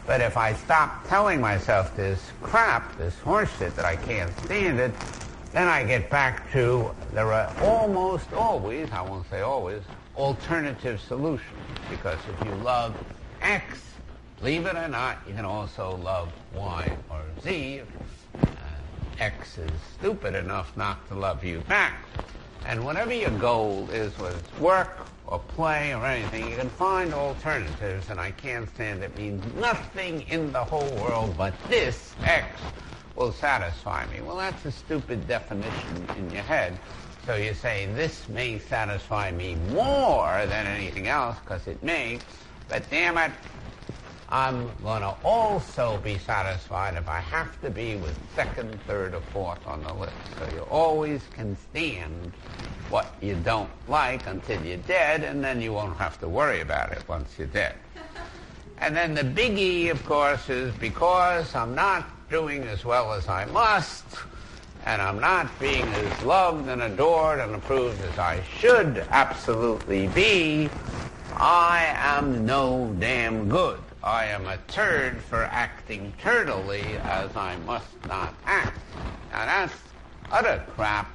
but 0.06 0.22
if 0.22 0.38
I 0.38 0.54
stop 0.54 1.08
telling 1.08 1.40
myself 1.40 1.96
this 1.96 2.32
crap, 2.42 2.98
this 2.98 3.16
horseshit 3.18 3.76
that 3.76 3.86
I 3.86 3.96
can't 3.96 4.36
stand 4.40 4.80
it, 4.80 4.92
then 5.52 5.68
I 5.68 5.84
get 5.84 6.10
back 6.10 6.52
to 6.52 6.92
there 7.14 7.34
are 7.34 7.52
almost 7.62 8.32
always, 8.34 8.92
I 8.92 9.02
won't 9.02 9.28
say 9.30 9.42
always, 9.42 9.82
alternative 10.16 11.02
solutions. 11.02 11.60
Because 11.90 12.20
if 12.32 12.48
you 12.48 12.54
love 12.56 12.96
X, 13.42 13.80
believe 14.38 14.66
it 14.68 14.76
or 14.76 14.88
not, 14.88 15.18
you 15.28 15.34
can 15.34 15.46
also 15.46 15.98
love 15.98 16.32
Y 16.54 16.98
or 17.10 17.22
Z. 17.42 17.82
Uh, 18.42 18.48
X 19.20 19.58
is 19.58 19.72
stupid 19.98 20.36
enough 20.36 20.76
not 20.78 21.08
to 21.10 21.16
love 21.16 21.44
you 21.44 21.60
back. 21.62 22.06
And 22.66 22.86
whatever 22.86 23.14
your 23.14 23.32
goal 23.32 23.90
is, 23.92 24.18
whether 24.20 24.38
it's 24.38 24.60
work 24.60 25.00
or 25.26 25.40
play 25.40 25.94
or 25.96 26.06
anything, 26.06 26.50
you 26.50 26.58
can 26.58 26.70
find 26.70 27.14
alternatives, 27.14 28.10
and 28.10 28.20
I 28.20 28.32
can't 28.32 28.70
stand 28.70 29.02
it 29.02 29.18
means 29.18 29.44
nothing 29.56 30.22
in 30.30 30.52
the 30.52 30.64
whole 30.64 30.90
world 31.02 31.36
but 31.38 31.54
this 31.70 32.14
X 32.24 32.62
will 33.20 33.34
satisfy 33.34 34.06
me. 34.08 34.22
Well, 34.22 34.38
that's 34.38 34.66
a 34.66 34.72
stupid 34.72 35.28
definition 35.28 36.08
in 36.18 36.32
your 36.32 36.42
head. 36.42 36.80
So 37.26 37.36
you 37.36 37.54
say, 37.54 37.86
this 37.94 38.30
may 38.30 38.58
satisfy 38.58 39.30
me 39.32 39.56
more 39.56 40.46
than 40.48 40.66
anything 40.66 41.08
else, 41.08 41.38
because 41.44 41.68
it 41.68 41.84
may, 41.84 42.22
but 42.70 42.90
damn 42.90 43.18
it, 43.18 43.34
I'm 44.30 44.72
going 44.82 45.02
to 45.02 45.16
also 45.24 45.98
be 45.98 46.18
satisfied 46.18 46.96
if 46.96 47.10
I 47.10 47.20
have 47.20 47.60
to 47.62 47.70
be 47.70 47.98
with 47.98 48.16
second, 48.34 48.80
third, 48.88 49.14
or 49.14 49.22
fourth 49.34 49.68
on 49.68 49.84
the 49.84 49.94
list. 49.94 50.16
So 50.38 50.48
you 50.48 50.62
always 50.62 51.22
can 51.34 51.58
stand 51.58 52.32
what 52.88 53.14
you 53.22 53.36
don't 53.36 53.70
like 53.90 54.28
until 54.28 54.62
you're 54.62 54.78
dead, 54.78 55.24
and 55.24 55.44
then 55.44 55.62
you 55.62 55.74
won't 55.74 55.98
have 55.98 56.20
to 56.22 56.30
worry 56.30 56.62
about 56.62 56.94
it 56.94 57.04
once 57.08 57.38
you're 57.38 57.48
dead. 57.48 57.76
And 58.78 58.96
then 58.96 59.14
the 59.14 59.24
biggie, 59.24 59.92
of 59.92 60.06
course, 60.06 60.50
is 60.50 60.74
because 60.76 61.54
I'm 61.54 61.76
not 61.76 62.08
doing 62.30 62.64
as 62.64 62.86
well 62.86 63.14
as 63.14 63.28
I 63.28 63.46
must, 63.46 64.06
and 64.86 65.02
I'm 65.02 65.20
not 65.20 65.48
being 65.60 65.86
as 65.86 66.24
loved 66.24 66.68
and 66.68 66.82
adored 66.82 67.40
and 67.40 67.56
approved 67.56 68.02
as 68.02 68.18
I 68.20 68.44
should 68.58 69.06
absolutely 69.10 70.08
be, 70.10 70.70
I 71.36 71.86
am 71.98 72.46
no 72.46 72.96
damn 73.00 73.50
good. 73.50 73.80
I 74.04 74.26
am 74.26 74.48
a 74.48 74.58
turd 74.68 75.22
for 75.22 75.44
acting 75.44 76.14
turdily 76.22 76.84
as 77.04 77.36
I 77.36 77.58
must 77.66 78.06
not 78.08 78.34
act. 78.46 78.80
Now 79.32 79.46
that's 79.46 79.74
utter 80.32 80.64
crap. 80.76 81.12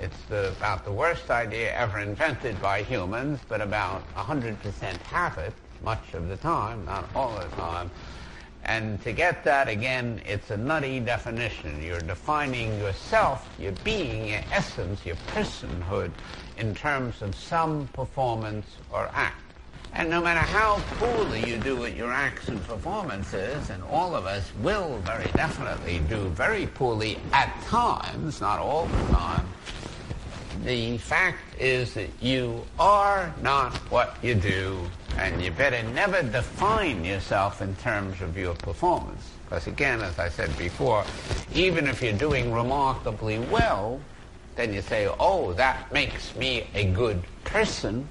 It's 0.00 0.20
the, 0.28 0.50
about 0.50 0.84
the 0.84 0.92
worst 0.92 1.30
idea 1.30 1.74
ever 1.74 1.98
invented 1.98 2.60
by 2.60 2.82
humans, 2.82 3.40
but 3.48 3.60
about 3.60 4.02
100% 4.14 4.96
have 5.02 5.38
it 5.38 5.52
much 5.82 6.14
of 6.14 6.28
the 6.28 6.36
time, 6.36 6.84
not 6.84 7.08
all 7.14 7.34
the 7.38 7.46
time. 7.56 7.90
And 8.68 9.02
to 9.02 9.12
get 9.12 9.44
that, 9.44 9.66
again, 9.66 10.20
it's 10.26 10.50
a 10.50 10.56
nutty 10.58 11.00
definition. 11.00 11.82
You're 11.82 12.02
defining 12.02 12.78
yourself, 12.78 13.48
your 13.58 13.72
being, 13.82 14.28
your 14.28 14.42
essence, 14.52 15.06
your 15.06 15.16
personhood 15.28 16.10
in 16.58 16.74
terms 16.74 17.22
of 17.22 17.34
some 17.34 17.88
performance 17.94 18.66
or 18.92 19.08
act. 19.14 19.40
And 19.94 20.10
no 20.10 20.20
matter 20.20 20.40
how 20.40 20.82
poorly 20.98 21.48
you 21.48 21.56
do 21.56 21.86
at 21.86 21.96
your 21.96 22.12
acts 22.12 22.48
and 22.48 22.62
performances, 22.66 23.70
and 23.70 23.82
all 23.84 24.14
of 24.14 24.26
us 24.26 24.52
will 24.60 24.98
very 24.98 25.30
definitely 25.32 26.00
do 26.00 26.28
very 26.28 26.66
poorly 26.66 27.18
at 27.32 27.50
times, 27.62 28.42
not 28.42 28.58
all 28.58 28.84
the 28.84 29.14
time, 29.14 29.48
the 30.64 30.98
fact 30.98 31.38
is 31.58 31.94
that 31.94 32.08
you 32.20 32.64
are 32.78 33.34
not 33.42 33.74
what 33.90 34.16
you 34.22 34.34
do, 34.34 34.78
and 35.16 35.42
you 35.42 35.50
better 35.50 35.82
never 35.90 36.22
define 36.22 37.04
yourself 37.04 37.62
in 37.62 37.74
terms 37.76 38.20
of 38.20 38.36
your 38.36 38.54
performance. 38.54 39.30
Because 39.44 39.66
again, 39.66 40.02
as 40.02 40.18
I 40.18 40.28
said 40.28 40.56
before, 40.58 41.04
even 41.54 41.86
if 41.86 42.02
you're 42.02 42.12
doing 42.12 42.52
remarkably 42.52 43.38
well, 43.38 44.00
then 44.56 44.74
you 44.74 44.82
say, 44.82 45.08
oh, 45.18 45.52
that 45.54 45.90
makes 45.92 46.34
me 46.36 46.66
a 46.74 46.84
good 46.84 47.22
person, 47.44 48.06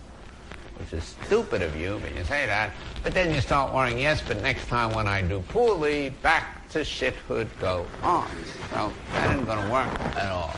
which 0.80 0.94
is 0.94 1.16
stupid 1.26 1.62
of 1.62 1.76
you, 1.76 2.00
but 2.02 2.16
you 2.16 2.24
say 2.24 2.46
that. 2.46 2.72
But 3.04 3.14
then 3.14 3.34
you 3.34 3.42
start 3.42 3.74
worrying, 3.74 4.00
yes, 4.00 4.22
but 4.26 4.42
next 4.42 4.68
time 4.68 4.94
when 4.94 5.08
I 5.08 5.22
do 5.22 5.42
poorly, 5.50 6.10
back 6.22 6.68
to 6.70 6.80
shithood 6.80 7.48
go 7.60 7.86
on. 8.02 8.28
So 8.72 8.92
that 9.12 9.32
isn't 9.32 9.46
going 9.46 9.64
to 9.64 9.72
work 9.72 10.00
at 10.16 10.32
all. 10.32 10.56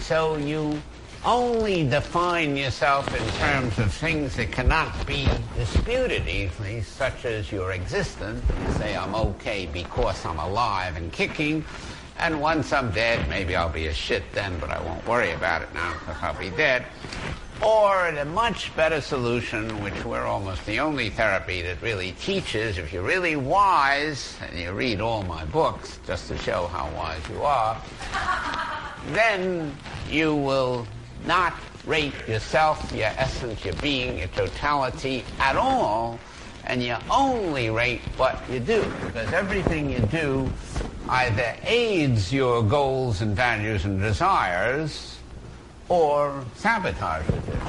So 0.00 0.36
you 0.36 0.80
only 1.24 1.88
define 1.88 2.56
yourself 2.56 3.08
in 3.18 3.26
terms 3.38 3.78
of 3.78 3.92
things 3.92 4.36
that 4.36 4.52
cannot 4.52 5.06
be 5.06 5.26
disputed 5.56 6.28
easily, 6.28 6.82
such 6.82 7.24
as 7.24 7.50
your 7.50 7.72
existence. 7.72 8.44
You 8.66 8.72
say, 8.74 8.96
I'm 8.96 9.14
okay 9.14 9.66
because 9.66 10.24
I'm 10.26 10.38
alive 10.38 10.96
and 10.96 11.10
kicking, 11.12 11.64
and 12.18 12.40
once 12.40 12.72
I'm 12.72 12.90
dead, 12.90 13.26
maybe 13.28 13.56
I'll 13.56 13.70
be 13.70 13.86
a 13.86 13.94
shit 13.94 14.22
then, 14.32 14.58
but 14.60 14.70
I 14.70 14.82
won't 14.82 15.06
worry 15.06 15.32
about 15.32 15.62
it 15.62 15.72
now 15.72 15.94
because 15.94 16.16
I'll 16.22 16.38
be 16.38 16.50
dead. 16.50 16.84
Or 17.62 18.08
a 18.08 18.24
much 18.26 18.74
better 18.76 19.00
solution, 19.00 19.82
which 19.82 20.04
we're 20.04 20.26
almost 20.26 20.66
the 20.66 20.80
only 20.80 21.08
therapy 21.08 21.62
that 21.62 21.80
really 21.80 22.12
teaches, 22.12 22.76
if 22.76 22.92
you're 22.92 23.02
really 23.02 23.36
wise, 23.36 24.36
and 24.46 24.58
you 24.58 24.72
read 24.72 25.00
all 25.00 25.22
my 25.22 25.44
books 25.46 25.98
just 26.06 26.28
to 26.28 26.36
show 26.38 26.66
how 26.66 26.90
wise 26.94 27.22
you 27.30 27.42
are, 27.42 27.80
then 29.14 29.74
you 30.10 30.34
will 30.34 30.86
not 31.26 31.54
rate 31.86 32.14
yourself, 32.26 32.92
your 32.92 33.10
essence, 33.16 33.64
your 33.64 33.74
being, 33.74 34.18
your 34.18 34.28
totality 34.28 35.24
at 35.38 35.56
all, 35.56 36.18
and 36.66 36.82
you 36.82 36.96
only 37.10 37.70
rate 37.70 38.00
what 38.16 38.42
you 38.50 38.60
do, 38.60 38.84
because 39.04 39.32
everything 39.32 39.90
you 39.90 40.00
do 40.00 40.50
either 41.08 41.54
aids 41.64 42.32
your 42.32 42.62
goals 42.62 43.20
and 43.20 43.36
values 43.36 43.84
and 43.84 44.00
desires 44.00 45.18
or 45.88 46.44
sabotages 46.56 47.28
it. 47.28 47.60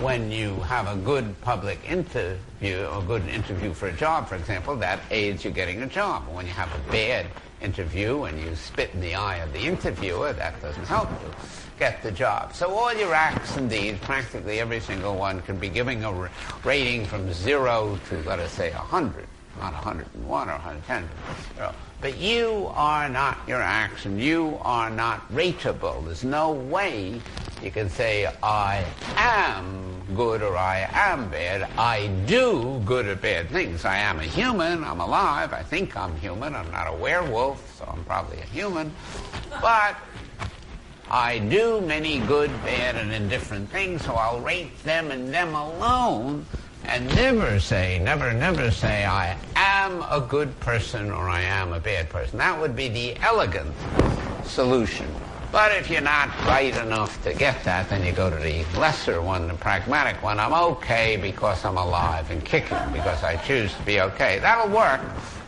When 0.00 0.30
you 0.30 0.54
have 0.60 0.86
a 0.86 0.96
good 0.96 1.40
public 1.40 1.80
interview, 1.88 2.86
a 2.92 3.02
good 3.06 3.26
interview 3.28 3.72
for 3.72 3.88
a 3.88 3.92
job, 3.92 4.28
for 4.28 4.36
example, 4.36 4.76
that 4.76 5.00
aids 5.10 5.44
you 5.44 5.50
getting 5.50 5.82
a 5.82 5.86
job. 5.86 6.22
When 6.30 6.46
you 6.46 6.52
have 6.52 6.68
a 6.72 6.92
bad 6.92 7.26
interview 7.60 8.24
and 8.24 8.38
you 8.38 8.54
spit 8.54 8.90
in 8.94 9.00
the 9.00 9.14
eye 9.14 9.38
of 9.38 9.52
the 9.52 9.60
interviewer, 9.60 10.32
that 10.34 10.60
doesn't 10.60 10.84
help 10.84 11.10
you 11.10 11.32
get 11.78 12.02
the 12.02 12.10
job. 12.10 12.54
So 12.54 12.70
all 12.74 12.92
your 12.94 13.14
acts 13.14 13.56
and 13.56 13.70
deeds, 13.70 13.98
practically 14.00 14.60
every 14.60 14.80
single 14.80 15.16
one, 15.16 15.40
can 15.42 15.58
be 15.58 15.68
giving 15.68 16.04
a 16.04 16.30
rating 16.64 17.04
from 17.06 17.32
zero 17.32 17.98
to, 18.08 18.22
let 18.22 18.38
us 18.38 18.52
say, 18.52 18.70
100, 18.72 19.26
not 19.60 19.72
101 19.72 20.48
or 20.48 20.52
110. 20.52 21.08
But 22.00 22.16
you 22.18 22.70
are 22.74 23.08
not 23.08 23.38
your 23.48 23.60
acts, 23.60 24.04
and 24.04 24.20
you 24.20 24.58
are 24.62 24.88
not 24.88 25.28
rateable. 25.32 26.04
There's 26.04 26.22
no 26.22 26.52
way 26.52 27.20
You 27.62 27.72
can 27.72 27.90
say, 27.90 28.32
I 28.40 28.84
am 29.16 30.00
good 30.14 30.42
or 30.42 30.56
I 30.56 30.88
am 30.92 31.28
bad. 31.28 31.68
I 31.76 32.06
do 32.26 32.80
good 32.84 33.06
or 33.06 33.16
bad 33.16 33.50
things. 33.50 33.84
I 33.84 33.98
am 33.98 34.20
a 34.20 34.22
human. 34.22 34.84
I'm 34.84 35.00
alive. 35.00 35.52
I 35.52 35.64
think 35.64 35.96
I'm 35.96 36.14
human. 36.20 36.54
I'm 36.54 36.70
not 36.70 36.86
a 36.86 36.92
werewolf, 36.92 37.76
so 37.76 37.84
I'm 37.92 38.04
probably 38.04 38.38
a 38.38 38.44
human. 38.44 38.92
But 39.60 39.96
I 41.10 41.38
do 41.38 41.80
many 41.80 42.18
good, 42.20 42.50
bad, 42.62 42.96
and 42.96 43.12
indifferent 43.12 43.70
things, 43.70 44.04
so 44.04 44.14
I'll 44.14 44.40
rate 44.40 44.82
them 44.84 45.10
and 45.10 45.32
them 45.32 45.54
alone 45.54 46.44
and 46.84 47.06
never 47.14 47.60
say, 47.60 47.98
never, 47.98 48.32
never 48.32 48.70
say, 48.70 49.04
I 49.04 49.36
am 49.56 50.02
a 50.10 50.20
good 50.26 50.58
person 50.60 51.10
or 51.10 51.28
I 51.28 51.40
am 51.40 51.72
a 51.72 51.80
bad 51.80 52.08
person. 52.08 52.38
That 52.38 52.58
would 52.60 52.76
be 52.76 52.88
the 52.88 53.16
elegant 53.18 53.74
solution. 54.44 55.06
But 55.50 55.72
if 55.72 55.90
you're 55.90 56.02
not 56.02 56.28
bright 56.44 56.76
enough 56.76 57.22
to 57.24 57.32
get 57.32 57.64
that, 57.64 57.88
then 57.88 58.04
you 58.04 58.12
go 58.12 58.28
to 58.28 58.36
the 58.36 58.64
lesser 58.78 59.22
one, 59.22 59.48
the 59.48 59.54
pragmatic 59.54 60.22
one. 60.22 60.38
I'm 60.38 60.52
okay 60.52 61.16
because 61.16 61.64
I'm 61.64 61.78
alive 61.78 62.30
and 62.30 62.44
kicking 62.44 62.76
because 62.92 63.22
I 63.24 63.36
choose 63.36 63.72
to 63.74 63.82
be 63.82 64.00
okay. 64.02 64.38
That'll 64.40 64.74
work. 64.74 65.00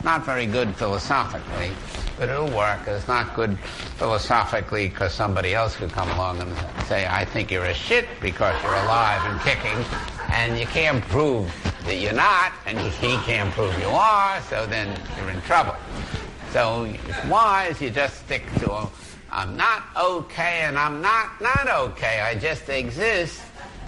Not 0.03 0.25
very 0.25 0.47
good 0.47 0.75
philosophically, 0.77 1.73
but 2.19 2.29
it'll 2.29 2.51
work. 2.57 2.81
It's 2.87 3.07
not 3.07 3.35
good 3.35 3.59
philosophically 3.99 4.89
because 4.89 5.13
somebody 5.13 5.55
else 5.55 5.77
could 5.77 5.93
come 5.93 6.11
along 6.13 6.41
and 6.41 6.51
say, 6.87 7.07
I 7.07 7.25
think 7.25 7.51
you're 7.51 7.67
a 7.67 7.75
shit 7.75 8.07
because 8.21 8.61
you're 8.63 8.75
alive 8.75 9.21
and 9.27 9.41
kicking, 9.41 9.85
and 10.33 10.59
you 10.59 10.67
can't 10.67 11.03
prove 11.05 11.53
that 11.85 11.97
you're 11.97 12.13
not, 12.13 12.53
and 12.67 12.79
he 12.79 13.17
can't 13.25 13.53
prove 13.53 13.79
you 13.79 13.89
are, 13.89 14.41
so 14.43 14.67
then 14.67 14.99
you're 15.19 15.31
in 15.31 15.41
trouble. 15.43 15.77
So 16.53 16.85
it's 16.85 17.25
wise 17.27 17.81
you 17.81 17.91
just 17.91 18.25
stick 18.25 18.45
to 18.59 18.89
I'm 19.33 19.57
not 19.57 19.85
okay 19.97 20.63
and 20.63 20.77
I'm 20.77 21.01
not 21.01 21.41
not 21.41 21.69
okay. 21.69 22.21
I 22.21 22.35
just 22.35 22.69
exist. 22.69 23.41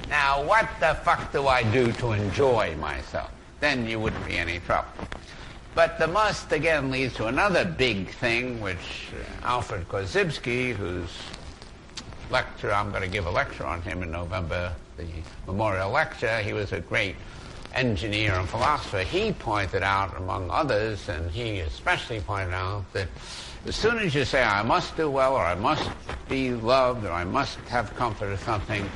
Now, 0.09 0.45
what 0.45 0.69
the 0.79 0.95
fuck 1.03 1.33
do 1.33 1.49
I 1.49 1.65
do 1.73 1.91
to 1.93 2.13
enjoy 2.13 2.77
myself? 2.77 3.31
Then 3.59 3.89
you 3.89 3.99
wouldn't 3.99 4.25
be 4.27 4.37
any 4.37 4.61
trouble. 4.61 4.89
But 5.75 5.99
the 5.99 6.07
must, 6.07 6.53
again, 6.53 6.91
leads 6.91 7.15
to 7.15 7.27
another 7.27 7.65
big 7.65 8.11
thing, 8.11 8.61
which 8.61 9.09
uh, 9.13 9.47
Alfred 9.47 9.89
Korzybski, 9.89 10.75
whose 10.75 11.11
lecture, 12.31 12.71
I'm 12.73 12.91
going 12.91 13.03
to 13.03 13.09
give 13.09 13.25
a 13.25 13.31
lecture 13.31 13.65
on 13.65 13.81
him 13.81 14.03
in 14.03 14.11
November, 14.11 14.75
the 14.99 15.07
memorial 15.47 15.91
lecture, 15.91 16.41
he 16.41 16.53
was 16.53 16.73
a 16.73 16.81
great 16.81 17.17
engineer 17.75 18.35
and 18.35 18.47
philosopher. 18.47 19.01
He 19.01 19.33
pointed 19.33 19.83
out, 19.83 20.15
among 20.19 20.51
others, 20.51 21.09
and 21.09 21.31
he 21.31 21.61
especially 21.61 22.21
pointed 22.21 22.53
out 22.53 22.85
that 22.93 23.09
as 23.67 23.77
soon 23.77 23.99
as 23.99 24.15
you 24.15 24.25
say, 24.25 24.43
I 24.43 24.63
must 24.63 24.97
do 24.97 25.09
well, 25.09 25.35
or 25.35 25.45
I 25.45 25.55
must 25.55 25.89
be 26.29 26.53
loved, 26.53 27.05
or 27.05 27.13
I 27.13 27.25
must 27.25 27.59
have 27.69 27.95
comfort 27.95 28.33
or 28.33 28.37
something, 28.39 28.89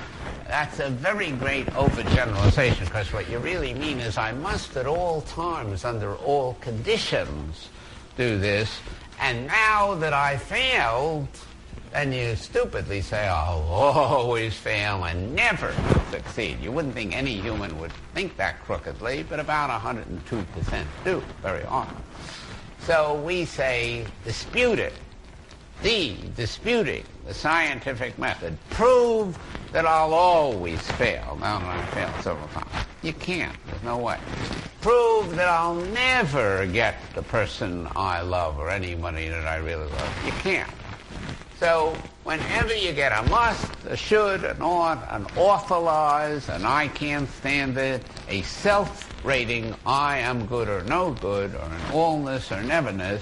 that's 0.49 0.81
a 0.81 0.91
very 0.91 1.31
great 1.33 1.67
overgeneralization 1.67 2.85
because 2.87 3.12
what 3.12 3.29
you 3.31 3.39
really 3.39 3.75
mean 3.75 4.01
is 4.01 4.19
I 4.19 4.33
must 4.33 4.77
at 4.77 4.87
all 4.87 5.23
times, 5.23 5.85
under 5.85 6.14
all 6.17 6.55
conditions, 6.61 7.69
do 8.17 8.39
this. 8.39 8.81
And 9.21 9.47
now 9.47 9.95
that 9.95 10.12
I 10.12 10.37
failed, 10.37 11.29
then 11.93 12.12
you 12.12 12.37
stupidly 12.37 13.01
say, 13.01 13.27
I'll 13.27 13.62
always 13.62 14.55
fail 14.55 15.05
and 15.05 15.35
never 15.35 15.75
succeed. 16.11 16.61
You 16.61 16.73
wouldn't 16.73 16.95
think 16.95 17.17
any 17.17 17.41
human 17.41 17.79
would 17.81 17.93
think 18.14 18.37
that 18.37 18.62
crookedly, 18.64 19.25
but 19.29 19.41
about 19.41 19.71
102% 19.81 20.85
do 21.05 21.23
very 21.41 21.64
often. 21.64 22.06
So 22.87 23.20
we 23.26 23.47
say 23.47 24.07
dispute 24.24 24.78
it. 24.78 24.93
The 25.82 26.14
disputing, 26.37 27.03
the 27.26 27.34
scientific 27.34 28.16
method. 28.16 28.57
Prove 28.70 29.37
that 29.72 29.84
I'll 29.84 30.14
always 30.14 30.80
fail. 30.93 31.37
Now 31.41 31.59
that 31.59 31.66
I've 31.66 31.89
failed 31.89 32.14
several 32.22 32.47
times. 32.49 32.87
You 33.03 33.12
can't. 33.12 33.57
There's 33.66 33.82
no 33.82 33.99
way. 33.99 34.18
Prove 34.82 35.34
that 35.34 35.49
I'll 35.49 35.74
never 35.74 36.64
get 36.68 36.95
the 37.16 37.22
person 37.22 37.89
I 37.97 38.20
love 38.20 38.57
or 38.57 38.70
anybody 38.70 39.30
that 39.30 39.49
I 39.49 39.57
really 39.57 39.87
love. 39.87 40.24
You 40.24 40.30
can't. 40.30 40.70
So 41.59 41.93
whenever 42.22 42.72
you 42.72 42.93
get 42.93 43.11
a 43.11 43.28
must, 43.28 43.68
a 43.89 43.97
should, 43.97 44.45
an 44.45 44.62
ought, 44.62 45.05
an 45.11 45.24
awfulize, 45.34 46.55
an 46.55 46.64
I 46.64 46.87
can't 46.87 47.28
stand 47.30 47.78
it, 47.78 48.05
a 48.28 48.43
self-rating 49.27 49.74
I 49.85 50.18
am 50.18 50.47
good 50.47 50.68
or 50.68 50.85
no 50.85 51.11
good, 51.11 51.53
or 51.53 51.64
an 51.64 51.81
allness 51.91 52.53
or 52.53 52.62
neverness, 52.62 53.20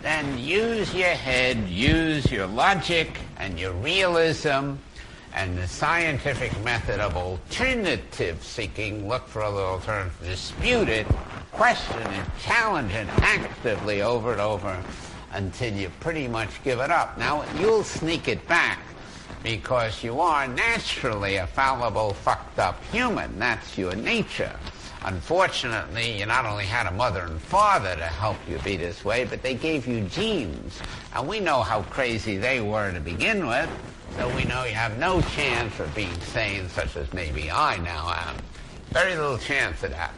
then 0.00 0.38
use 0.38 0.94
your 0.94 1.08
head, 1.08 1.68
use 1.68 2.30
your 2.30 2.46
logic 2.46 3.18
and 3.38 3.58
your 3.58 3.72
realism 3.72 4.74
and 5.34 5.58
the 5.58 5.66
scientific 5.66 6.52
method 6.62 7.00
of 7.00 7.16
alternative 7.16 8.40
seeking, 8.44 9.08
look 9.08 9.26
for 9.26 9.42
other 9.42 9.58
alternatives, 9.58 10.20
dispute 10.24 10.88
it, 10.88 11.08
question 11.50 12.00
it, 12.12 12.26
challenge 12.40 12.92
it 12.92 13.08
actively 13.18 14.00
over 14.00 14.30
and 14.30 14.40
over 14.40 14.80
until 15.32 15.74
you 15.74 15.90
pretty 15.98 16.28
much 16.28 16.62
give 16.62 16.78
it 16.78 16.92
up. 16.92 17.18
Now, 17.18 17.44
you'll 17.58 17.82
sneak 17.82 18.28
it 18.28 18.46
back 18.46 18.78
because 19.42 20.04
you 20.04 20.20
are 20.20 20.46
naturally 20.46 21.36
a 21.36 21.48
fallible, 21.48 22.12
fucked 22.12 22.60
up 22.60 22.80
human. 22.92 23.40
That's 23.40 23.76
your 23.76 23.96
nature. 23.96 24.54
Unfortunately, 25.04 26.18
you 26.18 26.26
not 26.26 26.46
only 26.46 26.64
had 26.64 26.86
a 26.86 26.92
mother 26.92 27.22
and 27.22 27.40
father 27.40 27.96
to 27.96 28.04
help 28.04 28.36
you 28.48 28.58
be 28.58 28.76
this 28.76 29.04
way, 29.04 29.24
but 29.24 29.42
they 29.42 29.54
gave 29.54 29.86
you 29.86 30.02
genes. 30.02 30.80
And 31.14 31.26
we 31.26 31.40
know 31.40 31.62
how 31.62 31.82
crazy 31.82 32.36
they 32.36 32.60
were 32.60 32.92
to 32.92 33.00
begin 33.00 33.46
with, 33.46 33.68
so 34.16 34.28
we 34.36 34.44
know 34.44 34.64
you 34.64 34.74
have 34.74 34.98
no 34.98 35.20
chance 35.20 35.80
of 35.80 35.92
being 35.94 36.20
sane, 36.20 36.68
such 36.68 36.96
as 36.96 37.12
maybe 37.12 37.50
I 37.50 37.78
now 37.78 38.12
am. 38.14 38.36
Very 38.90 39.16
little 39.16 39.38
chance 39.38 39.82
of 39.82 39.90
that. 39.90 40.12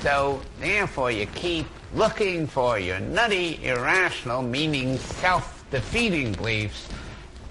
So, 0.00 0.40
therefore, 0.58 1.12
you 1.12 1.26
keep 1.26 1.66
looking 1.94 2.48
for 2.48 2.78
your 2.78 2.98
nutty, 2.98 3.64
irrational, 3.64 4.42
meaning 4.42 4.98
self-defeating 4.98 6.32
beliefs, 6.32 6.88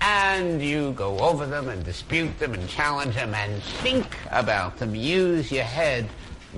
and 0.01 0.61
you 0.61 0.91
go 0.91 1.17
over 1.19 1.45
them 1.45 1.69
and 1.69 1.83
dispute 1.85 2.37
them 2.39 2.53
and 2.53 2.67
challenge 2.67 3.15
them 3.15 3.33
and 3.33 3.63
think 3.63 4.17
about 4.31 4.77
them. 4.77 4.93
Use 4.93 5.49
your 5.49 5.63
head 5.63 6.09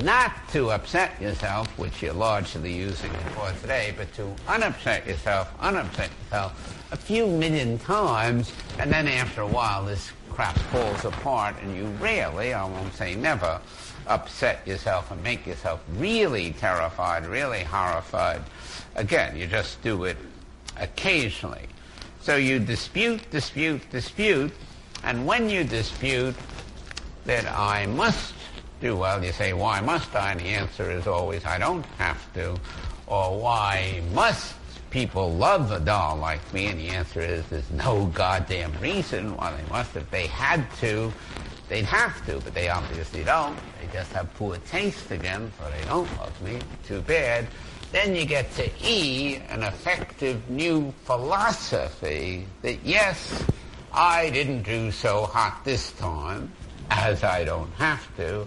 not 0.01 0.33
to 0.49 0.71
upset 0.71 1.21
yourself, 1.21 1.67
which 1.77 2.01
you're 2.01 2.13
largely 2.13 2.73
using 2.73 3.11
it 3.11 3.29
for 3.29 3.51
today, 3.61 3.93
but 3.97 4.13
to 4.15 4.23
unupset 4.47 5.05
yourself, 5.05 5.57
unupset 5.59 6.09
yourself 6.23 6.85
a 6.91 6.97
few 6.97 7.25
million 7.27 7.79
times, 7.79 8.51
and 8.79 8.91
then 8.91 9.07
after 9.07 9.41
a 9.41 9.47
while 9.47 9.85
this 9.85 10.11
crap 10.29 10.57
falls 10.57 11.05
apart 11.05 11.55
and 11.61 11.75
you 11.75 11.85
rarely, 12.03 12.53
I 12.53 12.65
won't 12.65 12.93
say 12.93 13.15
never, 13.15 13.61
upset 14.07 14.67
yourself 14.67 15.11
and 15.11 15.23
make 15.23 15.47
yourself 15.47 15.81
really 15.97 16.51
terrified, 16.51 17.25
really 17.25 17.63
horrified. 17.63 18.41
Again, 18.95 19.37
you 19.37 19.47
just 19.47 19.81
do 19.81 20.03
it 20.03 20.17
occasionally. 20.77 21.67
So 22.21 22.35
you 22.35 22.59
dispute, 22.59 23.29
dispute, 23.31 23.89
dispute, 23.91 24.51
and 25.03 25.25
when 25.25 25.49
you 25.49 25.63
dispute 25.63 26.35
that 27.25 27.47
I 27.47 27.85
must 27.87 28.34
do 28.85 28.95
well, 28.95 29.23
you 29.23 29.31
say, 29.31 29.51
why 29.51 29.81
must 29.81 30.15
I? 30.15 30.33
And 30.33 30.39
the 30.39 30.49
answer 30.49 30.91
is 30.91 31.07
always, 31.07 31.43
I 31.43 31.57
don't 31.57 31.85
have 31.97 32.21
to. 32.35 32.55
Or 33.07 33.39
why 33.39 34.03
must 34.13 34.53
people 34.91 35.33
love 35.33 35.71
a 35.71 35.79
doll 35.79 36.17
like 36.17 36.53
me? 36.53 36.67
And 36.67 36.79
the 36.79 36.89
answer 36.89 37.19
is, 37.19 37.43
there's 37.47 37.71
no 37.71 38.05
goddamn 38.13 38.71
reason 38.79 39.35
why 39.37 39.55
they 39.57 39.67
must. 39.71 39.95
If 39.95 40.11
they 40.11 40.27
had 40.27 40.71
to, 40.81 41.11
they'd 41.67 41.85
have 41.85 42.23
to, 42.27 42.33
but 42.41 42.53
they 42.53 42.69
obviously 42.69 43.23
don't. 43.23 43.57
They 43.81 43.91
just 43.91 44.11
have 44.13 44.31
poor 44.35 44.57
taste 44.57 45.09
again, 45.09 45.51
so 45.57 45.65
they 45.71 45.83
don't 45.85 46.09
love 46.19 46.39
me. 46.43 46.59
Too 46.87 47.01
bad. 47.01 47.47
Then 47.91 48.15
you 48.15 48.25
get 48.25 48.51
to 48.57 48.69
E, 48.83 49.37
an 49.49 49.63
effective 49.63 50.47
new 50.47 50.93
philosophy 51.05 52.45
that 52.61 52.85
yes, 52.85 53.43
I 53.91 54.29
didn't 54.29 54.61
do 54.61 54.91
so 54.91 55.23
hot 55.23 55.65
this 55.65 55.91
time, 55.93 56.51
as 56.91 57.23
I 57.23 57.43
don't 57.43 57.71
have 57.73 58.15
to, 58.17 58.45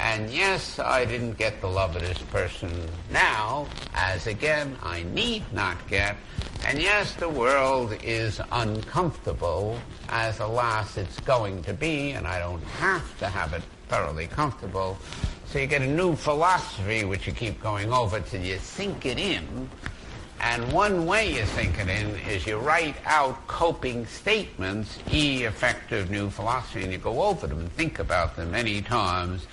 and 0.00 0.30
yes, 0.30 0.78
I 0.78 1.04
didn't 1.04 1.36
get 1.36 1.60
the 1.60 1.68
love 1.68 1.94
of 1.94 2.00
this 2.00 2.18
person 2.18 2.72
now, 3.12 3.66
as 3.94 4.26
again, 4.26 4.76
I 4.82 5.02
need 5.02 5.44
not 5.52 5.76
get. 5.88 6.16
And 6.66 6.80
yes, 6.80 7.14
the 7.14 7.28
world 7.28 7.94
is 8.02 8.40
uncomfortable, 8.50 9.78
as 10.08 10.40
alas, 10.40 10.96
it's 10.96 11.20
going 11.20 11.62
to 11.64 11.74
be, 11.74 12.12
and 12.12 12.26
I 12.26 12.38
don't 12.38 12.62
have 12.62 13.18
to 13.18 13.26
have 13.26 13.52
it 13.52 13.62
thoroughly 13.88 14.26
comfortable. 14.26 14.96
So 15.44 15.58
you 15.58 15.66
get 15.66 15.82
a 15.82 15.86
new 15.86 16.16
philosophy 16.16 17.04
which 17.04 17.26
you 17.26 17.34
keep 17.34 17.60
going 17.62 17.92
over 17.92 18.20
till 18.20 18.42
you 18.42 18.58
sink 18.58 19.04
it 19.04 19.18
in. 19.18 19.68
And 20.40 20.72
one 20.72 21.04
way 21.04 21.34
you 21.34 21.44
sink 21.44 21.78
it 21.78 21.88
in 21.88 22.16
is 22.26 22.46
you 22.46 22.56
write 22.56 22.96
out 23.04 23.46
coping 23.46 24.06
statements, 24.06 24.98
E, 25.12 25.44
effective 25.44 26.10
new 26.10 26.30
philosophy, 26.30 26.82
and 26.84 26.90
you 26.90 26.96
go 26.98 27.22
over 27.22 27.46
them 27.46 27.58
and 27.58 27.72
think 27.72 27.98
about 27.98 28.36
them 28.36 28.52
many 28.52 28.80
times 28.80 29.46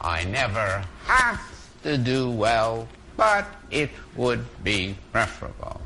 I 0.00 0.24
never 0.24 0.84
have 1.06 1.40
to 1.82 1.98
do 1.98 2.30
well, 2.30 2.88
but 3.16 3.46
it 3.70 3.90
would 4.16 4.44
be 4.64 4.96
preferable. 5.12 5.80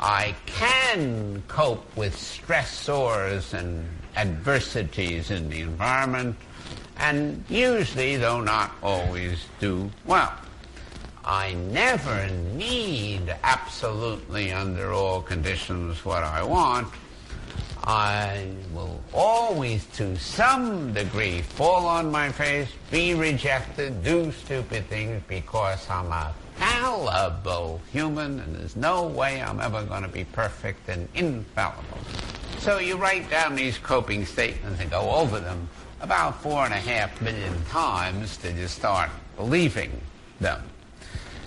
I 0.00 0.34
can 0.46 1.42
cope 1.48 1.86
with 1.96 2.16
stressors 2.16 3.54
and 3.54 3.86
adversities 4.16 5.30
in 5.30 5.48
the 5.48 5.60
environment, 5.60 6.36
and 6.98 7.44
usually, 7.48 8.16
though 8.16 8.40
not 8.40 8.72
always, 8.82 9.44
do 9.60 9.90
well. 10.04 10.32
I 11.24 11.54
never 11.54 12.28
need 12.54 13.32
absolutely 13.44 14.52
under 14.52 14.92
all 14.92 15.22
conditions 15.22 16.04
what 16.04 16.24
I 16.24 16.42
want. 16.42 16.88
I 17.84 18.46
will 18.72 19.00
always, 19.12 19.86
to 19.96 20.16
some 20.16 20.92
degree, 20.94 21.42
fall 21.42 21.86
on 21.86 22.12
my 22.12 22.30
face, 22.30 22.68
be 22.90 23.14
rejected, 23.14 24.04
do 24.04 24.30
stupid 24.30 24.86
things 24.86 25.20
because 25.26 25.88
I'm 25.90 26.12
a 26.12 26.32
fallible 26.56 27.80
human 27.90 28.38
and 28.38 28.54
there's 28.54 28.76
no 28.76 29.06
way 29.08 29.42
I'm 29.42 29.60
ever 29.60 29.82
going 29.82 30.02
to 30.02 30.08
be 30.08 30.24
perfect 30.24 30.88
and 30.88 31.08
infallible. 31.14 31.98
So 32.58 32.78
you 32.78 32.96
write 32.96 33.28
down 33.28 33.56
these 33.56 33.78
coping 33.78 34.24
statements 34.26 34.80
and 34.80 34.88
go 34.88 35.10
over 35.10 35.40
them 35.40 35.68
about 36.00 36.40
four 36.40 36.64
and 36.64 36.72
a 36.72 36.76
half 36.76 37.20
million 37.20 37.64
times 37.64 38.36
till 38.36 38.56
you 38.56 38.68
start 38.68 39.10
believing 39.36 40.00
them. 40.40 40.62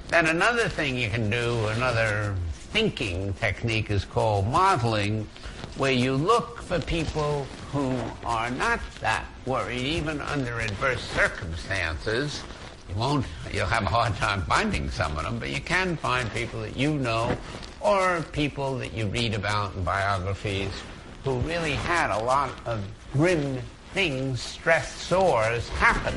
Then 0.09 0.27
another 0.27 0.67
thing 0.67 0.97
you 0.97 1.09
can 1.09 1.29
do, 1.29 1.65
another 1.67 2.35
thinking 2.71 3.33
technique 3.35 3.89
is 3.89 4.03
called 4.03 4.47
modeling, 4.47 5.27
where 5.77 5.91
you 5.91 6.15
look 6.15 6.61
for 6.61 6.79
people 6.79 7.45
who 7.71 7.95
are 8.25 8.49
not 8.49 8.79
that 9.01 9.25
worried, 9.45 9.81
even 9.81 10.21
under 10.21 10.59
adverse 10.59 11.01
circumstances. 11.01 12.41
You 12.87 12.95
won't, 12.95 13.25
you'll 13.51 13.65
have 13.65 13.83
a 13.83 13.89
hard 13.89 14.15
time 14.15 14.43
finding 14.43 14.89
some 14.89 15.17
of 15.17 15.23
them, 15.23 15.39
but 15.39 15.49
you 15.49 15.59
can 15.59 15.97
find 15.97 16.31
people 16.31 16.61
that 16.61 16.77
you 16.77 16.93
know 16.93 17.35
or 17.81 18.23
people 18.31 18.77
that 18.77 18.93
you 18.93 19.07
read 19.07 19.33
about 19.33 19.75
in 19.75 19.83
biographies 19.83 20.71
who 21.23 21.39
really 21.39 21.73
had 21.73 22.11
a 22.11 22.23
lot 22.23 22.51
of 22.65 22.83
grim 23.11 23.59
things, 23.93 24.39
stressors 24.39 25.67
happen 25.69 26.15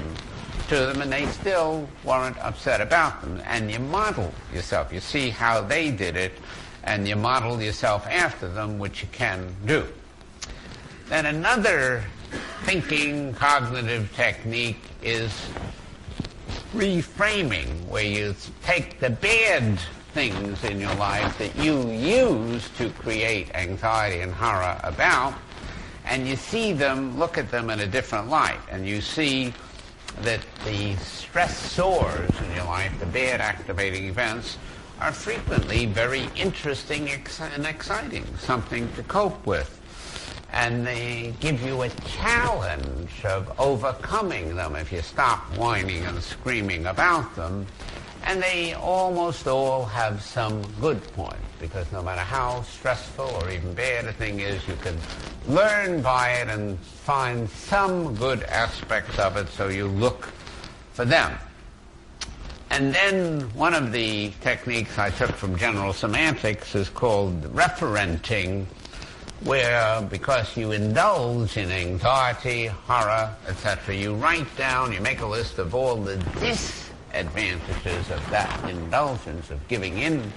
to 0.69 0.77
them 0.77 1.01
and 1.01 1.11
they 1.11 1.27
still 1.27 1.89
weren't 2.05 2.39
upset 2.39 2.81
about 2.81 3.21
them. 3.23 3.43
And 3.47 3.71
you 3.71 3.79
model 3.79 4.33
yourself. 4.53 4.93
You 4.93 5.01
see 5.01 5.31
how 5.31 5.63
they 5.63 5.91
did 5.91 6.17
it 6.17 6.33
and 6.85 7.07
you 7.07 7.17
model 7.17 7.61
yourself 7.61 8.07
after 8.07 8.49
them, 8.49 8.79
which 8.79 9.03
you 9.03 9.09
can 9.13 9.55
do. 9.67 9.87
Then 11.09 11.27
another 11.27 12.05
thinking 12.65 13.33
cognitive 13.35 14.15
technique 14.15 14.81
is 15.03 15.33
reframing, 16.75 17.87
where 17.87 18.05
you 18.05 18.35
take 18.63 19.01
the 19.01 19.11
bad 19.11 19.79
things 20.13 20.65
in 20.65 20.81
your 20.81 20.95
life 20.97 21.39
that 21.39 21.57
you 21.57 21.91
use 21.91 22.69
to 22.77 22.91
create 22.91 23.55
anxiety 23.55 24.21
and 24.21 24.33
horror 24.33 24.79
about, 24.83 25.35
and 26.05 26.27
you 26.27 26.37
see 26.37 26.73
them, 26.73 27.19
look 27.19 27.39
at 27.39 27.51
them 27.51 27.71
in 27.71 27.81
a 27.81 27.87
different 27.87 28.29
light, 28.29 28.59
and 28.71 28.87
you 28.87 29.01
see 29.01 29.53
that 30.23 30.41
the 30.65 30.95
stressors 30.95 32.43
in 32.43 32.55
your 32.55 32.65
life, 32.65 32.99
the 32.99 33.07
bad 33.07 33.41
activating 33.41 34.07
events, 34.07 34.59
are 35.01 35.13
frequently 35.13 35.87
very 35.87 36.29
interesting 36.37 37.09
and 37.09 37.67
exciting, 37.67 38.25
something 38.39 38.91
to 38.95 39.03
cope 39.05 39.47
with. 39.47 39.75
And 40.53 40.87
they 40.87 41.35
give 41.41 41.63
you 41.65 41.83
a 41.83 41.89
challenge 41.89 43.25
of 43.25 43.53
overcoming 43.61 44.57
them 44.57 44.77
if 44.77 44.91
you 44.91 45.03
stop 45.03 45.41
whining 45.57 46.05
and 46.05 46.23
screaming 46.23 46.87
about 46.87 47.37
them. 47.37 47.67
And 48.25 48.43
they 48.43 48.75
almost 48.75 49.47
all 49.47 49.85
have 49.85 50.21
some 50.23 50.63
good 50.81 51.03
point, 51.13 51.39
because 51.61 51.91
no 51.93 52.03
matter 52.03 52.21
how 52.21 52.63
stressful 52.63 53.27
or 53.27 53.51
even 53.51 53.75
bad 53.75 54.07
a 54.07 54.13
thing 54.13 54.41
is, 54.41 54.67
you 54.67 54.75
can 54.83 54.97
learn 55.47 56.03
by 56.03 56.31
it 56.31 56.49
and 56.49 56.79
find 56.81 57.49
some 57.49 58.15
good 58.17 58.43
aspects 58.45 59.19
of 59.19 59.37
it 59.37 59.49
so 59.49 59.69
you 59.69 59.87
look 59.87 60.31
for 60.93 61.05
them. 61.05 61.39
And 62.71 62.95
then 62.95 63.41
one 63.55 63.75
of 63.75 63.93
the 63.93 64.31
techniques 64.41 64.99
I 64.99 65.11
took 65.11 65.31
from 65.31 65.57
general 65.57 65.93
semantics 65.93 66.75
is 66.75 66.89
called 66.89 67.43
referenting, 67.55 68.67
where 69.41 70.03
because 70.03 70.57
you 70.57 70.73
indulge 70.73 71.57
in 71.57 71.71
anxiety, 71.71 72.67
horror, 72.67 73.35
etc., 73.49 73.95
you 73.95 74.15
write 74.15 74.55
down, 74.57 74.93
you 74.93 75.01
make 75.01 75.21
a 75.21 75.27
list 75.27 75.59
of 75.59 75.75
all 75.75 75.97
the 75.97 76.17
disadvantages 76.41 78.11
of 78.11 78.31
that 78.31 78.69
indulgence, 78.69 79.51
of 79.51 79.67
giving 79.69 79.99
in 79.99 80.31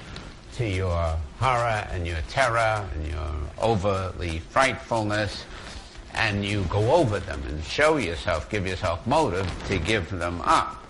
to 0.54 0.68
your 0.68 1.18
horror 1.40 1.88
and 1.92 2.08
your 2.08 2.22
terror 2.30 2.88
and 2.94 3.08
your 3.08 3.36
overly 3.60 4.40
frightfulness, 4.40 5.46
and 6.14 6.46
you 6.46 6.64
go 6.70 6.94
over 6.94 7.20
them 7.20 7.42
and 7.48 7.64
show 7.64 7.98
yourself, 7.98 8.50
give 8.50 8.66
yourself 8.66 9.06
motive 9.06 9.50
to 9.68 9.78
give 9.78 10.10
them 10.10 10.42
up. 10.42 10.81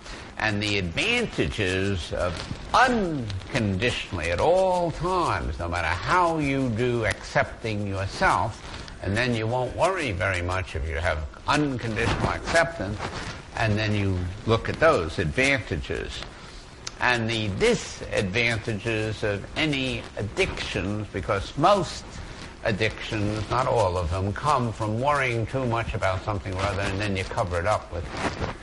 And 0.42 0.60
the 0.60 0.76
advantages 0.78 2.12
of 2.14 2.34
unconditionally 2.74 4.32
at 4.32 4.40
all 4.40 4.90
times, 4.90 5.56
no 5.60 5.68
matter 5.68 5.86
how 5.86 6.38
you 6.38 6.68
do 6.70 7.04
accepting 7.04 7.86
yourself, 7.86 8.60
and 9.04 9.16
then 9.16 9.36
you 9.36 9.46
won't 9.46 9.76
worry 9.76 10.10
very 10.10 10.42
much 10.42 10.74
if 10.74 10.88
you 10.88 10.96
have 10.96 11.18
unconditional 11.46 12.30
acceptance, 12.30 12.98
and 13.54 13.78
then 13.78 13.94
you 13.94 14.18
look 14.46 14.68
at 14.68 14.80
those 14.80 15.20
advantages. 15.20 16.10
And 16.98 17.30
the 17.30 17.46
disadvantages 17.60 19.22
of 19.22 19.46
any 19.56 20.02
addictions, 20.16 21.06
because 21.12 21.56
most 21.56 22.04
addictions, 22.64 23.48
not 23.50 23.66
all 23.66 23.96
of 23.96 24.10
them, 24.10 24.32
come 24.32 24.72
from 24.72 25.00
worrying 25.00 25.46
too 25.46 25.66
much 25.66 25.94
about 25.94 26.22
something 26.24 26.54
or 26.54 26.62
other, 26.62 26.82
and 26.82 27.00
then 27.00 27.16
you 27.16 27.24
cover 27.24 27.58
it 27.58 27.66
up 27.66 27.92
with 27.92 28.04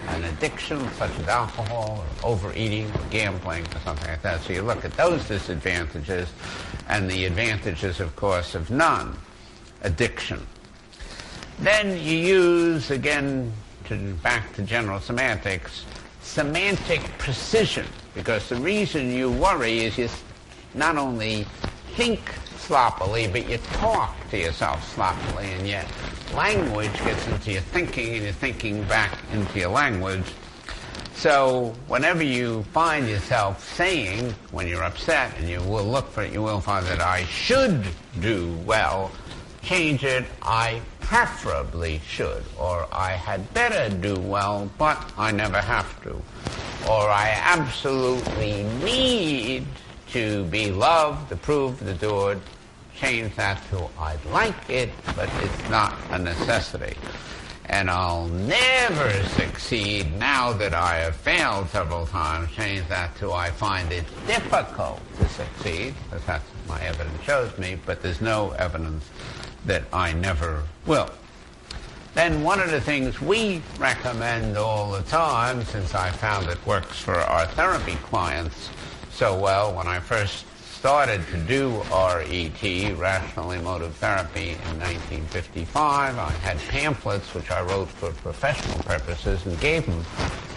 an 0.07 0.23
addiction 0.23 0.79
such 0.93 1.11
as 1.19 1.27
alcohol 1.27 2.03
or 2.23 2.29
overeating 2.29 2.89
or 2.91 3.01
gambling 3.09 3.65
or 3.75 3.79
something 3.83 4.07
like 4.09 4.21
that. 4.21 4.41
So 4.41 4.53
you 4.53 4.61
look 4.61 4.85
at 4.85 4.93
those 4.93 5.27
disadvantages 5.27 6.29
and 6.87 7.09
the 7.09 7.25
advantages, 7.25 7.99
of 7.99 8.15
course, 8.15 8.55
of 8.55 8.69
none 8.69 9.17
addiction. 9.81 10.45
Then 11.59 11.91
you 11.91 12.17
use, 12.17 12.91
again, 12.91 13.51
to, 13.85 14.13
back 14.23 14.53
to 14.55 14.61
general 14.61 15.01
semantics, 15.01 15.85
semantic 16.21 17.01
precision, 17.17 17.85
because 18.15 18.47
the 18.47 18.55
reason 18.55 19.11
you 19.11 19.29
worry 19.29 19.79
is 19.79 19.97
you 19.97 20.09
not 20.73 20.97
only 20.97 21.45
think 21.95 22.21
sloppily, 22.69 23.27
but 23.27 23.49
you 23.49 23.57
talk 23.81 24.15
to 24.29 24.37
yourself 24.37 24.93
sloppily, 24.93 25.51
and 25.53 25.67
yet 25.67 25.87
language 26.35 26.93
gets 27.03 27.27
into 27.27 27.51
your 27.51 27.61
thinking, 27.61 28.13
and 28.13 28.23
your 28.25 28.33
thinking 28.33 28.83
back 28.83 29.17
into 29.33 29.57
your 29.57 29.71
language. 29.71 30.23
So 31.15 31.73
whenever 31.87 32.21
you 32.21 32.61
find 32.71 33.09
yourself 33.09 33.67
saying, 33.73 34.35
when 34.51 34.67
you're 34.67 34.83
upset, 34.83 35.35
and 35.39 35.49
you 35.49 35.59
will 35.63 35.83
look 35.83 36.11
for 36.11 36.21
it, 36.21 36.31
you 36.31 36.43
will 36.43 36.61
find 36.61 36.85
that 36.85 37.01
I 37.01 37.23
should 37.23 37.87
do 38.19 38.55
well, 38.67 39.09
change 39.63 40.03
it, 40.03 40.25
I 40.43 40.79
preferably 40.99 41.99
should, 42.07 42.43
or 42.59 42.85
I 42.91 43.13
had 43.13 43.51
better 43.51 43.89
do 43.89 44.19
well, 44.19 44.69
but 44.77 45.11
I 45.17 45.31
never 45.31 45.59
have 45.59 46.03
to, 46.03 46.11
or 46.87 47.09
I 47.09 47.35
absolutely 47.35 48.61
need 48.83 49.65
to 50.11 50.43
be 50.45 50.71
loved, 50.71 51.31
approved, 51.31 51.81
adored, 51.81 52.39
change 52.99 53.35
that 53.35 53.61
to 53.69 53.87
I'd 53.97 54.23
like 54.25 54.69
it, 54.69 54.89
but 55.15 55.29
it's 55.41 55.69
not 55.69 55.97
a 56.11 56.19
necessity. 56.19 56.95
And 57.65 57.89
I'll 57.89 58.27
never 58.27 59.23
succeed 59.29 60.11
now 60.17 60.53
that 60.53 60.73
I 60.73 60.95
have 60.95 61.15
failed 61.15 61.69
several 61.69 62.07
times. 62.07 62.51
Change 62.51 62.87
that 62.89 63.15
to 63.17 63.31
I 63.31 63.51
find 63.51 63.91
it 63.91 64.05
difficult 64.25 64.99
to 65.17 65.29
succeed, 65.29 65.93
because 66.09 66.25
that's 66.25 66.45
my 66.67 66.81
evidence 66.81 67.21
shows 67.23 67.55
me, 67.57 67.77
but 67.85 68.01
there's 68.01 68.21
no 68.21 68.51
evidence 68.51 69.07
that 69.65 69.83
I 69.93 70.13
never 70.13 70.63
will. 70.87 71.11
Then 72.15 72.43
one 72.43 72.59
of 72.59 72.71
the 72.71 72.81
things 72.81 73.21
we 73.21 73.61
recommend 73.77 74.57
all 74.57 74.91
the 74.91 75.03
time, 75.03 75.63
since 75.63 75.93
I 75.93 76.09
found 76.09 76.49
it 76.49 76.65
works 76.65 76.99
for 76.99 77.15
our 77.15 77.45
therapy 77.45 77.95
clients 78.03 78.71
so 79.11 79.37
well 79.37 79.75
when 79.75 79.85
I 79.85 79.99
first 79.99 80.43
started 80.79 81.21
to 81.27 81.37
do 81.39 81.81
RET, 81.91 82.97
Rational 82.97 83.51
Emotive 83.51 83.93
Therapy, 83.95 84.51
in 84.51 84.79
1955. 84.79 86.17
I 86.17 86.29
had 86.29 86.57
pamphlets 86.69 87.33
which 87.33 87.51
I 87.51 87.61
wrote 87.63 87.89
for 87.89 88.11
professional 88.11 88.81
purposes 88.83 89.45
and 89.45 89.59
gave 89.59 89.85
them 89.85 90.05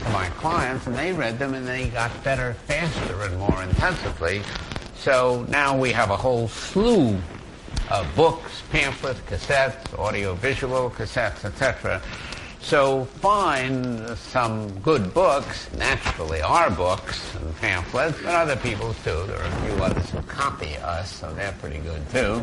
to 0.04 0.10
my 0.10 0.26
clients, 0.36 0.86
and 0.86 0.94
they 0.94 1.12
read 1.12 1.40
them 1.40 1.54
and 1.54 1.66
they 1.66 1.88
got 1.88 2.12
better 2.22 2.54
faster 2.68 3.22
and 3.22 3.36
more 3.36 3.64
intensively. 3.64 4.42
So 4.94 5.44
now 5.48 5.76
we 5.76 5.90
have 5.90 6.10
a 6.10 6.16
whole 6.16 6.46
slew 6.46 7.18
of 7.90 8.06
books, 8.14 8.62
pamphlets, 8.70 9.18
cassettes, 9.22 9.92
audiovisual 9.98 10.90
cassettes, 10.90 11.44
etc., 11.44 12.00
So 12.62 13.04
find 13.04 14.16
some 14.16 14.70
good 14.80 15.12
books, 15.12 15.70
naturally 15.76 16.40
our 16.40 16.70
books 16.70 17.34
and 17.34 17.54
pamphlets, 17.56 18.18
but 18.22 18.34
other 18.34 18.56
people's 18.56 18.96
too. 19.04 19.24
There 19.26 19.36
are 19.36 19.44
a 19.44 19.60
few 19.66 19.74
others 19.82 20.08
who 20.10 20.22
copy 20.22 20.76
us, 20.76 21.12
so 21.12 21.34
they're 21.34 21.54
pretty 21.60 21.80
good 21.80 22.08
too. 22.10 22.42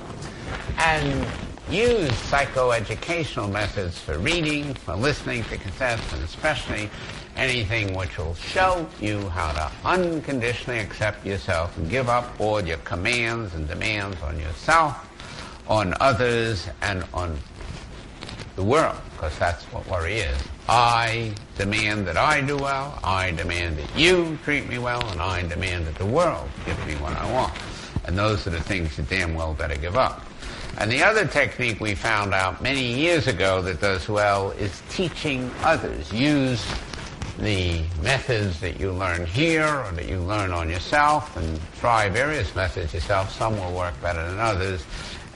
And 0.78 1.26
use 1.70 2.11
psychoeducational 2.30 3.51
methods 3.51 3.99
for 3.99 4.20
reading, 4.20 4.74
for 4.74 4.95
listening 4.95 5.43
to 5.45 5.57
cassettes, 5.57 6.13
and 6.13 6.24
especially 6.24 6.89
anything 7.36 7.95
which 7.95 8.17
will 8.17 8.36
show 8.36 8.86
you 8.99 9.30
how 9.30 9.51
to 9.53 9.72
unconditionally 9.86 10.80
accept 10.80 11.26
yourself 11.26 11.76
and 11.78 11.89
give 11.89 12.09
up 12.09 12.39
all 12.39 12.61
your 12.61 12.78
commands 12.80 13.55
and 13.55 13.67
demands 13.67 14.22
on 14.22 14.38
yourself, 14.38 15.07
on 15.67 15.95
others, 16.01 16.67
and 16.82 17.03
on 17.13 17.39
the 18.60 18.66
world, 18.66 18.97
because 19.14 19.39
that's 19.39 19.64
what 19.72 19.88
worry 19.88 20.16
is. 20.16 20.38
I 20.68 21.32
demand 21.57 22.05
that 22.07 22.18
I 22.18 22.41
do 22.41 22.57
well, 22.57 22.99
I 23.05 23.32
demand 23.32 23.78
that 23.78 23.97
you 23.97 24.38
treat 24.43 24.68
me 24.68 24.78
well, 24.78 25.01
and 25.12 25.22
I 25.22 25.47
demand 25.47 25.88
that 25.88 25.95
the 25.95 26.05
world 26.05 26.49
give 26.66 26.78
me 26.86 26.95
what 26.95 27.14
I 27.14 27.32
want. 27.32 27.53
And 28.03 28.18
those 28.18 28.45
are 28.47 28.49
the 28.49 28.60
things 28.60 28.97
you 28.97 29.05
damn 29.05 29.34
well 29.34 29.53
better 29.53 29.78
give 29.78 29.95
up. 29.95 30.26
And 30.78 30.91
the 30.91 31.01
other 31.01 31.26
technique 31.26 31.80
we 31.80 31.95
found 31.95 32.34
out 32.34 32.62
many 32.62 32.84
years 32.84 33.28
ago 33.28 33.62
that 33.62 33.80
does 33.80 34.10
well 34.10 34.51
is 34.51 34.82
teaching 34.89 35.49
others. 35.64 36.12
Use 36.12 36.66
the 37.38 37.82
methods 38.03 38.60
that 38.60 38.78
you 38.78 38.91
learn 38.91 39.26
here 39.26 39.66
or 39.66 39.91
that 39.93 40.10
you 40.10 40.20
learn 40.20 40.51
on 40.51 40.70
yourself 40.70 41.38
and 41.38 41.62
try 41.80 42.10
various 42.10 42.53
methods 42.55 42.93
yourself. 42.93 43.32
Some 43.32 43.57
will 43.57 43.74
work 43.74 43.93
better 44.01 44.22
than 44.30 44.39
others. 44.39 44.84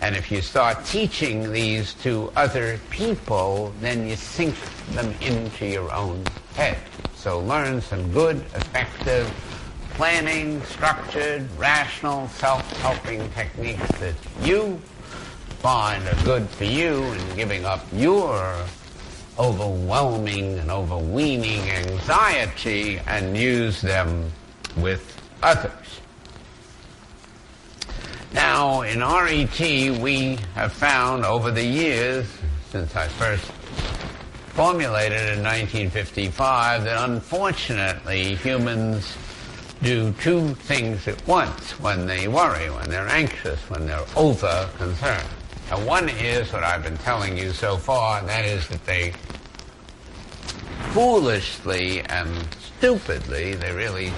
And 0.03 0.17
if 0.17 0.29
you 0.29 0.41
start 0.41 0.83
teaching 0.83 1.53
these 1.53 1.93
to 2.03 2.29
other 2.35 2.77
people, 2.89 3.73
then 3.79 4.05
you 4.05 4.17
sink 4.17 4.53
them 4.91 5.15
into 5.21 5.65
your 5.65 5.93
own 5.93 6.25
head. 6.55 6.77
So 7.15 7.39
learn 7.39 7.79
some 7.79 8.11
good, 8.11 8.35
effective, 8.53 9.31
planning, 9.91 10.61
structured, 10.63 11.47
rational, 11.57 12.27
self-helping 12.27 13.31
techniques 13.31 13.87
that 13.99 14.15
you 14.41 14.77
find 15.59 16.05
are 16.05 16.23
good 16.25 16.49
for 16.49 16.65
you 16.65 17.01
in 17.01 17.35
giving 17.37 17.63
up 17.63 17.85
your 17.93 18.57
overwhelming 19.39 20.59
and 20.59 20.69
overweening 20.69 21.61
anxiety 21.71 22.99
and 23.07 23.37
use 23.37 23.79
them 23.79 24.29
with 24.75 25.17
others. 25.41 25.82
Now, 28.33 28.81
in 28.81 29.01
RET, 29.01 29.59
we 30.01 30.39
have 30.55 30.73
found 30.73 31.23
over 31.23 31.51
the 31.51 31.63
years, 31.63 32.25
since 32.71 32.95
I 32.95 33.07
first 33.07 33.45
formulated 34.53 35.37
in 35.37 35.43
1955, 35.43 36.83
that 36.83 37.09
unfortunately 37.09 38.33
humans 38.35 39.15
do 39.83 40.11
two 40.13 40.55
things 40.55 41.07
at 41.07 41.27
once 41.27 41.79
when 41.79 42.07
they 42.07 42.27
worry, 42.27 42.71
when 42.71 42.89
they're 42.89 43.07
anxious, 43.07 43.59
when 43.69 43.85
they're 43.85 44.05
over 44.15 44.67
concerned. 44.77 45.27
And 45.71 45.85
one 45.85 46.09
is 46.09 46.51
what 46.51 46.63
I've 46.63 46.83
been 46.83 46.97
telling 46.97 47.37
you 47.37 47.51
so 47.51 47.77
far, 47.77 48.19
and 48.19 48.29
that 48.29 48.45
is 48.45 48.67
that 48.69 48.83
they 48.85 49.13
foolishly 50.91 52.01
and 52.01 52.47
stupidly, 52.77 53.53
they 53.53 53.71
really 53.71 54.11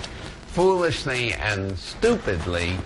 foolishly 0.48 1.34
and 1.34 1.78
stupidly 1.78 2.78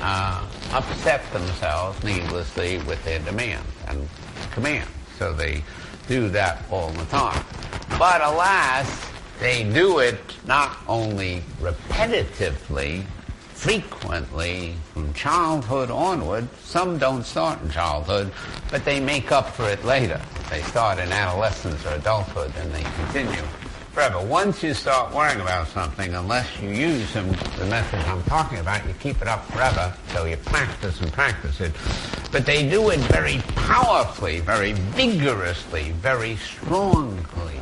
uh, 0.00 0.46
upset 0.72 1.22
themselves 1.32 2.02
needlessly 2.04 2.78
with 2.78 3.02
their 3.04 3.18
demands 3.20 3.68
and 3.88 4.08
commands. 4.52 4.90
So 5.18 5.32
they 5.32 5.62
do 6.08 6.28
that 6.30 6.64
all 6.70 6.90
the 6.90 7.04
time. 7.06 7.44
But 7.98 8.20
alas, 8.22 9.10
they 9.40 9.64
do 9.64 9.98
it 9.98 10.18
not 10.46 10.76
only 10.88 11.42
repetitively, 11.60 13.04
frequently, 13.52 14.74
from 14.92 15.12
childhood 15.14 15.90
onward. 15.90 16.48
Some 16.60 16.98
don't 16.98 17.24
start 17.24 17.62
in 17.62 17.70
childhood, 17.70 18.32
but 18.70 18.84
they 18.84 19.00
make 19.00 19.32
up 19.32 19.50
for 19.50 19.68
it 19.68 19.84
later. 19.84 20.20
They 20.50 20.62
start 20.62 20.98
in 20.98 21.10
adolescence 21.10 21.84
or 21.86 21.94
adulthood 21.94 22.52
and 22.58 22.72
they 22.72 22.82
continue 22.82 23.42
forever. 23.94 24.20
Once 24.26 24.60
you 24.60 24.74
start 24.74 25.14
worrying 25.14 25.40
about 25.40 25.68
something, 25.68 26.12
unless 26.14 26.48
you 26.60 26.68
use 26.68 27.12
them, 27.12 27.28
the 27.58 27.66
methods 27.66 28.04
I'm 28.08 28.24
talking 28.24 28.58
about, 28.58 28.84
you 28.88 28.92
keep 28.94 29.22
it 29.22 29.28
up 29.28 29.46
forever. 29.52 29.94
So 30.12 30.24
you 30.24 30.36
practice 30.36 31.00
and 31.00 31.12
practice 31.12 31.60
it. 31.60 31.72
But 32.32 32.44
they 32.44 32.68
do 32.68 32.90
it 32.90 32.98
very 32.98 33.38
powerfully, 33.54 34.40
very 34.40 34.72
vigorously, 34.72 35.92
very 35.92 36.34
strongly. 36.36 37.60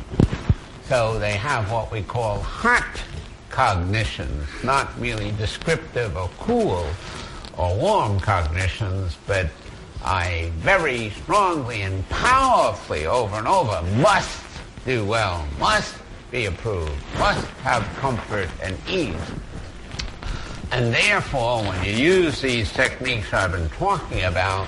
So 0.85 1.19
they 1.19 1.33
have 1.33 1.71
what 1.71 1.91
we 1.91 2.01
call 2.01 2.39
hot 2.39 2.99
cognitions, 3.51 4.47
not 4.63 4.97
merely 4.99 5.31
descriptive 5.33 6.17
or 6.17 6.29
cool 6.39 6.87
or 7.55 7.77
warm 7.77 8.19
cognitions, 8.19 9.15
but 9.27 9.51
I 10.03 10.51
very 10.57 11.11
strongly 11.11 11.83
and 11.83 12.09
powerfully 12.09 13.05
over 13.05 13.35
and 13.35 13.47
over 13.47 13.83
must 13.97 14.43
do 14.83 15.05
well, 15.05 15.47
must 15.59 15.95
be 16.33 16.47
approved, 16.47 16.91
must 17.19 17.45
have 17.61 17.83
comfort 17.97 18.49
and 18.63 18.75
ease. 18.89 19.15
And 20.71 20.91
therefore, 20.91 21.61
when 21.61 21.85
you 21.85 21.91
use 21.93 22.41
these 22.41 22.73
techniques 22.73 23.31
I've 23.31 23.51
been 23.51 23.69
talking 23.69 24.23
about, 24.23 24.67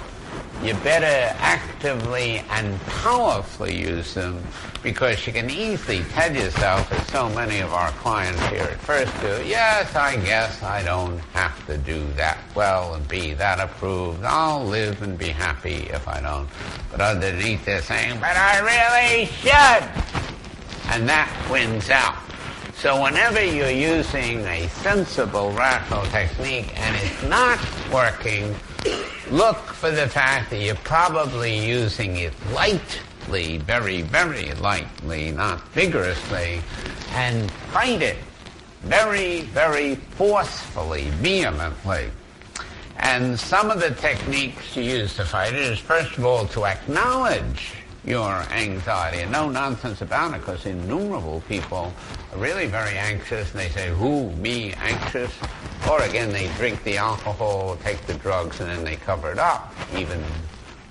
you 0.61 0.75
better 0.75 1.35
actively 1.39 2.43
and 2.51 2.79
powerfully 2.81 3.75
use 3.75 4.13
them 4.13 4.43
because 4.83 5.25
you 5.25 5.33
can 5.33 5.49
easily 5.49 6.03
tell 6.11 6.31
yourself, 6.31 6.91
as 6.91 7.07
so 7.07 7.29
many 7.29 7.61
of 7.61 7.73
our 7.73 7.89
clients 7.93 8.39
here 8.47 8.61
at 8.61 8.79
first 8.79 9.11
do, 9.21 9.43
yes, 9.47 9.95
I 9.95 10.17
guess 10.17 10.61
I 10.61 10.83
don't 10.83 11.17
have 11.33 11.65
to 11.65 11.79
do 11.79 12.05
that 12.13 12.37
well 12.53 12.93
and 12.93 13.07
be 13.07 13.33
that 13.33 13.59
approved. 13.59 14.23
I'll 14.23 14.63
live 14.63 15.01
and 15.01 15.17
be 15.17 15.29
happy 15.29 15.87
if 15.89 16.07
I 16.07 16.21
don't. 16.21 16.47
But 16.91 17.01
underneath 17.01 17.65
they're 17.65 17.81
saying, 17.81 18.19
but 18.19 18.37
I 18.37 18.59
really 18.59 19.25
should 19.25 20.34
and 20.91 21.07
that 21.09 21.29
wins 21.49 21.89
out. 21.89 22.17
So 22.75 23.01
whenever 23.01 23.43
you're 23.43 23.69
using 23.69 24.41
a 24.41 24.67
sensible, 24.67 25.51
rational 25.51 26.05
technique 26.07 26.77
and 26.79 26.95
it's 26.97 27.23
not 27.23 27.59
working, 27.91 28.53
look 29.31 29.57
for 29.57 29.91
the 29.91 30.07
fact 30.07 30.49
that 30.49 30.61
you're 30.61 30.75
probably 30.75 31.57
using 31.57 32.17
it 32.17 32.33
lightly, 32.53 33.57
very, 33.59 34.01
very 34.01 34.53
lightly, 34.55 35.31
not 35.31 35.67
vigorously, 35.69 36.61
and 37.13 37.49
fight 37.71 38.01
it 38.01 38.17
very, 38.81 39.41
very 39.41 39.95
forcefully, 39.95 41.05
vehemently. 41.21 42.11
And 42.97 43.39
some 43.39 43.71
of 43.71 43.79
the 43.79 43.91
techniques 43.91 44.75
you 44.75 44.83
use 44.83 45.15
to 45.15 45.25
fight 45.25 45.53
it 45.53 45.59
is, 45.59 45.79
first 45.79 46.17
of 46.17 46.25
all, 46.25 46.45
to 46.47 46.65
acknowledge 46.65 47.73
your 48.05 48.31
anxiety. 48.51 49.19
And 49.19 49.31
no 49.31 49.49
nonsense 49.49 50.01
about 50.01 50.33
it, 50.33 50.39
because 50.39 50.65
innumerable 50.65 51.41
people 51.47 51.91
are 52.33 52.37
really 52.37 52.67
very 52.67 52.97
anxious, 52.97 53.51
and 53.51 53.59
they 53.59 53.69
say, 53.69 53.89
who, 53.89 54.31
me, 54.31 54.73
anxious? 54.73 55.31
Or 55.89 56.01
again, 56.01 56.31
they 56.31 56.47
drink 56.57 56.83
the 56.83 56.97
alcohol, 56.97 57.77
take 57.83 58.01
the 58.05 58.13
drugs, 58.15 58.59
and 58.59 58.69
then 58.69 58.83
they 58.83 58.95
cover 58.95 59.31
it 59.31 59.39
up. 59.39 59.73
Even 59.95 60.23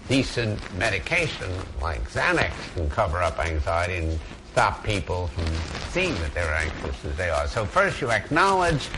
decent 0.08 0.60
medication 0.76 1.50
like 1.80 2.08
Xanax 2.10 2.52
can 2.74 2.90
cover 2.90 3.22
up 3.22 3.38
anxiety 3.38 4.06
and 4.06 4.20
stop 4.52 4.84
people 4.84 5.28
from 5.28 5.46
seeing 5.90 6.14
that 6.16 6.34
they're 6.34 6.54
anxious 6.54 7.04
as 7.04 7.16
they 7.16 7.30
are. 7.30 7.46
So 7.48 7.64
first 7.64 8.00
you 8.00 8.10
acknowledge 8.10 8.88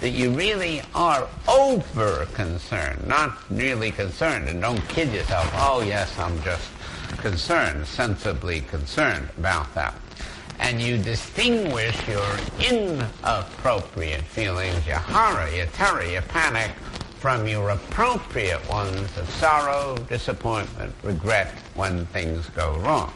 that 0.00 0.10
you 0.10 0.30
really 0.30 0.82
are 0.94 1.26
over 1.48 2.26
concerned, 2.34 3.06
not 3.06 3.38
really 3.50 3.90
concerned, 3.90 4.48
and 4.48 4.60
don't 4.60 4.86
kid 4.88 5.10
yourself, 5.12 5.50
oh 5.54 5.82
yes, 5.86 6.18
I'm 6.18 6.42
just 6.42 6.68
concerned, 7.18 7.86
sensibly 7.86 8.60
concerned 8.62 9.28
about 9.38 9.74
that. 9.74 9.94
And 10.58 10.80
you 10.80 10.96
distinguish 10.96 11.96
your 12.08 12.36
inappropriate 12.60 14.22
feelings, 14.22 14.86
your 14.86 14.96
horror, 14.96 15.48
your 15.50 15.66
terror, 15.66 16.04
your 16.04 16.22
panic, 16.22 16.70
from 17.18 17.46
your 17.46 17.70
appropriate 17.70 18.66
ones 18.68 19.16
of 19.18 19.28
sorrow, 19.30 19.96
disappointment, 20.08 20.94
regret 21.02 21.48
when 21.74 22.06
things 22.06 22.48
go 22.50 22.76
wrong. 22.78 23.12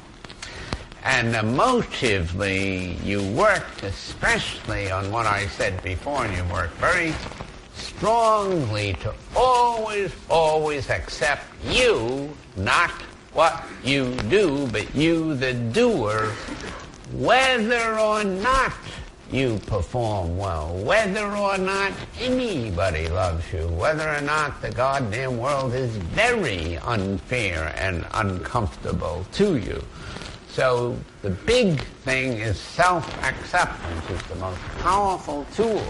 And 1.02 1.34
emotively, 1.34 3.02
you 3.04 3.22
work 3.32 3.82
especially 3.82 4.90
on 4.90 5.10
what 5.10 5.26
I 5.26 5.46
said 5.46 5.82
before, 5.82 6.24
and 6.26 6.36
you 6.36 6.52
work 6.52 6.70
very 6.72 7.14
strongly 7.74 8.92
to 8.94 9.14
always, 9.34 10.12
always 10.28 10.90
accept 10.90 11.44
you, 11.64 12.34
not 12.56 12.92
what 13.32 13.64
you 13.84 14.14
do, 14.28 14.66
but 14.68 14.94
you, 14.94 15.34
the 15.34 15.54
doer, 15.54 16.32
whether 17.12 17.98
or 17.98 18.24
not 18.24 18.72
you 19.30 19.58
perform 19.66 20.36
well, 20.36 20.74
whether 20.78 21.26
or 21.26 21.56
not 21.56 21.92
anybody 22.18 23.08
loves 23.08 23.44
you, 23.52 23.68
whether 23.68 24.08
or 24.08 24.20
not 24.20 24.60
the 24.60 24.70
goddamn 24.72 25.38
world 25.38 25.72
is 25.72 25.94
very 25.96 26.78
unfair 26.78 27.72
and 27.78 28.04
uncomfortable 28.14 29.24
to 29.32 29.56
you. 29.56 29.80
So 30.48 30.98
the 31.22 31.30
big 31.30 31.80
thing 32.04 32.32
is 32.32 32.58
self-acceptance 32.58 34.10
is 34.10 34.22
the 34.22 34.34
most 34.36 34.60
powerful 34.80 35.46
tool 35.54 35.84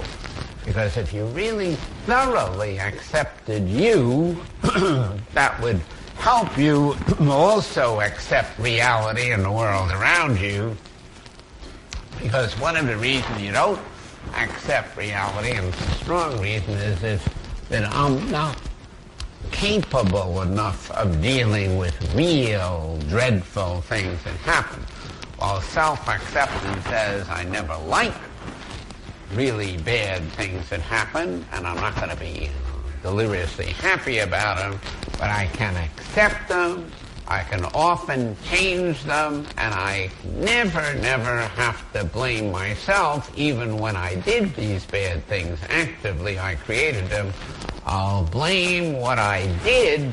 because 0.66 0.98
if 0.98 1.12
you 1.12 1.24
really 1.26 1.76
thoroughly 2.04 2.78
accepted 2.78 3.66
you, 3.66 4.38
that 5.32 5.58
would 5.62 5.80
help 6.20 6.56
you 6.58 6.94
also 7.20 8.00
accept 8.00 8.58
reality 8.58 9.32
and 9.32 9.44
the 9.44 9.50
world 9.50 9.90
around 9.90 10.38
you. 10.38 10.76
Because 12.22 12.52
one 12.60 12.76
of 12.76 12.86
the 12.86 12.96
reasons 12.96 13.40
you 13.40 13.52
don't 13.52 13.80
accept 14.36 14.96
reality, 14.96 15.52
and 15.52 15.72
a 15.72 15.94
strong 15.94 16.38
reason, 16.40 16.74
is 16.74 17.02
if 17.02 17.68
that 17.70 17.90
I'm 17.94 18.30
not 18.30 18.58
capable 19.50 20.42
enough 20.42 20.90
of 20.90 21.22
dealing 21.22 21.78
with 21.78 22.14
real 22.14 22.98
dreadful 23.08 23.80
things 23.82 24.22
that 24.24 24.36
happen. 24.38 24.82
While 25.38 25.62
self-acceptance 25.62 26.84
says 26.84 27.28
I 27.30 27.44
never 27.44 27.76
like 27.86 28.12
really 29.32 29.78
bad 29.78 30.22
things 30.32 30.68
that 30.68 30.80
happen, 30.80 31.46
and 31.52 31.66
I'm 31.66 31.76
not 31.76 31.96
going 31.96 32.10
to 32.10 32.16
be 32.16 32.50
deliriously 33.02 33.66
happy 33.66 34.18
about 34.18 34.58
them, 34.58 34.80
but 35.12 35.30
I 35.30 35.48
can 35.52 35.76
accept 35.76 36.48
them, 36.48 36.90
I 37.28 37.42
can 37.44 37.64
often 37.66 38.36
change 38.44 39.04
them, 39.04 39.46
and 39.56 39.72
I 39.72 40.10
never, 40.24 40.94
never 40.94 41.42
have 41.42 41.92
to 41.92 42.04
blame 42.04 42.50
myself, 42.50 43.30
even 43.38 43.78
when 43.78 43.96
I 43.96 44.16
did 44.16 44.54
these 44.56 44.84
bad 44.84 45.24
things 45.26 45.58
actively, 45.68 46.38
I 46.38 46.56
created 46.56 47.08
them. 47.08 47.32
I'll 47.86 48.24
blame 48.24 48.94
what 48.94 49.18
I 49.18 49.46
did, 49.64 50.12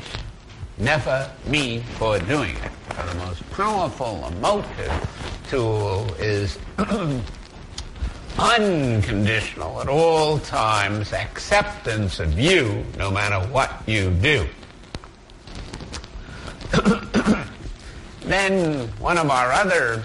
never 0.78 1.30
me 1.46 1.80
for 1.98 2.18
doing 2.20 2.54
it. 2.56 2.72
So 2.96 3.06
the 3.06 3.14
most 3.16 3.50
powerful 3.50 4.26
emotive 4.28 5.44
tool 5.48 6.06
is 6.18 6.58
unconditional 8.38 9.80
at 9.80 9.88
all 9.88 10.38
times 10.38 11.12
acceptance 11.12 12.20
of 12.20 12.38
you 12.38 12.84
no 12.96 13.10
matter 13.10 13.40
what 13.48 13.82
you 13.86 14.10
do. 14.10 14.46
then 18.20 18.88
one 18.98 19.18
of 19.18 19.30
our 19.30 19.52
other 19.52 20.04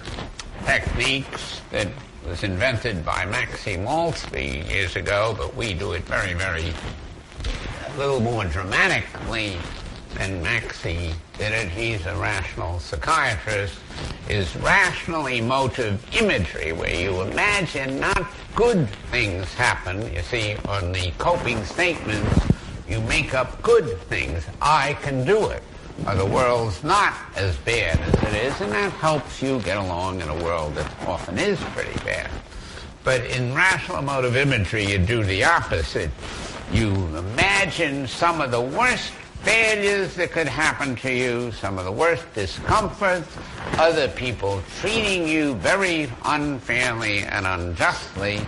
techniques 0.64 1.60
that 1.70 1.88
was 2.26 2.42
invented 2.42 3.04
by 3.04 3.24
Maxie 3.26 3.76
Maultsby 3.76 4.68
years 4.70 4.96
ago, 4.96 5.34
but 5.36 5.54
we 5.54 5.74
do 5.74 5.92
it 5.92 6.02
very, 6.04 6.32
very 6.34 6.72
a 7.86 7.98
little 7.98 8.20
more 8.20 8.44
dramatically 8.46 9.56
than 10.14 10.42
Maxie 10.42 11.14
it. 11.38 11.68
He's 11.68 12.06
a 12.06 12.14
rational 12.16 12.78
psychiatrist. 12.78 13.78
Is 14.28 14.54
rational 14.56 15.26
emotive 15.26 16.02
imagery, 16.14 16.72
where 16.72 16.94
you 16.94 17.22
imagine 17.22 18.00
not 18.00 18.26
good 18.54 18.88
things 19.10 19.52
happen. 19.54 20.12
You 20.14 20.22
see, 20.22 20.56
on 20.66 20.92
the 20.92 21.12
coping 21.18 21.62
statements, 21.64 22.40
you 22.88 23.00
make 23.02 23.34
up 23.34 23.60
good 23.62 23.98
things. 24.02 24.44
I 24.62 24.94
can 25.02 25.24
do 25.24 25.50
it. 25.50 25.62
Or 26.06 26.14
the 26.14 26.26
world's 26.26 26.82
not 26.82 27.14
as 27.36 27.56
bad 27.58 28.00
as 28.00 28.14
it 28.14 28.44
is, 28.46 28.60
and 28.60 28.72
that 28.72 28.92
helps 28.92 29.40
you 29.40 29.60
get 29.60 29.76
along 29.76 30.20
in 30.20 30.28
a 30.28 30.44
world 30.44 30.74
that 30.74 30.90
often 31.06 31.38
is 31.38 31.58
pretty 31.74 31.96
bad. 32.04 32.30
But 33.04 33.24
in 33.26 33.54
rational 33.54 33.98
emotive 33.98 34.36
imagery, 34.36 34.86
you 34.86 34.98
do 34.98 35.22
the 35.22 35.44
opposite. 35.44 36.10
You 36.72 36.88
imagine 37.16 38.06
some 38.08 38.40
of 38.40 38.50
the 38.50 38.60
worst 38.60 39.12
failures 39.44 40.14
that 40.14 40.32
could 40.32 40.48
happen 40.48 40.96
to 40.96 41.12
you, 41.12 41.52
some 41.52 41.78
of 41.78 41.84
the 41.84 41.92
worst 41.92 42.24
discomforts, 42.34 43.28
other 43.74 44.08
people 44.08 44.62
treating 44.80 45.28
you 45.28 45.54
very 45.56 46.10
unfairly 46.24 47.18
and 47.18 47.46
unjustly, 47.46 48.40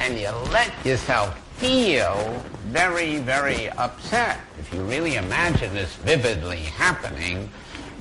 and 0.00 0.18
you 0.18 0.30
let 0.52 0.70
yourself 0.84 1.38
feel 1.56 2.44
very, 2.66 3.16
very 3.16 3.70
upset. 3.70 4.38
If 4.58 4.74
you 4.74 4.82
really 4.82 5.16
imagine 5.16 5.72
this 5.72 5.94
vividly 5.96 6.58
happening, 6.58 7.48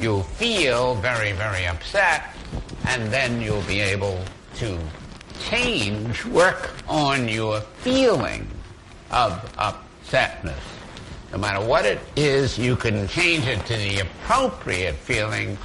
you'll 0.02 0.24
feel 0.24 0.96
very, 0.96 1.32
very 1.32 1.66
upset, 1.66 2.36
and 2.88 3.10
then 3.14 3.42
you'll 3.42 3.62
be 3.62 3.80
able 3.80 4.20
to 4.56 4.78
change, 5.40 6.26
work 6.26 6.74
on 6.90 7.30
your 7.30 7.62
feeling 7.62 8.46
of 9.12 9.32
upsetness. 9.58 10.54
No 11.36 11.42
matter 11.42 11.66
what 11.66 11.84
it 11.84 12.00
is, 12.16 12.58
you 12.58 12.78
can 12.78 13.10
change 13.10 13.46
it 13.46 13.66
to 13.66 13.76
the 13.76 14.00
appropriate 14.00 14.96
feeling 14.96 15.58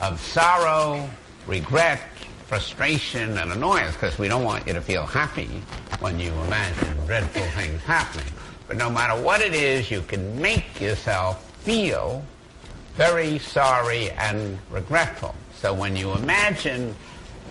of 0.00 0.18
sorrow, 0.18 1.06
regret, 1.46 2.00
frustration, 2.46 3.36
and 3.36 3.52
annoyance, 3.52 3.92
because 3.92 4.18
we 4.18 4.26
don't 4.26 4.42
want 4.42 4.66
you 4.66 4.72
to 4.72 4.80
feel 4.80 5.04
happy 5.04 5.62
when 6.00 6.18
you 6.18 6.32
imagine 6.46 6.96
dreadful 7.04 7.42
things 7.60 7.82
happening. 7.82 8.32
But 8.68 8.78
no 8.78 8.88
matter 8.88 9.22
what 9.22 9.42
it 9.42 9.52
is, 9.52 9.90
you 9.90 10.00
can 10.00 10.40
make 10.40 10.80
yourself 10.80 11.44
feel 11.60 12.24
very 12.94 13.38
sorry 13.38 14.10
and 14.12 14.58
regretful. 14.70 15.34
So 15.60 15.74
when 15.74 15.94
you 15.94 16.14
imagine 16.14 16.96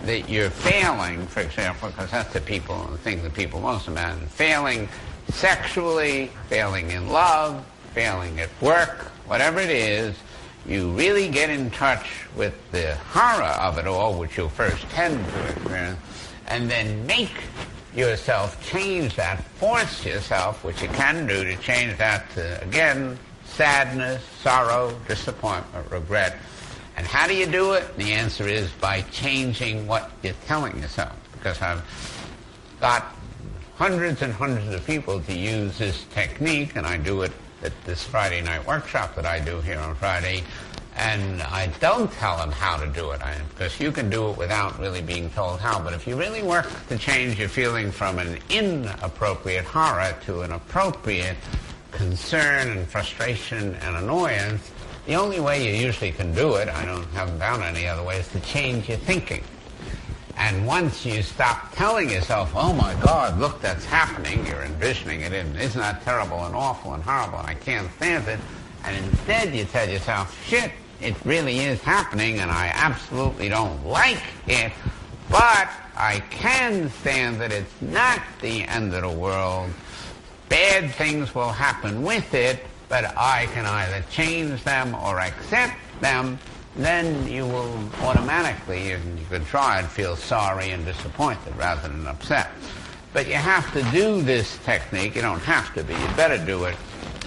that 0.02 0.28
you're 0.28 0.50
failing, 0.50 1.28
for 1.28 1.42
example, 1.42 1.90
because 1.90 2.10
that's 2.10 2.32
the 2.32 2.40
people, 2.40 2.88
the 2.90 2.98
thing 2.98 3.22
that 3.22 3.34
people 3.34 3.60
most 3.60 3.86
imagine, 3.86 4.26
failing 4.26 4.88
sexually, 5.30 6.30
failing 6.48 6.90
in 6.90 7.08
love, 7.08 7.64
failing 7.94 8.40
at 8.40 8.50
work, 8.60 9.10
whatever 9.26 9.60
it 9.60 9.70
is, 9.70 10.16
you 10.66 10.90
really 10.92 11.28
get 11.28 11.50
in 11.50 11.70
touch 11.70 12.26
with 12.36 12.54
the 12.72 12.94
horror 12.96 13.42
of 13.42 13.78
it 13.78 13.86
all, 13.86 14.18
which 14.18 14.36
you'll 14.36 14.48
first 14.48 14.82
tend 14.90 15.24
to 15.24 15.48
experience, 15.48 16.00
and 16.46 16.70
then 16.70 17.06
make 17.06 17.32
yourself 17.94 18.62
change 18.64 19.16
that, 19.16 19.42
force 19.44 20.04
yourself, 20.04 20.62
which 20.64 20.82
you 20.82 20.88
can 20.88 21.26
do, 21.26 21.44
to 21.44 21.56
change 21.56 21.96
that 21.98 22.30
to, 22.32 22.62
again, 22.62 23.18
sadness, 23.44 24.22
sorrow, 24.42 24.94
disappointment, 25.08 25.90
regret. 25.90 26.36
And 26.96 27.06
how 27.06 27.26
do 27.26 27.34
you 27.34 27.46
do 27.46 27.72
it? 27.72 27.96
The 27.96 28.12
answer 28.12 28.46
is 28.46 28.70
by 28.72 29.02
changing 29.02 29.86
what 29.86 30.10
you're 30.22 30.34
telling 30.46 30.80
yourself. 30.80 31.14
Because 31.32 31.60
I've 31.62 31.82
got 32.80 33.14
hundreds 33.78 34.22
and 34.22 34.32
hundreds 34.32 34.74
of 34.74 34.84
people 34.84 35.20
to 35.20 35.32
use 35.32 35.78
this 35.78 36.04
technique, 36.12 36.74
and 36.74 36.84
I 36.84 36.96
do 36.96 37.22
it 37.22 37.30
at 37.62 37.72
this 37.84 38.02
Friday 38.02 38.42
night 38.42 38.66
workshop 38.66 39.14
that 39.14 39.24
I 39.24 39.38
do 39.38 39.60
here 39.60 39.78
on 39.78 39.94
Friday. 39.94 40.42
And 40.96 41.42
I 41.42 41.68
don't 41.78 42.10
tell 42.10 42.38
them 42.38 42.50
how 42.50 42.76
to 42.76 42.88
do 42.88 43.12
it, 43.12 43.22
I, 43.22 43.36
because 43.50 43.78
you 43.78 43.92
can 43.92 44.10
do 44.10 44.30
it 44.30 44.36
without 44.36 44.80
really 44.80 45.00
being 45.00 45.30
told 45.30 45.60
how. 45.60 45.80
But 45.80 45.92
if 45.92 46.08
you 46.08 46.16
really 46.16 46.42
work 46.42 46.66
to 46.88 46.98
change 46.98 47.38
your 47.38 47.48
feeling 47.48 47.92
from 47.92 48.18
an 48.18 48.40
inappropriate 48.50 49.64
horror 49.64 50.12
to 50.24 50.40
an 50.40 50.50
appropriate 50.50 51.36
concern 51.92 52.76
and 52.76 52.88
frustration 52.88 53.76
and 53.76 53.96
annoyance, 53.96 54.72
the 55.06 55.14
only 55.14 55.38
way 55.38 55.64
you 55.64 55.86
usually 55.86 56.10
can 56.10 56.34
do 56.34 56.56
it, 56.56 56.68
I 56.68 56.84
don't 56.84 57.04
haven't 57.10 57.38
found 57.38 57.62
any 57.62 57.86
other 57.86 58.02
way, 58.02 58.18
is 58.18 58.28
to 58.32 58.40
change 58.40 58.88
your 58.88 58.98
thinking. 58.98 59.44
And 60.38 60.66
once 60.66 61.04
you 61.04 61.22
stop 61.22 61.74
telling 61.74 62.08
yourself, 62.08 62.52
oh 62.54 62.72
my 62.72 62.94
God, 63.02 63.38
look, 63.40 63.60
that's 63.60 63.84
happening, 63.84 64.46
you're 64.46 64.62
envisioning 64.62 65.22
it, 65.22 65.32
and 65.32 65.58
isn't 65.58 65.80
that 65.80 66.00
terrible 66.02 66.44
and 66.44 66.54
awful 66.54 66.94
and 66.94 67.02
horrible, 67.02 67.38
and 67.40 67.48
I 67.48 67.54
can't 67.54 67.90
stand 67.96 68.28
it, 68.28 68.38
and 68.84 69.04
instead 69.04 69.52
you 69.52 69.64
tell 69.64 69.88
yourself, 69.88 70.40
shit, 70.46 70.70
it 71.00 71.16
really 71.24 71.58
is 71.58 71.80
happening, 71.82 72.38
and 72.38 72.52
I 72.52 72.70
absolutely 72.72 73.48
don't 73.48 73.84
like 73.84 74.22
it, 74.46 74.72
but 75.28 75.68
I 75.96 76.22
can 76.30 76.88
stand 76.88 77.40
that 77.40 77.52
it's 77.52 77.82
not 77.82 78.22
the 78.40 78.62
end 78.62 78.94
of 78.94 79.02
the 79.02 79.10
world. 79.10 79.70
Bad 80.48 80.92
things 80.92 81.34
will 81.34 81.50
happen 81.50 82.02
with 82.04 82.32
it, 82.32 82.64
but 82.88 83.04
I 83.18 83.46
can 83.52 83.66
either 83.66 84.04
change 84.10 84.62
them 84.62 84.94
or 84.94 85.18
accept 85.18 85.74
them 86.00 86.38
then 86.84 87.26
you 87.26 87.44
will 87.44 87.76
automatically, 88.02 88.88
you 88.88 88.98
can 89.28 89.44
try 89.44 89.80
and 89.80 89.88
feel 89.88 90.14
sorry 90.14 90.70
and 90.70 90.84
disappointed 90.84 91.56
rather 91.56 91.88
than 91.88 92.06
upset. 92.06 92.50
But 93.12 93.26
you 93.26 93.34
have 93.34 93.72
to 93.72 93.82
do 93.90 94.22
this 94.22 94.58
technique. 94.58 95.16
You 95.16 95.22
don't 95.22 95.40
have 95.40 95.74
to, 95.74 95.82
but 95.82 95.98
you 95.98 96.06
better 96.16 96.38
do 96.44 96.64
it 96.64 96.76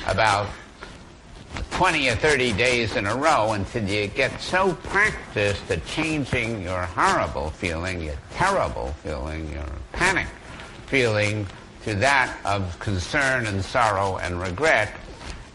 about 0.08 0.48
20 1.72 2.10
or 2.10 2.16
30 2.16 2.54
days 2.54 2.96
in 2.96 3.08
a 3.08 3.16
row 3.16 3.52
until 3.54 3.84
you 3.84 4.08
get 4.08 4.40
so 4.40 4.74
practiced 4.84 5.70
at 5.70 5.86
changing 5.86 6.62
your 6.64 6.84
horrible 6.84 7.50
feeling, 7.50 8.02
your 8.02 8.16
terrible 8.32 8.94
feeling, 9.04 9.52
your 9.52 9.66
panic 9.92 10.28
feeling 10.86 11.46
to 11.84 11.96
that 11.96 12.38
of 12.46 12.78
concern 12.80 13.48
and 13.48 13.64
sorrow 13.64 14.18
and 14.20 14.40
regret 14.40 14.94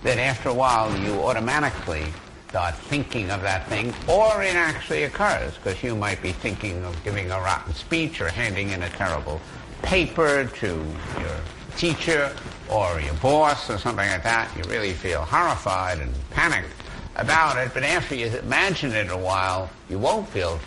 that 0.02 0.18
after 0.18 0.48
a 0.48 0.54
while 0.54 0.94
you 0.98 1.12
automatically 1.22 2.04
start 2.48 2.74
thinking 2.74 3.30
of 3.30 3.42
that 3.42 3.66
thing, 3.68 3.92
or 4.08 4.42
it 4.42 4.54
actually 4.54 5.02
occurs, 5.02 5.54
because 5.56 5.82
you 5.82 5.96
might 5.96 6.22
be 6.22 6.32
thinking 6.32 6.84
of 6.84 7.02
giving 7.04 7.30
a 7.30 7.38
rotten 7.40 7.74
speech 7.74 8.20
or 8.20 8.28
handing 8.28 8.70
in 8.70 8.82
a 8.82 8.88
terrible 8.90 9.40
paper 9.82 10.44
to 10.44 10.66
your 11.18 11.40
teacher 11.76 12.34
or 12.70 13.00
your 13.00 13.14
boss 13.14 13.68
or 13.68 13.78
something 13.78 14.08
like 14.08 14.22
that. 14.22 14.50
You 14.56 14.62
really 14.70 14.92
feel 14.92 15.22
horrified 15.22 15.98
and 15.98 16.12
panicked 16.30 16.70
about 17.16 17.58
it, 17.58 17.72
but 17.74 17.82
after 17.82 18.14
you 18.14 18.26
imagine 18.26 18.92
it 18.92 19.10
a 19.10 19.16
while, 19.16 19.68
you 19.88 19.98
won't 19.98 20.28
feel 20.28 20.60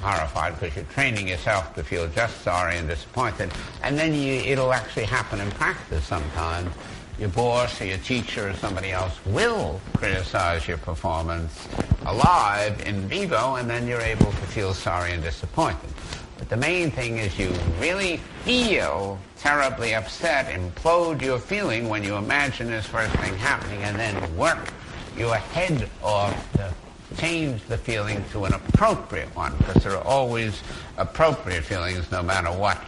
horrified 0.00 0.58
because 0.58 0.76
you're 0.76 0.84
training 0.86 1.28
yourself 1.28 1.74
to 1.74 1.82
feel 1.82 2.08
just 2.08 2.42
sorry 2.42 2.76
and 2.76 2.88
disappointed. 2.88 3.50
And 3.82 3.98
then 3.98 4.14
you, 4.14 4.34
it'll 4.34 4.72
actually 4.72 5.04
happen 5.04 5.40
in 5.40 5.50
practice 5.52 6.04
sometimes. 6.04 6.74
Your 7.22 7.30
boss 7.30 7.80
or 7.80 7.84
your 7.84 7.98
teacher 7.98 8.48
or 8.48 8.54
somebody 8.54 8.90
else 8.90 9.24
will 9.26 9.80
criticize 9.94 10.66
your 10.66 10.78
performance 10.78 11.68
alive 12.04 12.84
in 12.84 13.02
vivo, 13.02 13.54
and 13.54 13.70
then 13.70 13.86
you're 13.86 14.00
able 14.00 14.26
to 14.26 14.46
feel 14.48 14.74
sorry 14.74 15.12
and 15.12 15.22
disappointed. 15.22 15.88
But 16.36 16.48
the 16.48 16.56
main 16.56 16.90
thing 16.90 17.18
is 17.18 17.38
you 17.38 17.54
really 17.78 18.16
feel 18.42 19.20
terribly 19.36 19.94
upset, 19.94 20.46
implode 20.46 21.22
your 21.22 21.38
feeling 21.38 21.88
when 21.88 22.02
you 22.02 22.16
imagine 22.16 22.66
this 22.66 22.86
first 22.86 23.14
thing 23.18 23.36
happening, 23.36 23.80
and 23.84 23.96
then 23.96 24.36
work 24.36 24.72
your 25.16 25.36
head 25.36 25.88
off 26.02 26.52
to 26.54 26.74
change 27.18 27.62
the 27.68 27.78
feeling 27.78 28.24
to 28.32 28.46
an 28.46 28.54
appropriate 28.54 29.28
one, 29.36 29.56
because 29.58 29.84
there 29.84 29.92
are 29.92 30.04
always 30.04 30.60
appropriate 30.96 31.62
feelings 31.62 32.10
no 32.10 32.20
matter 32.20 32.50
what 32.50 32.82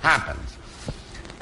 happens. 0.00 0.53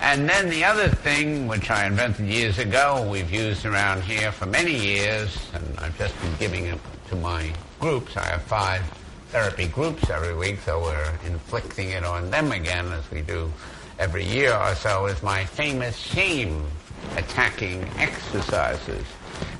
And 0.03 0.29
then 0.29 0.51
the 0.51 0.65
other 0.65 0.89
thing, 0.89 1.47
which 1.47 1.71
I 1.71 1.87
invented 1.87 2.27
years 2.27 2.59
ago, 2.59 3.09
we've 3.09 3.31
used 3.31 3.65
around 3.65 4.03
here 4.03 4.33
for 4.33 4.47
many 4.47 4.75
years, 4.75 5.39
and 5.55 5.79
I've 5.79 5.97
just 5.97 6.21
been 6.21 6.35
giving 6.41 6.67
it 6.67 6.81
to 7.11 7.17
my 7.17 7.53
groups. 7.79 8.17
I 8.17 8.25
have 8.25 8.43
five 8.43 8.83
therapy 9.29 9.69
groups 9.69 10.11
every 10.11 10.35
week, 10.35 10.59
so 10.59 10.81
we're 10.81 11.13
inflicting 11.25 11.91
it 11.91 12.05
on 12.05 12.31
them 12.31 12.51
again 12.51 12.91
as 12.91 13.09
we 13.13 13.23
do 13.23 13.51
every 14.01 14.25
year 14.25 14.53
or 14.57 14.75
so, 14.75 15.07
is 15.07 15.23
my 15.23 15.45
famous 15.45 15.97
shame 15.97 16.67
attacking 17.17 17.89
exercises. 17.99 19.07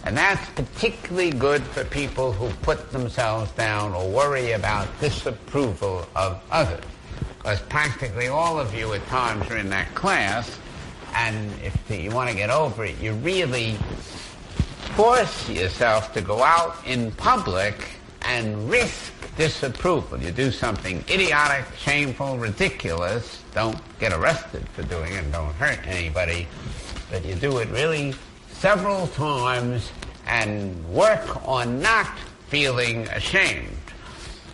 And 0.05 0.17
that's 0.17 0.45
particularly 0.51 1.31
good 1.31 1.63
for 1.63 1.85
people 1.85 2.33
who 2.33 2.51
put 2.63 2.91
themselves 2.91 3.53
down 3.53 3.95
or 3.95 4.11
worry 4.11 4.53
about 4.53 4.89
disapproval 4.99 6.05
of 6.17 6.43
others. 6.51 6.83
Because 7.43 7.61
practically 7.63 8.29
all 8.29 8.59
of 8.59 8.73
you 8.73 8.93
at 8.93 9.05
times 9.09 9.51
are 9.51 9.57
in 9.57 9.69
that 9.71 9.93
class, 9.97 10.59
and 11.15 11.51
if 11.61 11.77
you 11.91 12.11
want 12.13 12.31
to 12.31 12.37
get 12.37 12.51
over 12.51 12.85
it, 12.85 12.99
you 13.01 13.15
really 13.15 13.75
force 14.95 15.49
yourself 15.49 16.15
to 16.15 16.21
go 16.21 16.41
out 16.43 16.77
in 16.87 17.11
public 17.13 17.89
and 18.23 18.71
risk 18.71 19.13
disapproval. 19.37 20.23
You 20.23 20.31
do 20.31 20.53
something 20.53 21.05
idiotic, 21.11 21.65
shameful, 21.77 22.39
ridiculous. 22.39 23.43
Don't 23.55 23.79
get 23.99 24.13
arrested 24.13 24.69
for 24.69 24.85
doing 24.85 25.13
it. 25.13 25.33
Don't 25.33 25.53
hurt 25.55 25.85
anybody. 25.85 26.47
But 27.11 27.25
you 27.25 27.35
do 27.35 27.59
it 27.59 27.69
really 27.71 28.15
several 28.53 29.09
times 29.09 29.91
and 30.29 30.89
work 30.89 31.49
on 31.49 31.83
not 31.83 32.17
feeling 32.47 33.09
ashamed. 33.09 33.82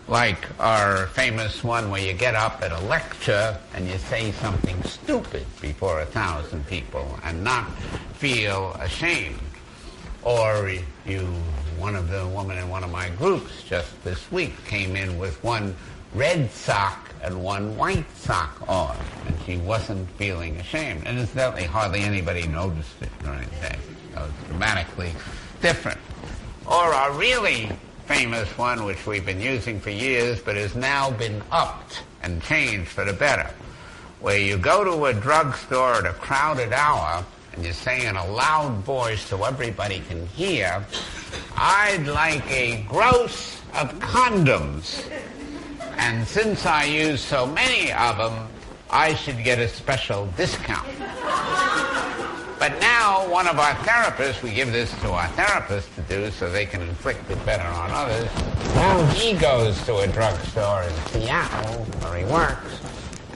Like 0.09 0.47
our 0.59 1.05
famous 1.05 1.63
one 1.63 1.91
where 1.91 2.01
you 2.01 2.13
get 2.13 2.33
up 2.33 2.63
at 2.63 2.71
a 2.71 2.79
lecture 2.85 3.55
and 3.75 3.87
you 3.87 3.95
say 3.99 4.31
something 4.31 4.81
stupid 4.81 5.45
before 5.61 6.01
a 6.01 6.05
thousand 6.07 6.65
people 6.65 7.19
and 7.23 7.43
not 7.43 7.71
feel 8.15 8.75
ashamed. 8.79 9.39
Or 10.23 10.73
you, 11.05 11.19
one 11.77 11.95
of 11.95 12.09
the 12.09 12.27
women 12.27 12.57
in 12.57 12.69
one 12.69 12.83
of 12.83 12.89
my 12.89 13.09
groups 13.19 13.61
just 13.61 14.03
this 14.03 14.31
week 14.31 14.65
came 14.65 14.95
in 14.95 15.19
with 15.19 15.43
one 15.43 15.75
red 16.15 16.49
sock 16.49 17.13
and 17.21 17.43
one 17.43 17.77
white 17.77 18.09
sock 18.17 18.67
on, 18.67 18.97
and 19.27 19.35
she 19.45 19.57
wasn't 19.57 20.09
feeling 20.17 20.57
ashamed. 20.57 21.03
And 21.05 21.19
incidentally, 21.19 21.65
hardly 21.65 22.01
anybody 22.01 22.47
noticed 22.47 22.99
it 22.99 23.09
or 23.27 23.33
anything. 23.33 23.79
It 24.11 24.15
was 24.15 24.31
dramatically 24.47 25.11
different. 25.61 25.99
Or 26.65 26.93
a 26.93 27.15
really 27.15 27.69
famous 28.09 28.49
one, 28.57 28.85
which 28.85 29.05
we've 29.05 29.23
been 29.27 29.39
using 29.39 29.79
for 29.79 29.91
years, 29.91 30.41
but 30.41 30.55
has 30.55 30.75
now 30.75 31.11
been 31.11 31.43
upped 31.51 32.01
and 32.23 32.41
changed 32.41 32.89
for 32.89 33.05
the 33.05 33.13
better, 33.13 33.47
where 34.19 34.39
you 34.39 34.57
go 34.57 34.83
to 34.83 35.05
a 35.05 35.13
drugstore 35.13 35.93
at 35.93 36.07
a 36.07 36.13
crowded 36.13 36.73
hour 36.73 37.23
and 37.53 37.63
you 37.63 37.71
say 37.71 38.07
in 38.07 38.15
a 38.15 38.25
loud 38.31 38.73
voice 38.79 39.21
so 39.21 39.43
everybody 39.43 40.01
can 40.09 40.25
hear, 40.29 40.83
I'd 41.55 42.07
like 42.07 42.49
a 42.49 42.83
gross 42.89 43.61
of 43.75 43.93
condoms. 43.99 45.07
And 45.97 46.27
since 46.27 46.65
I 46.65 46.85
use 46.85 47.21
so 47.21 47.45
many 47.45 47.91
of 47.91 48.17
them, 48.17 48.47
I 48.89 49.13
should 49.13 49.43
get 49.43 49.59
a 49.59 49.67
special 49.67 50.25
discount. 50.35 50.87
But 52.59 52.77
now, 52.81 53.25
one 53.31 53.47
of 53.47 53.57
our 53.57 53.73
therapists, 53.75 54.43
we 54.43 54.51
give 54.51 54.73
this 54.73 54.91
to 54.99 55.11
our 55.11 55.27
therapists 55.29 55.95
to 55.95 56.01
do 56.01 56.29
so 56.29 56.51
they 56.51 56.65
can 56.65 56.81
inflict 56.81 57.31
it 57.31 57.43
better 57.45 57.63
on 57.63 57.89
others. 57.91 58.29
Now 58.75 59.05
he 59.13 59.33
goes 59.33 59.81
to 59.85 59.99
a 59.99 60.07
drugstore 60.07 60.83
in 60.83 60.93
Seattle, 61.07 61.85
where 61.85 62.17
he 62.17 62.25
works, 62.25 62.81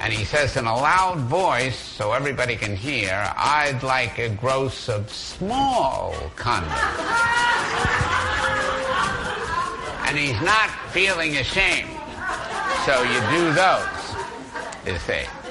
and 0.02 0.12
he 0.12 0.26
says 0.26 0.58
in 0.58 0.66
a 0.66 0.76
loud 0.76 1.20
voice, 1.20 1.80
so 1.80 2.12
everybody 2.12 2.58
can 2.58 2.76
hear, 2.76 3.32
I'd 3.38 3.82
like 3.82 4.20
a 4.20 4.28
gross 4.28 4.90
of 4.90 5.10
small 5.10 6.14
condoms. 6.36 6.68
and 10.06 10.18
he's 10.18 10.42
not 10.42 10.70
feeling 10.92 11.38
ashamed. 11.38 11.90
So 12.86 13.02
you 13.04 13.22
do 13.32 13.54
those, 13.54 14.16
you 14.86 14.98
see. 15.00 15.43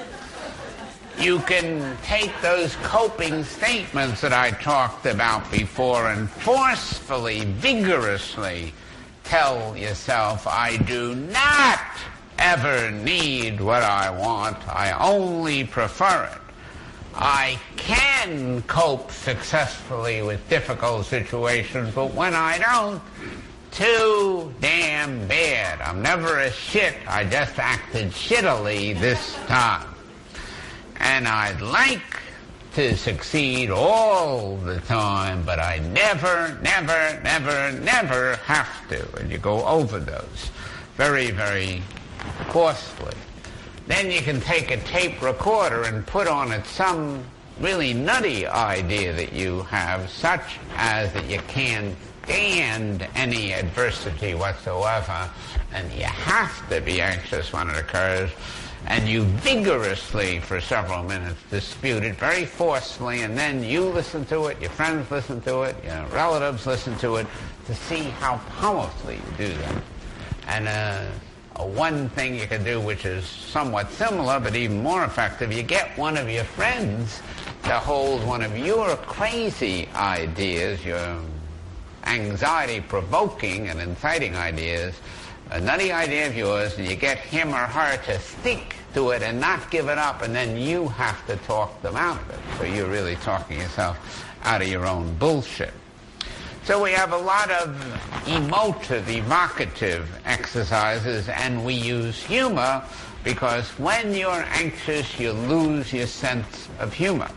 You 1.19 1.39
can 1.39 1.95
take 2.03 2.31
those 2.41 2.75
coping 2.77 3.43
statements 3.43 4.21
that 4.21 4.33
I 4.33 4.51
talked 4.51 5.05
about 5.05 5.49
before 5.51 6.09
and 6.09 6.29
forcefully, 6.29 7.45
vigorously 7.45 8.73
tell 9.23 9.77
yourself, 9.77 10.45
I 10.47 10.77
do 10.77 11.15
not 11.15 11.79
ever 12.39 12.91
need 12.91 13.61
what 13.61 13.83
I 13.83 14.09
want. 14.09 14.57
I 14.67 14.91
only 14.99 15.63
prefer 15.63 16.29
it. 16.31 16.41
I 17.15 17.59
can 17.77 18.63
cope 18.63 19.11
successfully 19.11 20.23
with 20.23 20.47
difficult 20.49 21.05
situations, 21.05 21.93
but 21.93 22.13
when 22.13 22.33
I 22.33 22.57
don't, 22.57 23.01
too 23.71 24.53
damn 24.59 25.27
bad. 25.27 25.81
I'm 25.81 26.01
never 26.01 26.39
a 26.39 26.51
shit. 26.51 26.95
I 27.07 27.23
just 27.23 27.57
acted 27.59 28.11
shittily 28.11 28.99
this 28.99 29.35
time. 29.47 29.92
And 30.97 31.27
I'd 31.27 31.61
like 31.61 32.19
to 32.75 32.97
succeed 32.97 33.69
all 33.69 34.57
the 34.57 34.79
time, 34.81 35.43
but 35.45 35.59
I 35.59 35.79
never, 35.79 36.57
never, 36.61 37.21
never, 37.23 37.71
never 37.79 38.35
have 38.37 38.89
to. 38.89 39.17
And 39.17 39.31
you 39.31 39.37
go 39.37 39.65
over 39.65 39.99
those 39.99 40.51
very, 40.95 41.31
very 41.31 41.83
forcefully. 42.49 43.15
Then 43.87 44.09
you 44.09 44.21
can 44.21 44.41
take 44.41 44.71
a 44.71 44.77
tape 44.77 45.21
recorder 45.21 45.83
and 45.83 46.05
put 46.07 46.27
on 46.27 46.51
it 46.51 46.65
some 46.65 47.23
really 47.59 47.93
nutty 47.93 48.47
idea 48.47 49.13
that 49.13 49.33
you 49.33 49.61
have, 49.63 50.09
such 50.09 50.57
as 50.75 51.13
that 51.13 51.29
you 51.29 51.39
can't 51.47 51.95
stand 52.23 53.07
any 53.15 53.53
adversity 53.53 54.33
whatsoever, 54.33 55.29
and 55.73 55.91
you 55.91 56.05
have 56.05 56.67
to 56.69 56.79
be 56.81 57.01
anxious 57.01 57.51
when 57.51 57.69
it 57.69 57.77
occurs, 57.77 58.31
and 58.87 59.07
you 59.07 59.23
vigorously, 59.23 60.39
for 60.39 60.59
several 60.59 61.03
minutes, 61.03 61.39
dispute 61.49 62.03
it 62.03 62.15
very 62.15 62.45
forcefully, 62.45 63.21
and 63.21 63.37
then 63.37 63.63
you 63.63 63.85
listen 63.85 64.25
to 64.25 64.47
it, 64.47 64.59
your 64.59 64.69
friends 64.71 65.09
listen 65.09 65.41
to 65.41 65.63
it, 65.63 65.75
your 65.83 66.05
relatives 66.07 66.65
listen 66.65 66.97
to 66.97 67.15
it, 67.15 67.27
to 67.65 67.73
see 67.73 68.03
how 68.03 68.37
powerfully 68.59 69.15
you 69.15 69.47
do 69.47 69.53
that. 69.57 69.83
And 70.47 70.67
uh, 70.67 71.05
one 71.61 72.09
thing 72.09 72.35
you 72.37 72.47
can 72.47 72.63
do, 72.63 72.81
which 72.81 73.05
is 73.05 73.25
somewhat 73.25 73.89
similar 73.91 74.39
but 74.39 74.55
even 74.55 74.83
more 74.83 75.05
effective, 75.05 75.53
you 75.53 75.63
get 75.63 75.97
one 75.97 76.17
of 76.17 76.29
your 76.29 76.43
friends 76.43 77.21
to 77.63 77.71
hold 77.71 78.25
one 78.25 78.41
of 78.41 78.57
your 78.57 78.95
crazy 78.97 79.87
ideas, 79.95 80.83
your 80.83 81.21
anxiety 82.05 82.81
provoking 82.81 83.69
and 83.69 83.79
inciting 83.79 84.35
ideas, 84.35 84.95
a 85.51 85.59
nutty 85.59 85.91
idea 85.91 86.27
of 86.27 86.35
yours, 86.35 86.77
and 86.77 86.87
you 86.87 86.95
get 86.95 87.17
him 87.17 87.49
or 87.49 87.67
her 87.67 87.97
to 88.05 88.19
stick 88.19 88.75
to 88.93 89.11
it 89.11 89.21
and 89.21 89.39
not 89.39 89.69
give 89.71 89.87
it 89.89 89.97
up, 89.97 90.21
and 90.21 90.33
then 90.35 90.57
you 90.57 90.87
have 90.89 91.25
to 91.27 91.35
talk 91.37 91.81
them 91.81 91.95
out 91.95 92.21
of 92.21 92.29
it. 92.29 92.39
So 92.57 92.63
you're 92.65 92.89
really 92.89 93.15
talking 93.17 93.59
yourself 93.59 94.25
out 94.43 94.61
of 94.61 94.67
your 94.67 94.85
own 94.85 95.13
bullshit. 95.15 95.73
So 96.63 96.81
we 96.81 96.91
have 96.91 97.11
a 97.11 97.17
lot 97.17 97.51
of 97.51 98.27
emotive, 98.27 99.09
evocative 99.09 100.09
exercises, 100.25 101.27
and 101.27 101.65
we 101.65 101.73
use 101.73 102.23
humor 102.23 102.81
because 103.23 103.67
when 103.71 104.13
you're 104.13 104.45
anxious, 104.47 105.19
you 105.19 105.33
lose 105.33 105.91
your 105.91 106.07
sense 106.07 106.69
of 106.79 106.93
humor. 106.93 107.29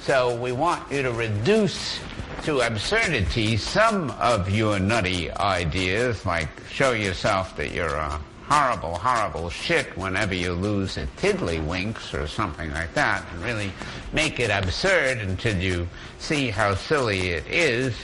So 0.00 0.36
we 0.36 0.52
want 0.52 0.90
you 0.90 1.02
to 1.02 1.12
reduce 1.12 2.00
to 2.42 2.60
absurdity 2.60 3.56
some 3.56 4.10
of 4.12 4.50
your 4.50 4.78
nutty 4.78 5.30
ideas, 5.32 6.24
like 6.24 6.48
show 6.70 6.92
yourself 6.92 7.56
that 7.56 7.72
you're 7.72 7.94
a 7.94 8.20
horrible, 8.48 8.94
horrible 8.96 9.50
shit 9.50 9.86
whenever 9.96 10.34
you 10.34 10.52
lose 10.52 10.96
a 10.96 11.06
tiddlywinks 11.18 12.14
or 12.14 12.26
something 12.26 12.70
like 12.72 12.92
that, 12.94 13.24
and 13.32 13.42
really 13.42 13.70
make 14.12 14.40
it 14.40 14.50
absurd 14.50 15.18
until 15.18 15.56
you 15.56 15.86
see 16.18 16.48
how 16.48 16.74
silly 16.74 17.28
it 17.28 17.46
is 17.46 17.94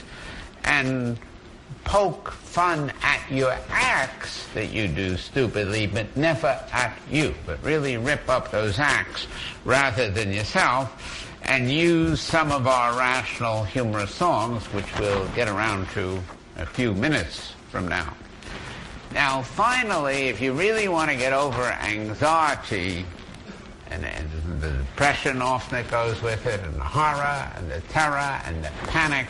and 0.63 1.17
poke 1.83 2.31
fun 2.31 2.91
at 3.01 3.21
your 3.31 3.55
acts 3.69 4.47
that 4.53 4.71
you 4.71 4.87
do 4.87 5.17
stupidly, 5.17 5.87
but 5.87 6.15
never 6.15 6.59
at 6.71 6.97
you, 7.09 7.33
but 7.45 7.61
really 7.63 7.97
rip 7.97 8.27
up 8.29 8.51
those 8.51 8.79
acts 8.79 9.27
rather 9.63 10.09
than 10.09 10.31
yourself 10.31 11.24
and 11.45 11.71
use 11.71 12.19
some 12.19 12.51
of 12.51 12.67
our 12.67 12.97
rational 12.97 13.63
humorous 13.63 14.13
songs, 14.13 14.65
which 14.73 14.85
we'll 14.99 15.27
get 15.29 15.47
around 15.47 15.87
to 15.89 16.19
a 16.57 16.65
few 16.65 16.93
minutes 16.93 17.53
from 17.69 17.87
now. 17.87 18.13
Now, 19.13 19.41
finally, 19.41 20.27
if 20.27 20.41
you 20.41 20.53
really 20.53 20.87
want 20.87 21.11
to 21.11 21.15
get 21.15 21.33
over 21.33 21.63
anxiety, 21.63 23.05
and, 23.89 24.03
and 24.03 24.29
the 24.59 24.71
depression 24.71 25.41
often 25.41 25.83
that 25.83 25.91
goes 25.91 26.21
with 26.21 26.45
it, 26.47 26.59
and 26.61 26.75
the 26.75 26.83
horror, 26.83 27.51
and 27.55 27.71
the 27.71 27.81
terror, 27.89 28.41
and 28.45 28.63
the 28.63 28.71
panic, 28.87 29.27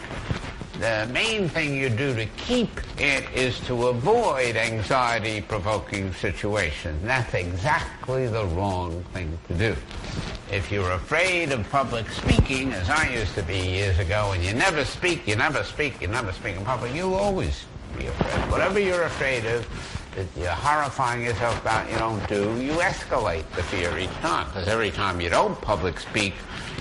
the 0.79 1.07
main 1.13 1.47
thing 1.49 1.75
you 1.75 1.89
do 1.89 2.15
to 2.15 2.25
keep 2.37 2.69
it 2.97 3.25
is 3.33 3.59
to 3.61 3.87
avoid 3.87 4.55
anxiety-provoking 4.55 6.13
situations. 6.13 7.01
That's 7.03 7.33
exactly 7.33 8.27
the 8.27 8.45
wrong 8.45 9.03
thing 9.13 9.37
to 9.47 9.53
do. 9.53 9.75
If 10.51 10.71
you're 10.71 10.91
afraid 10.91 11.51
of 11.51 11.67
public 11.71 12.07
speaking, 12.09 12.71
as 12.73 12.87
I 12.89 13.09
used 13.09 13.33
to 13.33 13.41
be 13.43 13.57
years 13.57 13.97
ago, 13.97 14.31
and 14.33 14.43
you 14.43 14.53
never 14.53 14.85
speak, 14.85 15.27
you 15.27 15.35
never 15.35 15.63
speak, 15.63 15.99
you 16.01 16.07
never 16.07 16.31
speak 16.31 16.55
in 16.55 16.63
public, 16.63 16.93
you'll 16.93 17.15
always 17.15 17.65
be 17.97 18.05
afraid. 18.05 18.51
Whatever 18.51 18.79
you're 18.79 19.03
afraid 19.03 19.45
of, 19.45 19.67
that 20.15 20.27
you're 20.37 20.47
horrifying 20.49 21.23
yourself 21.23 21.59
about 21.61 21.89
you 21.91 21.97
don't 21.97 22.25
do, 22.29 22.61
you 22.61 22.73
escalate 22.73 23.49
the 23.55 23.63
fear 23.63 23.97
each 23.97 24.09
time. 24.21 24.47
Because 24.47 24.67
every 24.67 24.91
time 24.91 25.19
you 25.19 25.29
don't 25.29 25.59
public 25.61 25.99
speak, 25.99 26.35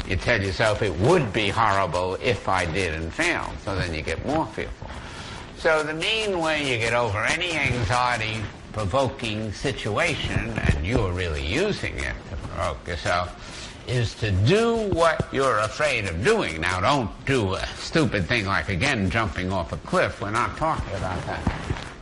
you 0.07 0.17
tell 0.17 0.41
yourself 0.41 0.83
it 0.83 0.95
would 1.01 1.33
be 1.33 1.49
horrible 1.49 2.17
if 2.23 2.49
I 2.49 2.67
did 2.67 2.93
and 2.93 3.13
failed. 3.13 3.55
So 3.65 3.75
then 3.77 3.95
you 3.95 4.03
get 4.03 4.25
more 4.27 4.47
fearful. 4.47 4.89
So 5.57 5.83
the 5.83 5.95
main 5.95 6.39
way 6.39 6.71
you 6.71 6.79
get 6.79 6.93
over 6.93 7.25
any 7.25 7.53
anxiety 7.53 8.43
provoking 8.75 9.53
situation, 9.53 10.51
and 10.59 10.85
you're 10.85 11.13
really 11.13 11.47
using 11.47 11.95
it 11.97 12.15
to 12.29 12.37
provoke 12.37 12.87
yourself, 12.87 13.54
is 13.87 14.15
to 14.15 14.31
do 14.31 14.77
what 14.93 15.29
you're 15.33 15.59
afraid 15.59 16.07
of 16.07 16.25
doing. 16.25 16.61
Now 16.61 16.81
don't 16.81 17.11
do 17.27 17.55
a 17.55 17.67
stupid 17.77 18.27
thing 18.27 18.47
like 18.47 18.69
again 18.69 19.11
jumping 19.11 19.53
off 19.53 19.73
a 19.73 19.77
cliff. 19.79 20.21
We're 20.21 20.31
not 20.31 20.57
talking 20.57 20.95
about 20.95 21.25
that. 21.27 21.43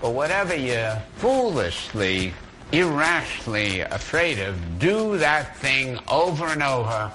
But 0.01 0.11
whatever 0.15 0.55
you're 0.55 1.01
foolishly, 1.17 2.33
irrationally 2.73 3.81
afraid 3.81 4.39
of, 4.39 4.79
do 4.79 5.17
that 5.19 5.57
thing 5.59 5.99
over 6.09 6.47
and 6.47 6.63
over 6.63 7.13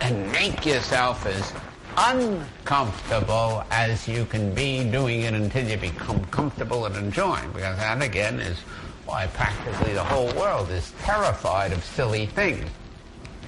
and 0.00 0.32
make 0.32 0.66
yourself 0.66 1.24
as 1.26 1.52
uncomfortable 1.96 3.64
as 3.70 4.08
you 4.08 4.24
can 4.24 4.52
be 4.54 4.84
doing 4.90 5.22
it 5.22 5.34
until 5.34 5.66
you 5.68 5.76
become 5.76 6.24
comfortable 6.26 6.86
and 6.86 6.96
enjoying. 6.96 7.50
Because 7.52 7.76
that 7.76 8.02
again 8.02 8.40
is 8.40 8.58
why 9.06 9.26
practically 9.28 9.94
the 9.94 10.04
whole 10.04 10.32
world 10.34 10.70
is 10.70 10.92
terrified 11.02 11.72
of 11.72 11.84
silly 11.84 12.26
things. 12.26 12.68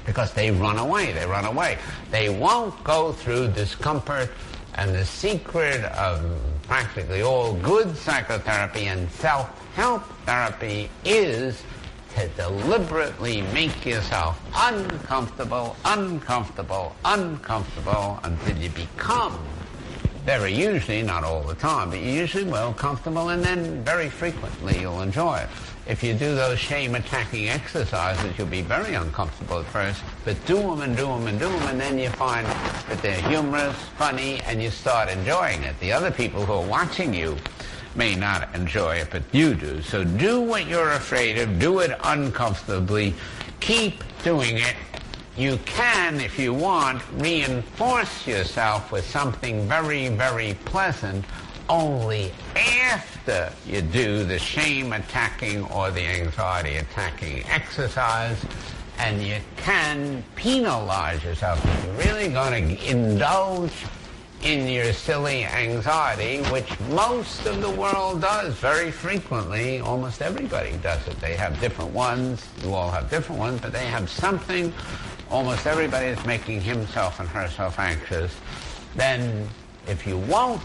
Because 0.06 0.32
they 0.32 0.50
run 0.50 0.78
away, 0.78 1.12
they 1.12 1.26
run 1.26 1.44
away. 1.44 1.78
They 2.10 2.28
won't 2.28 2.82
go 2.84 3.12
through 3.12 3.48
discomfort 3.48 4.30
and 4.76 4.94
the 4.94 5.04
secret 5.04 5.84
of 5.84 6.38
practically 6.62 7.22
all 7.22 7.54
good 7.54 7.96
psychotherapy 7.96 8.86
and 8.86 9.10
self-help 9.12 10.02
therapy 10.24 10.90
is 11.04 11.62
to 12.14 12.28
deliberately 12.28 13.42
make 13.52 13.84
yourself 13.84 14.40
uncomfortable, 14.54 15.76
uncomfortable, 15.84 16.94
uncomfortable 17.04 18.20
until 18.22 18.56
you 18.56 18.70
become 18.70 19.38
very 20.24 20.52
usually, 20.52 21.02
not 21.02 21.22
all 21.22 21.42
the 21.42 21.54
time, 21.54 21.90
but 21.90 22.00
you 22.00 22.10
usually 22.10 22.44
well 22.44 22.72
comfortable, 22.72 23.28
and 23.28 23.44
then 23.44 23.84
very 23.84 24.08
frequently 24.08 24.80
you'll 24.80 25.00
enjoy 25.00 25.36
it. 25.36 25.48
If 25.88 26.02
you 26.02 26.14
do 26.14 26.34
those 26.34 26.58
shame-attacking 26.58 27.48
exercises, 27.48 28.36
you'll 28.36 28.48
be 28.48 28.62
very 28.62 28.94
uncomfortable 28.94 29.60
at 29.60 29.66
first, 29.66 30.02
but 30.24 30.34
do 30.44 30.56
them 30.56 30.80
and 30.80 30.96
do 30.96 31.06
them 31.06 31.28
and 31.28 31.38
do 31.38 31.48
them, 31.48 31.62
and 31.68 31.80
then 31.80 31.96
you 31.96 32.08
find 32.10 32.44
that 32.44 33.00
they're 33.02 33.20
humorous, 33.28 33.76
funny, 33.96 34.40
and 34.46 34.60
you 34.60 34.70
start 34.70 35.08
enjoying 35.08 35.62
it. 35.62 35.78
The 35.78 35.92
other 35.92 36.10
people 36.10 36.44
who 36.44 36.54
are 36.54 36.66
watching 36.66 37.14
you 37.14 37.36
may 37.94 38.16
not 38.16 38.52
enjoy 38.52 38.96
it, 38.96 39.10
but 39.12 39.22
you 39.30 39.54
do. 39.54 39.80
So 39.80 40.02
do 40.02 40.40
what 40.40 40.66
you're 40.66 40.90
afraid 40.90 41.38
of. 41.38 41.60
Do 41.60 41.78
it 41.78 41.96
uncomfortably. 42.02 43.14
Keep 43.60 44.02
doing 44.24 44.56
it. 44.56 44.74
You 45.36 45.56
can, 45.66 46.20
if 46.20 46.36
you 46.36 46.52
want, 46.52 47.00
reinforce 47.12 48.26
yourself 48.26 48.90
with 48.90 49.08
something 49.08 49.68
very, 49.68 50.08
very 50.08 50.54
pleasant 50.64 51.24
only 51.68 52.32
after 52.54 53.52
you 53.66 53.82
do 53.82 54.24
the 54.24 54.38
shame 54.38 54.92
attacking 54.92 55.64
or 55.64 55.90
the 55.90 56.04
anxiety 56.04 56.76
attacking 56.76 57.44
exercise 57.46 58.44
and 58.98 59.22
you 59.22 59.36
can 59.56 60.22
penalize 60.36 61.22
yourself. 61.22 61.62
You're 61.84 61.94
really 61.94 62.28
going 62.28 62.76
to 62.76 62.90
indulge 62.90 63.72
in 64.42 64.68
your 64.68 64.92
silly 64.92 65.44
anxiety, 65.44 66.38
which 66.50 66.78
most 66.90 67.46
of 67.46 67.60
the 67.60 67.70
world 67.70 68.20
does 68.20 68.54
very 68.54 68.90
frequently. 68.90 69.80
Almost 69.80 70.22
everybody 70.22 70.76
does 70.82 71.06
it. 71.08 71.18
They 71.20 71.34
have 71.34 71.58
different 71.60 71.92
ones. 71.92 72.46
You 72.62 72.74
all 72.74 72.90
have 72.90 73.10
different 73.10 73.38
ones, 73.40 73.60
but 73.60 73.72
they 73.72 73.86
have 73.86 74.08
something. 74.08 74.72
Almost 75.30 75.66
everybody 75.66 76.06
is 76.06 76.24
making 76.24 76.60
himself 76.60 77.18
and 77.18 77.28
herself 77.28 77.78
anxious. 77.78 78.34
Then 78.94 79.48
if 79.88 80.06
you 80.06 80.18
won't 80.18 80.62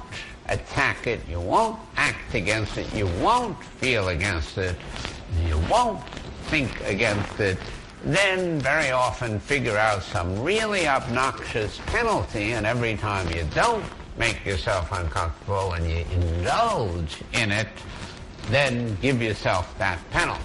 attack 0.52 1.08
it, 1.08 1.20
you 1.28 1.40
won't 1.40 1.80
act 1.96 2.36
against 2.36 2.78
it, 2.78 2.94
you 2.94 3.08
won't 3.22 3.62
feel 3.64 4.10
against 4.10 4.58
it, 4.58 4.76
you 5.48 5.58
won't 5.70 6.04
think 6.50 6.70
against 6.86 7.40
it, 7.40 7.58
then 8.04 8.60
very 8.60 8.92
often 8.92 9.40
figure 9.40 9.78
out 9.78 10.04
some 10.04 10.44
really 10.44 10.88
obnoxious 10.88 11.80
penalty, 11.88 12.54
and 12.54 12.66
every 12.66 12.98
time 12.98 13.28
you 13.34 13.46
don't 13.54 13.86
make 14.18 14.46
yourself 14.46 14.92
uncomfortable 14.92 15.74
and 15.74 15.90
you 15.90 16.06
indulge 16.12 17.18
in 17.34 17.52
it, 17.52 17.68
then 18.50 18.96
give 19.02 19.22
yourself 19.22 19.78
that 19.78 19.98
penalty. 20.12 20.42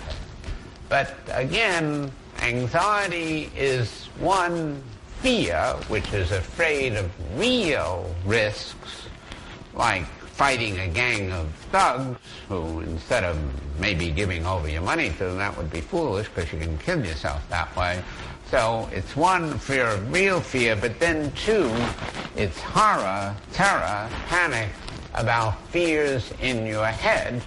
But 0.88 1.16
again, 1.32 2.12
anxiety 2.40 3.50
is 3.56 4.06
one 4.20 4.82
fear 5.20 5.74
which 5.88 6.12
is 6.12 6.30
afraid 6.30 6.94
of 6.94 7.10
real 7.38 8.14
risks, 8.24 9.05
like 9.76 10.06
fighting 10.36 10.78
a 10.80 10.88
gang 10.88 11.32
of 11.32 11.50
thugs 11.70 12.18
who, 12.48 12.80
instead 12.80 13.24
of 13.24 13.38
maybe 13.78 14.10
giving 14.10 14.44
over 14.44 14.68
your 14.68 14.82
money 14.82 15.10
to 15.10 15.24
them, 15.24 15.38
that 15.38 15.56
would 15.56 15.70
be 15.70 15.80
foolish 15.80 16.28
because 16.34 16.52
you 16.52 16.58
can 16.58 16.76
kill 16.78 17.04
yourself 17.04 17.46
that 17.48 17.74
way. 17.76 18.02
So 18.50 18.88
it's 18.92 19.16
one 19.16 19.58
fear 19.58 19.86
of 19.86 20.12
real 20.12 20.40
fear, 20.40 20.76
but 20.76 21.00
then 21.00 21.32
two, 21.32 21.70
it's 22.36 22.60
horror, 22.60 23.34
terror, 23.52 24.08
panic 24.28 24.68
about 25.14 25.60
fears 25.68 26.32
in 26.40 26.66
your 26.66 26.86
head. 26.86 27.42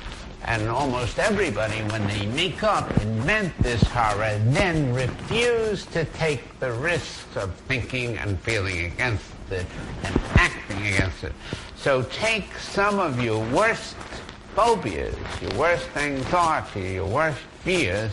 And 0.45 0.67
almost 0.67 1.19
everybody, 1.19 1.77
when 1.91 2.05
they 2.07 2.25
make 2.25 2.63
up, 2.63 2.89
invent 3.01 3.53
this 3.61 3.83
horror, 3.83 4.39
then 4.45 4.93
refuse 4.93 5.85
to 5.87 6.05
take 6.05 6.59
the 6.59 6.71
risks 6.71 7.35
of 7.35 7.53
thinking 7.67 8.17
and 8.17 8.39
feeling 8.39 8.85
against 8.85 9.25
it 9.51 9.65
and 10.03 10.19
acting 10.35 10.87
against 10.87 11.23
it. 11.23 11.33
So 11.79 12.01
take 12.11 12.57
some 12.57 12.99
of 12.99 13.23
your 13.23 13.39
worst 13.53 13.95
phobias, 14.53 15.15
your 15.41 15.57
worst 15.57 15.87
anxiety, 15.95 16.95
your 16.95 17.07
worst 17.07 17.39
fears, 17.63 18.11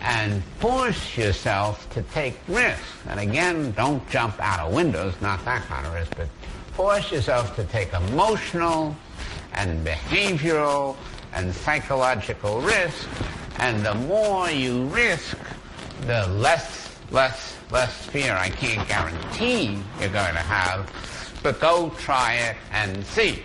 and 0.00 0.42
force 0.58 1.14
yourself 1.14 1.86
to 1.90 2.00
take 2.14 2.34
risks. 2.48 2.82
And 3.06 3.20
again, 3.20 3.72
don't 3.72 4.08
jump 4.08 4.40
out 4.40 4.60
of 4.60 4.72
windows, 4.72 5.12
not 5.20 5.44
that 5.44 5.66
kind 5.66 5.86
of 5.86 5.92
risk, 5.92 6.16
but 6.16 6.28
force 6.72 7.12
yourself 7.12 7.54
to 7.56 7.64
take 7.64 7.92
emotional 7.92 8.96
and 9.52 9.86
behavioral 9.86 10.96
and 11.34 11.54
psychological 11.54 12.62
risk. 12.62 13.06
And 13.58 13.84
the 13.84 13.94
more 13.94 14.50
you 14.50 14.86
risk, 14.86 15.36
the 16.06 16.26
less, 16.28 16.96
less, 17.10 17.54
less 17.70 18.06
fear 18.06 18.32
I 18.32 18.48
can't 18.48 18.88
guarantee 18.88 19.78
you're 20.00 20.08
going 20.08 20.32
to 20.32 20.40
have 20.40 20.90
but 21.44 21.60
go 21.60 21.90
try 21.98 22.34
it 22.36 22.56
and 22.72 23.04
see. 23.04 23.42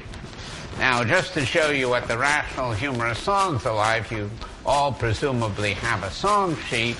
Now, 0.80 1.04
just 1.04 1.34
to 1.34 1.46
show 1.46 1.70
you 1.70 1.90
what 1.90 2.08
the 2.08 2.18
rational 2.18 2.72
humorous 2.72 3.20
songs 3.20 3.66
are 3.66 3.76
like, 3.76 4.10
you 4.10 4.32
all 4.66 4.94
presumably 4.94 5.74
have 5.74 6.04
a 6.04 6.10
song 6.10 6.56
sheet. 6.56 6.96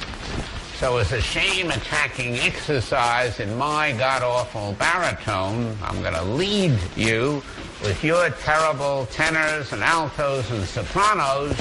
So 0.76 0.98
as 0.98 1.14
a 1.14 1.22
shame-attacking 1.22 2.36
exercise 2.40 3.40
in 3.40 3.58
my 3.58 3.94
god-awful 3.94 4.76
baritone, 4.78 5.78
I'm 5.82 6.02
going 6.02 6.16
to 6.16 6.24
lead 6.24 6.78
you 6.98 7.42
with 7.82 8.04
your 8.04 8.30
terrible 8.32 9.06
tenors 9.06 9.72
and 9.72 9.82
altos 9.82 10.52
and 10.52 10.66
sopranos 10.66 11.58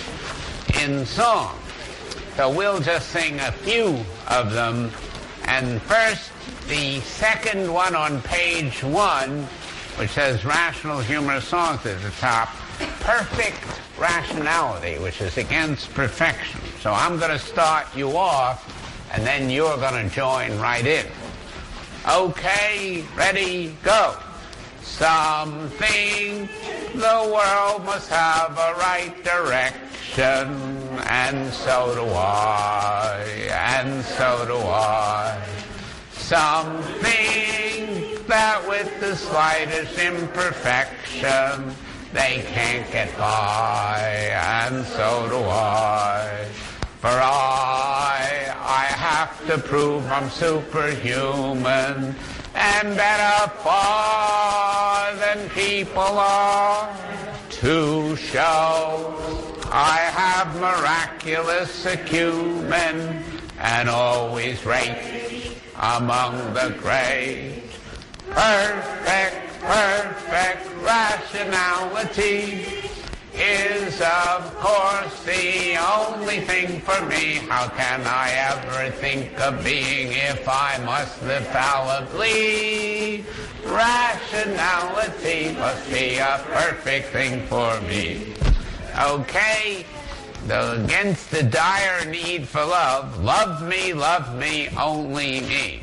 in 0.82 1.06
song. 1.06 1.56
So 2.34 2.50
we'll 2.50 2.80
just 2.80 3.10
sing 3.10 3.38
a 3.38 3.52
few 3.52 4.04
of 4.26 4.52
them. 4.52 4.90
And 5.44 5.80
first, 5.82 6.32
the 6.68 7.00
second 7.00 7.72
one 7.72 7.96
on 7.96 8.20
page 8.22 8.84
one 8.84 9.48
which 9.98 10.10
says 10.10 10.44
rational 10.44 11.00
humorous 11.00 11.44
songs 11.44 11.84
at 11.84 12.00
the 12.02 12.10
top, 12.20 12.50
perfect 13.00 13.58
rationality, 13.98 14.96
which 15.02 15.20
is 15.20 15.36
against 15.38 15.92
perfection. 15.92 16.60
So 16.80 16.92
I'm 16.92 17.18
going 17.18 17.32
to 17.32 17.38
start 17.38 17.86
you 17.96 18.16
off, 18.16 18.62
and 19.12 19.26
then 19.26 19.50
you're 19.50 19.76
going 19.78 20.08
to 20.08 20.14
join 20.14 20.56
right 20.60 20.86
in. 20.86 21.04
Okay, 22.08 23.04
ready, 23.16 23.76
go. 23.82 24.14
Something 24.82 26.48
the 26.94 27.32
world 27.34 27.84
must 27.84 28.08
have 28.10 28.52
a 28.52 28.78
right 28.78 29.14
direction, 29.24 30.48
and 31.08 31.52
so 31.52 31.92
do 31.96 32.08
I, 32.14 33.48
and 33.50 34.04
so 34.04 34.44
do 34.46 34.58
I. 34.58 35.44
Something 36.28 38.22
that 38.26 38.62
with 38.68 39.00
the 39.00 39.16
slightest 39.16 39.98
imperfection 39.98 41.74
they 42.12 42.44
can't 42.48 42.92
get 42.92 43.16
by, 43.16 44.28
and 44.34 44.84
so 44.84 45.26
do 45.30 45.38
I. 45.38 46.46
For 47.00 47.08
I, 47.08 48.54
I 48.60 48.84
have 48.92 49.46
to 49.46 49.56
prove 49.56 50.04
I'm 50.12 50.28
superhuman 50.28 52.14
and 52.54 52.94
better 52.94 53.48
far 53.62 55.14
than 55.14 55.48
people 55.48 56.02
are 56.02 56.94
to 57.48 58.16
show 58.16 59.16
I 59.72 59.96
have 60.12 60.54
miraculous 60.60 61.86
acumen 61.86 63.24
and 63.58 63.88
always 63.88 64.64
rate 64.64 65.56
among 65.76 66.54
the 66.54 66.74
great. 66.78 67.62
Perfect, 68.30 69.60
perfect 69.60 70.68
rationality 70.82 72.66
is 73.34 74.00
of 74.00 74.56
course 74.56 75.22
the 75.24 75.76
only 75.76 76.40
thing 76.40 76.80
for 76.80 77.04
me. 77.06 77.36
How 77.48 77.68
can 77.68 78.02
I 78.04 78.30
ever 78.32 78.90
think 78.96 79.38
of 79.40 79.62
being 79.62 80.12
if 80.12 80.48
I 80.48 80.78
must 80.84 81.22
live 81.22 81.46
fallibly? 81.48 83.24
Rationality 83.64 85.54
must 85.56 85.90
be 85.90 86.18
a 86.18 86.40
perfect 86.46 87.08
thing 87.08 87.46
for 87.46 87.80
me. 87.82 88.34
Okay? 88.98 89.86
Against 90.50 91.30
the 91.30 91.42
dire 91.42 92.06
need 92.06 92.48
for 92.48 92.64
love, 92.64 93.22
love 93.22 93.62
me, 93.68 93.92
love 93.92 94.34
me, 94.38 94.68
only 94.78 95.40
me. 95.42 95.82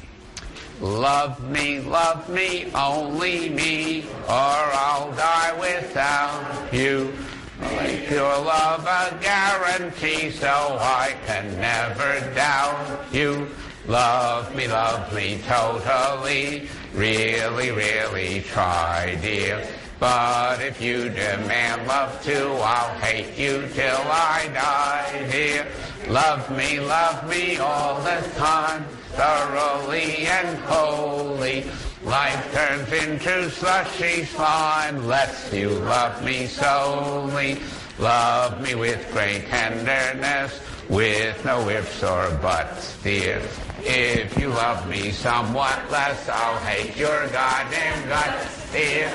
Love 0.81 1.39
me, 1.51 1.79
love 1.81 2.27
me, 2.29 2.71
only 2.73 3.49
me, 3.49 4.05
or 4.27 4.65
I'll 4.73 5.11
die 5.11 5.53
without 5.59 6.73
you. 6.73 7.13
Make 7.59 8.09
your 8.09 8.23
love 8.23 8.85
a 8.87 9.17
guarantee 9.21 10.31
so 10.31 10.77
I 10.81 11.15
can 11.27 11.59
never 11.59 12.19
doubt 12.33 13.05
you. 13.13 13.47
Love 13.87 14.55
me, 14.55 14.67
love 14.67 15.13
me 15.13 15.41
totally, 15.45 16.67
really, 16.95 17.69
really 17.69 18.41
try, 18.41 19.15
dear. 19.21 19.65
But 19.99 20.61
if 20.61 20.81
you 20.81 21.09
demand 21.09 21.87
love 21.87 22.21
too, 22.23 22.49
I'll 22.61 22.99
hate 22.99 23.37
you 23.37 23.67
till 23.73 24.01
I 24.03 24.49
die, 24.53 25.27
dear. 25.31 25.67
Love 26.09 26.49
me, 26.55 26.79
love 26.79 27.27
me 27.29 27.57
all 27.57 28.01
the 28.01 28.21
time, 28.35 28.83
thoroughly 29.13 30.27
and 30.27 30.57
wholly. 30.59 31.65
Life 32.03 32.53
turns 32.53 32.91
into 32.91 33.49
slushy 33.49 34.25
slime, 34.25 34.97
unless 34.97 35.51
you 35.51 35.69
love 35.69 36.23
me 36.23 36.45
solely. 36.45 37.57
Love 37.97 38.61
me 38.61 38.75
with 38.75 39.09
great 39.13 39.47
tenderness, 39.47 40.59
with 40.89 41.43
no 41.45 41.67
ifs 41.69 42.03
or 42.03 42.29
buts, 42.41 43.01
dear. 43.01 43.41
If 43.79 44.37
you 44.37 44.49
love 44.49 44.87
me 44.89 45.11
somewhat 45.11 45.79
less, 45.89 46.27
I'll 46.27 46.59
hate 46.59 46.95
your 46.97 47.27
goddamn 47.29 48.07
guts, 48.09 48.64
dear. 48.75 49.09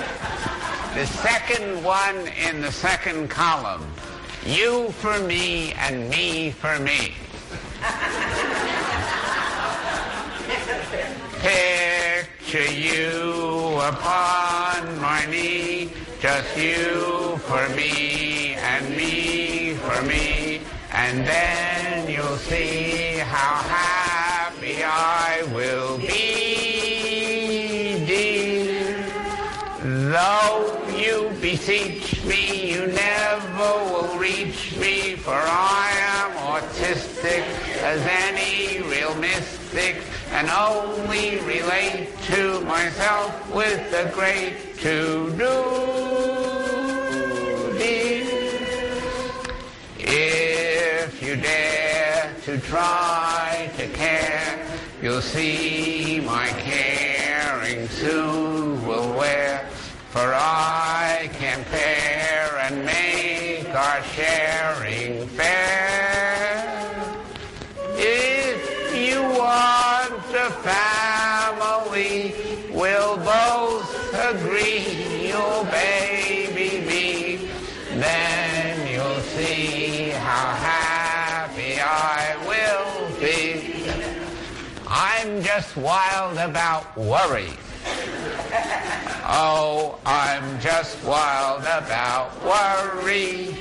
The 0.95 1.07
second 1.07 1.85
one 1.85 2.17
in 2.49 2.63
the 2.63 2.73
second 2.73 3.29
column, 3.29 3.85
you 4.47 4.91
for 4.93 5.19
me 5.21 5.73
and 5.73 6.09
me 6.09 6.51
for 6.51 6.79
me. 6.79 7.13
Picture 11.43 12.73
you 12.73 13.79
upon 13.83 14.99
my 14.99 15.27
knee, 15.27 15.91
just 16.21 16.57
you 16.57 17.37
for 17.49 17.69
me 17.77 18.55
and 18.55 18.97
me 18.97 19.75
for 19.75 20.01
me, 20.07 20.63
and 20.93 21.27
then 21.27 22.09
you'll 22.09 22.43
see 22.51 23.19
how 23.19 23.57
happy 23.77 24.83
I 24.83 25.43
will 25.55 25.99
be, 25.99 26.50
Though 30.11 30.77
you 30.97 31.31
beseech 31.41 32.25
me, 32.25 32.73
you 32.73 32.89
never 32.89 33.75
will 33.93 34.19
reach 34.19 34.77
me, 34.77 35.15
for 35.15 35.31
I 35.37 35.93
am 36.19 36.33
autistic 36.51 37.45
as 37.81 38.05
any 38.27 38.83
real 38.91 39.15
mystic, 39.15 40.03
and 40.33 40.51
only 40.51 41.39
relate 41.43 42.09
to 42.23 42.61
myself 42.63 43.55
with 43.55 43.89
the 43.93 44.11
great 44.13 44.77
to-do. 44.79 45.55
If 49.97 51.23
you 51.23 51.37
dare 51.37 52.35
to 52.47 52.59
try 52.59 53.71
to 53.77 53.87
care, 53.91 54.67
you'll 55.01 55.23
see 55.23 56.21
my 56.27 56.49
caring 56.49 57.89
soon 57.91 58.85
will 58.85 59.17
wear. 59.17 59.60
For 60.11 60.35
I 60.35 61.31
can 61.35 61.63
pair 61.67 62.59
and 62.65 62.85
make 62.85 63.73
our 63.73 64.03
sharing 64.03 65.29
fair. 65.29 66.91
If 67.95 68.93
you 68.93 69.23
want 69.23 70.35
a 70.35 70.51
family, 70.67 72.35
we'll 72.73 73.19
both 73.19 73.89
agree 74.33 75.29
you'll 75.29 75.65
baby 75.71 76.85
me. 76.85 77.49
Then 77.95 78.89
you'll 78.93 79.21
see 79.37 80.11
how 80.11 80.57
happy 80.57 81.79
I 81.81 82.35
will 82.49 83.21
be. 83.21 83.87
I'm 84.89 85.41
just 85.41 85.77
wild 85.77 86.37
about 86.39 86.97
worry. 86.99 87.60
Oh, 89.33 90.01
I'm 90.05 90.61
just 90.61 91.01
wild 91.05 91.63
about 91.63 92.33
worry, 92.45 93.55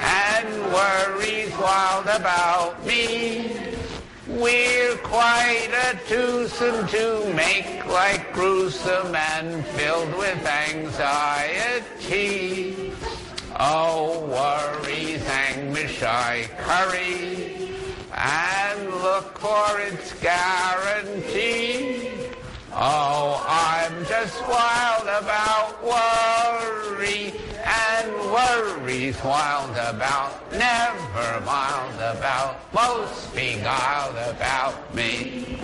and 0.00 0.62
worry's 0.72 1.54
wild 1.58 2.06
about 2.06 2.82
me. 2.86 3.54
We're 4.26 4.96
quite 4.96 5.68
a 5.92 5.98
twosome 6.08 6.88
to 6.88 7.34
make 7.34 7.84
like 7.84 8.32
gruesome 8.32 9.14
and 9.14 9.62
filled 9.66 10.16
with 10.16 10.46
anxiety. 10.46 10.94
Oh, 13.58 14.24
worry's 14.24 15.22
anguish 15.28 16.02
I 16.02 16.48
curry 16.56 17.74
and 18.14 18.90
look 19.02 19.38
for 19.38 19.80
its 19.80 20.14
guarantee. 20.14 22.19
Oh, 22.72 23.44
I'm 23.48 24.04
just 24.06 24.40
wild 24.46 25.02
about 25.02 25.82
worry, 25.82 27.34
and 27.64 28.12
worry's 28.30 29.22
wild 29.24 29.72
about, 29.72 30.52
never 30.52 31.44
mild 31.44 31.94
about, 31.96 32.60
most 32.72 33.34
beguiled 33.34 34.16
about 34.36 34.94
me. 34.94 35.58